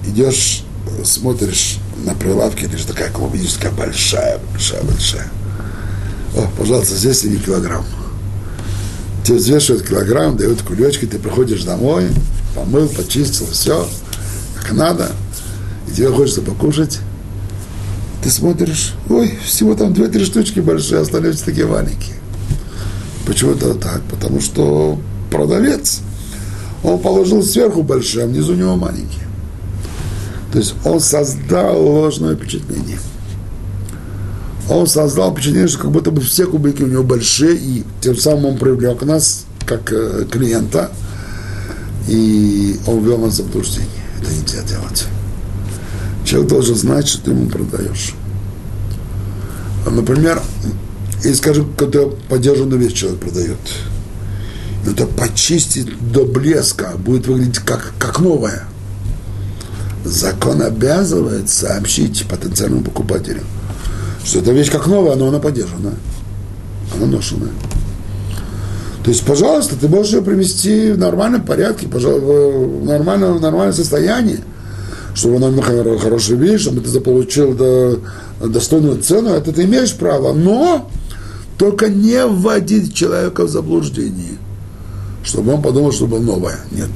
идешь, 0.08 0.64
смотришь 1.04 1.80
на 2.06 2.14
прилавке 2.14 2.68
лежит 2.68 2.88
такая 2.88 3.10
клубничка 3.12 3.72
большая, 3.72 4.40
большая, 4.52 4.84
большая. 4.84 5.28
О, 6.36 6.48
пожалуйста, 6.58 6.96
здесь 6.96 7.22
7 7.22 7.40
килограмм. 7.42 7.86
Тебе 9.24 9.38
взвешивают 9.38 9.88
килограмм, 9.88 10.38
дают 10.38 10.62
кулечки, 10.62 11.06
ты 11.06 11.18
приходишь 11.18 11.64
домой, 11.64 12.10
помыл, 12.54 12.88
почистил, 12.90 13.48
все, 13.52 13.88
как 14.56 14.74
надо, 14.74 15.12
и 15.88 15.96
тебе 15.96 16.12
хочется 16.12 16.44
покушать. 16.44 17.00
Ты 18.24 18.30
смотришь, 18.30 18.94
ой, 19.10 19.40
всего 19.44 19.74
там 19.74 19.94
2-3 19.94 20.26
штучки 20.26 20.60
большие, 20.60 21.02
остальные 21.02 21.34
такие 21.34 21.66
маленькие. 21.66 22.16
Почему 23.26 23.52
это 23.52 23.74
так? 23.74 24.02
Потому 24.04 24.40
что 24.40 25.00
продавец, 25.32 26.02
он 26.84 27.00
положил 27.00 27.44
сверху 27.44 27.84
большие, 27.84 28.26
а 28.26 28.28
внизу 28.28 28.54
у 28.54 28.56
него 28.56 28.76
маленькие. 28.76 29.26
То 30.52 30.60
есть 30.60 30.76
он 30.86 31.00
создал 31.00 31.82
ложное 31.82 32.36
впечатление. 32.36 33.00
Он 34.70 34.88
создал 34.88 35.32
впечатление, 35.32 35.68
что 35.68 35.80
как 35.80 35.92
будто 35.92 36.12
бы 36.12 36.22
все 36.22 36.46
кубики 36.46 36.84
у 36.84 36.88
него 36.88 37.04
большие, 37.04 37.56
и 37.56 37.84
тем 38.02 38.16
самым 38.16 38.46
он 38.46 38.58
привлек 38.58 39.04
нас 39.04 39.46
как 39.66 39.92
э, 39.92 40.26
клиента, 40.32 40.92
и 42.08 42.80
он 42.88 43.04
ввел 43.04 43.18
нас 43.18 43.34
в 43.34 43.38
заблуждение. 43.38 43.90
Это 44.22 44.32
нельзя 44.32 44.62
делать. 44.64 45.06
Человек 46.24 46.50
должен 46.50 46.76
знать, 46.76 47.08
что 47.08 47.22
ты 47.22 47.32
ему 47.32 47.48
продаешь. 47.48 48.14
Например, 49.86 50.42
и 51.24 51.34
скажем, 51.34 51.74
когда 51.78 52.02
подержанную 52.30 52.80
вещь 52.80 52.94
человек 52.94 53.20
продает, 53.20 53.58
это 54.88 55.08
почистить 55.08 55.88
до 56.12 56.26
блеска, 56.26 56.94
будет 56.98 57.28
выглядеть 57.28 57.60
как, 57.60 57.94
как 57.98 58.20
новое– 58.20 58.64
закон 60.06 60.62
обязывает 60.62 61.50
сообщить 61.50 62.26
потенциальному 62.30 62.84
покупателю, 62.84 63.42
что 64.24 64.40
эта 64.40 64.52
вещь 64.52 64.72
как 64.72 64.88
новая, 64.88 65.16
но 65.16 65.28
она 65.28 65.40
подержана, 65.40 65.96
она 66.96 67.06
ношенная. 67.08 67.52
То 69.04 69.12
есть, 69.12 69.24
пожалуйста, 69.24 69.76
ты 69.76 69.88
можешь 69.88 70.14
ее 70.14 70.22
привести 70.22 70.92
в 70.92 70.98
нормальном 70.98 71.44
порядке, 71.44 71.88
в 71.88 72.86
нормальном, 72.86 73.38
в 73.38 73.42
нормальном 73.42 73.74
состоянии, 73.74 74.40
чтобы 75.14 75.38
она 75.38 75.62
хорошая 75.62 76.38
вещь, 76.38 76.62
чтобы 76.62 76.82
ты 76.82 76.90
заполучил 76.90 77.56
достойную 78.40 79.02
цену, 79.02 79.30
это 79.30 79.52
ты 79.52 79.64
имеешь 79.64 79.94
право, 79.94 80.34
но 80.34 80.90
только 81.58 81.90
не 81.90 82.26
вводить 82.26 82.94
человека 82.94 83.46
в 83.46 83.50
заблуждение, 83.50 84.38
чтобы 85.24 85.54
он 85.54 85.62
подумал, 85.62 85.92
что 85.92 86.08
было 86.08 86.20
новое. 86.20 86.60
Нет 86.72 86.90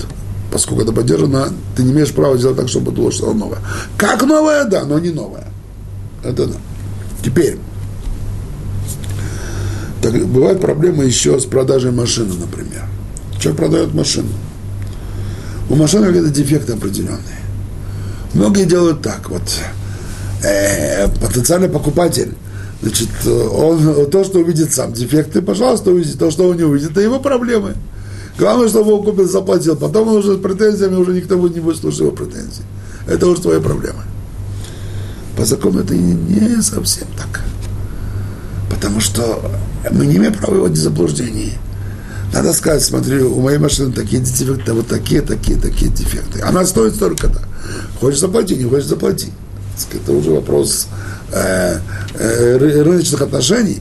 поскольку 0.51 0.83
это 0.83 0.91
поддержано, 0.91 1.49
ты 1.75 1.83
не 1.83 1.91
имеешь 1.91 2.11
права 2.11 2.37
сделать 2.37 2.57
так, 2.57 2.69
чтобы 2.69 2.91
было 2.91 3.11
что-то 3.11 3.33
новое. 3.33 3.59
Как 3.97 4.23
новое, 4.23 4.65
да, 4.65 4.83
но 4.83 4.99
не 4.99 5.11
новое. 5.11 5.47
Это 6.23 6.47
да. 6.47 6.55
Теперь, 7.23 7.57
так, 10.01 10.13
бывает 10.27 10.61
проблема 10.61 11.03
еще 11.03 11.39
с 11.39 11.45
продажей 11.45 11.91
машины, 11.91 12.33
например. 12.33 12.83
Человек 13.39 13.57
продает 13.57 13.93
машину. 13.93 14.29
У 15.69 15.75
машины 15.75 16.07
какие-то 16.07 16.29
дефекты 16.29 16.73
определенные. 16.73 17.39
Многие 18.33 18.65
делают 18.65 19.01
так, 19.01 19.29
вот, 19.29 19.43
э, 20.43 21.07
потенциальный 21.19 21.69
покупатель, 21.69 22.33
значит, 22.81 23.09
он 23.25 24.09
то, 24.09 24.23
что 24.23 24.39
увидит 24.39 24.73
сам 24.73 24.93
дефекты, 24.93 25.41
пожалуйста, 25.41 25.91
увидит, 25.91 26.17
то, 26.17 26.31
что 26.31 26.47
он 26.47 26.57
не 26.57 26.63
увидит, 26.63 26.91
это 26.91 27.01
его 27.01 27.19
проблемы. 27.19 27.75
Главное, 28.37 28.69
чтобы 28.69 28.93
он 28.93 29.03
купил, 29.03 29.27
заплатил. 29.27 29.75
Потом 29.75 30.07
он 30.07 30.17
уже 30.17 30.35
с 30.35 30.39
претензиями, 30.39 30.95
уже 30.95 31.11
никто 31.11 31.35
не 31.35 31.59
будет 31.59 31.77
слушать 31.77 31.99
его 31.99 32.11
претензии. 32.11 32.63
Это 33.05 33.27
уже 33.27 33.41
твоя 33.41 33.59
проблема. 33.59 34.03
По 35.35 35.43
закону 35.43 35.81
это 35.81 35.93
не 35.93 36.61
совсем 36.61 37.07
так. 37.17 37.41
Потому 38.69 39.01
что 39.01 39.41
мы 39.91 40.05
не 40.05 40.15
имеем 40.15 40.33
права 40.33 40.55
вводить 40.55 40.81
заблуждение. 40.81 41.53
Надо 42.33 42.53
сказать, 42.53 42.83
смотри, 42.83 43.19
у 43.21 43.41
моей 43.41 43.57
машины 43.57 43.91
такие 43.91 44.21
дефекты, 44.21 44.73
вот 44.73 44.87
такие, 44.87 45.21
такие, 45.21 45.59
такие 45.59 45.91
дефекты. 45.91 46.41
Она 46.41 46.65
стоит 46.65 46.95
столько-то. 46.95 47.41
Хочешь 47.99 48.19
заплати, 48.19 48.55
не 48.55 48.65
хочешь 48.65 48.85
заплати. 48.85 49.27
Это 49.91 50.11
уже 50.11 50.31
вопрос 50.31 50.87
э, 50.87 50.91
э, 50.91 51.18
рыночных 51.33 53.21
отношений, 53.21 53.79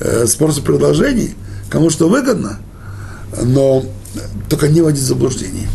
э, 0.00 0.26
спроса 0.26 0.62
предложений. 0.62 1.34
Кому 1.70 1.90
что 1.90 2.08
выгодно– 2.08 2.58
но 3.42 3.84
только 4.48 4.68
не 4.68 4.80
вводить 4.80 5.02
заблуждений. 5.02 5.66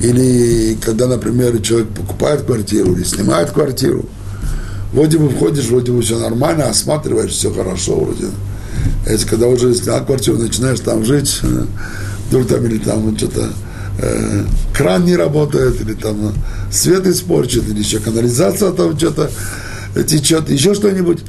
Или 0.00 0.76
когда, 0.84 1.06
например, 1.06 1.60
человек 1.60 1.88
покупает 1.90 2.42
квартиру 2.42 2.92
или 2.92 3.04
снимает 3.04 3.50
квартиру, 3.50 4.04
вроде 4.92 5.18
бы 5.18 5.28
входишь, 5.28 5.66
вроде 5.66 5.92
бы 5.92 6.02
все 6.02 6.18
нормально, 6.18 6.68
осматриваешь, 6.68 7.30
все 7.30 7.52
хорошо 7.52 7.96
вроде. 7.96 8.26
Если 9.08 9.28
когда 9.28 9.46
уже 9.46 9.74
снял 9.74 10.04
квартиру, 10.04 10.38
начинаешь 10.38 10.80
там 10.80 11.04
жить, 11.04 11.38
э, 11.42 11.64
вдруг 12.28 12.48
там 12.48 12.66
или 12.66 12.78
там 12.78 13.16
что-то 13.16 13.50
э, 14.00 14.44
кран 14.74 15.04
не 15.04 15.14
работает, 15.14 15.80
или 15.80 15.94
там 15.94 16.16
э, 16.28 16.32
свет 16.72 17.06
испорчен, 17.06 17.62
или 17.68 17.78
еще 17.78 18.00
канализация 18.00 18.72
там 18.72 18.98
что-то 18.98 19.30
течет, 19.94 20.48
еще 20.48 20.74
что-нибудь, 20.74 21.20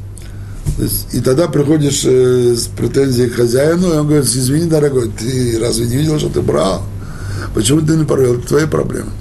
и 1.11 1.19
тогда 1.19 1.47
приходишь 1.47 2.03
э, 2.05 2.55
с 2.55 2.67
претензией 2.67 3.29
к 3.29 3.35
хозяину, 3.35 3.93
и 3.93 3.97
он 3.97 4.07
говорит, 4.07 4.25
извини, 4.25 4.65
дорогой, 4.65 5.11
ты 5.11 5.59
разве 5.59 5.85
не 5.85 5.97
видел, 5.97 6.17
что 6.17 6.29
ты 6.29 6.41
брал? 6.41 6.83
Почему 7.53 7.81
ты 7.81 7.95
не 7.95 8.05
провел? 8.05 8.35
Это 8.35 8.47
твоя 8.47 8.67
проблема. 8.67 9.11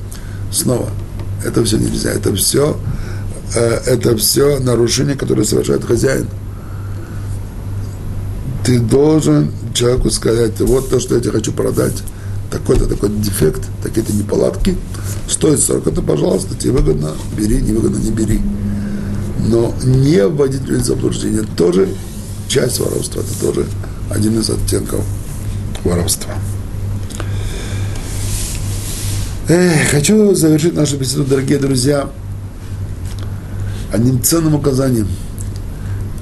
Снова, 0.51 0.89
это 1.45 1.63
все 1.65 1.77
нельзя, 1.77 2.11
это 2.11 2.35
все, 2.35 2.79
э, 3.55 3.81
это 3.87 4.17
все 4.17 4.61
нарушение, 4.61 5.15
которое 5.15 5.45
совершает 5.45 5.85
хозяин. 5.85 6.27
Ты 8.65 8.79
должен 8.79 9.51
человеку 9.75 10.11
сказать, 10.11 10.59
вот 10.61 10.89
то, 10.89 11.01
что 11.01 11.17
я 11.17 11.21
тебе 11.21 11.33
хочу 11.33 11.53
продать, 11.53 12.03
такой-то 12.51 12.87
такой 12.87 13.11
дефект, 13.11 13.63
такие-то 13.83 14.13
неполадки, 14.13 14.77
стоит 15.29 15.61
столько-то, 15.61 16.01
пожалуйста, 16.01 16.55
тебе 16.55 16.73
выгодно, 16.73 17.11
бери, 17.37 17.61
невыгодно, 17.61 17.99
не 17.99 18.11
бери 18.11 18.41
но 19.43 19.75
не 19.83 20.27
вводить 20.27 20.63
людей 20.63 20.83
в 20.83 20.87
заблуждение 20.87 21.43
тоже 21.57 21.89
часть 22.49 22.79
воровства, 22.81 23.23
это 23.23 23.41
тоже 23.41 23.67
один 24.11 24.39
из 24.39 24.51
оттенков 24.51 25.05
воровства. 25.85 26.35
Эх, 29.49 29.91
хочу 29.91 30.35
завершить 30.35 30.75
нашу 30.75 30.97
беседу, 30.97 31.25
дорогие 31.25 31.59
друзья, 31.59 32.09
одним 33.93 34.23
ценным 34.23 34.55
указанием, 34.55 35.09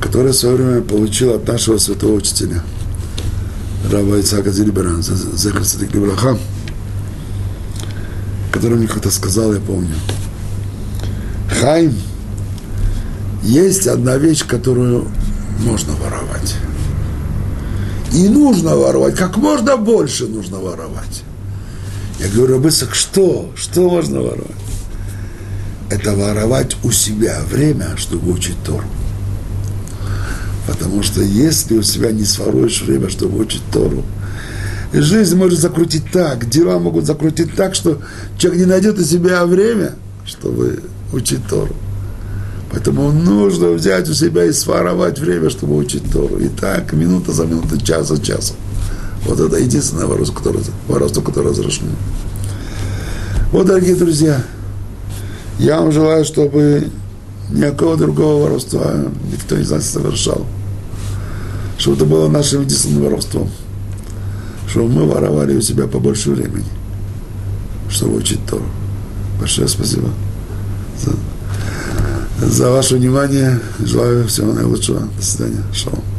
которое 0.00 0.32
в 0.32 0.36
свое 0.36 0.56
время 0.56 0.80
получил 0.80 1.34
от 1.34 1.46
нашего 1.46 1.78
святого 1.78 2.14
учителя, 2.14 2.62
Раба 3.90 4.20
Ицака 4.20 4.50
Зильберан, 4.50 5.02
Зехар 5.02 5.64
Садик 5.64 5.94
Левраха, 5.94 6.38
который 8.52 8.78
мне 8.78 8.88
как-то 8.88 9.10
сказал, 9.10 9.52
я 9.52 9.60
помню. 9.60 9.94
Хайм, 11.60 11.94
есть 13.42 13.86
одна 13.86 14.16
вещь, 14.16 14.44
которую 14.46 15.08
можно 15.60 15.92
воровать. 15.94 16.56
И 18.12 18.28
нужно 18.28 18.76
воровать, 18.76 19.14
как 19.14 19.36
можно 19.36 19.76
больше 19.76 20.26
нужно 20.26 20.58
воровать. 20.58 21.22
Я 22.18 22.28
говорю, 22.28 22.54
Рабысак, 22.54 22.94
что? 22.94 23.50
Что 23.54 23.88
можно 23.88 24.20
воровать? 24.20 24.50
Это 25.90 26.14
воровать 26.14 26.76
у 26.84 26.90
себя 26.90 27.40
время, 27.50 27.96
чтобы 27.96 28.32
учить 28.32 28.56
Тору. 28.64 28.84
Потому 30.66 31.02
что 31.02 31.22
если 31.22 31.78
у 31.78 31.82
себя 31.82 32.12
не 32.12 32.24
своруешь 32.24 32.82
время, 32.82 33.08
чтобы 33.08 33.38
учить 33.38 33.62
Тору, 33.72 34.04
жизнь 34.92 35.36
может 35.36 35.58
закрутить 35.58 36.10
так, 36.12 36.48
дела 36.48 36.78
могут 36.78 37.06
закрутить 37.06 37.54
так, 37.54 37.74
что 37.74 38.00
человек 38.38 38.60
не 38.60 38.66
найдет 38.66 38.98
у 38.98 39.04
себя 39.04 39.46
время, 39.46 39.94
чтобы 40.24 40.82
учить 41.12 41.46
Тору. 41.48 41.74
Поэтому 42.72 43.10
нужно 43.10 43.70
взять 43.70 44.08
у 44.08 44.14
себя 44.14 44.44
и 44.44 44.52
своровать 44.52 45.18
время, 45.18 45.50
чтобы 45.50 45.76
учить 45.76 46.10
Тору. 46.12 46.38
И 46.38 46.48
так, 46.48 46.92
минута 46.92 47.32
за 47.32 47.44
минутой, 47.44 47.80
час 47.80 48.08
за 48.08 48.22
часом. 48.22 48.56
Вот 49.26 49.40
это 49.40 49.56
единственное 49.56 50.06
воровство, 50.06 50.38
которое, 50.38 50.64
воровство, 50.86 51.22
которое 51.22 51.50
разрешено. 51.50 51.90
Вот, 53.52 53.66
дорогие 53.66 53.96
друзья, 53.96 54.42
я 55.58 55.80
вам 55.80 55.90
желаю, 55.90 56.24
чтобы 56.24 56.88
никакого 57.50 57.96
другого 57.96 58.44
воровства 58.44 58.94
никто 59.32 59.56
из 59.56 59.70
нас 59.70 59.82
не 59.82 60.02
совершал. 60.02 60.46
Чтобы 61.76 61.96
это 61.96 62.04
было 62.06 62.28
нашим 62.28 62.62
единственным 62.62 63.04
воровством. 63.04 63.50
Чтобы 64.68 64.88
мы 64.90 65.06
воровали 65.06 65.56
у 65.56 65.60
себя 65.60 65.88
побольше 65.88 66.30
времени, 66.30 66.66
чтобы 67.88 68.16
учить 68.16 68.40
Тору. 68.46 68.64
Большое 69.40 69.66
спасибо 69.66 70.10
за, 71.02 71.12
за 72.40 72.70
ваше 72.70 72.96
внимание. 72.96 73.60
Желаю 73.80 74.26
всего 74.26 74.52
наилучшего. 74.52 75.00
До 75.16 75.22
свидания. 75.22 75.62
Шалом. 75.72 76.09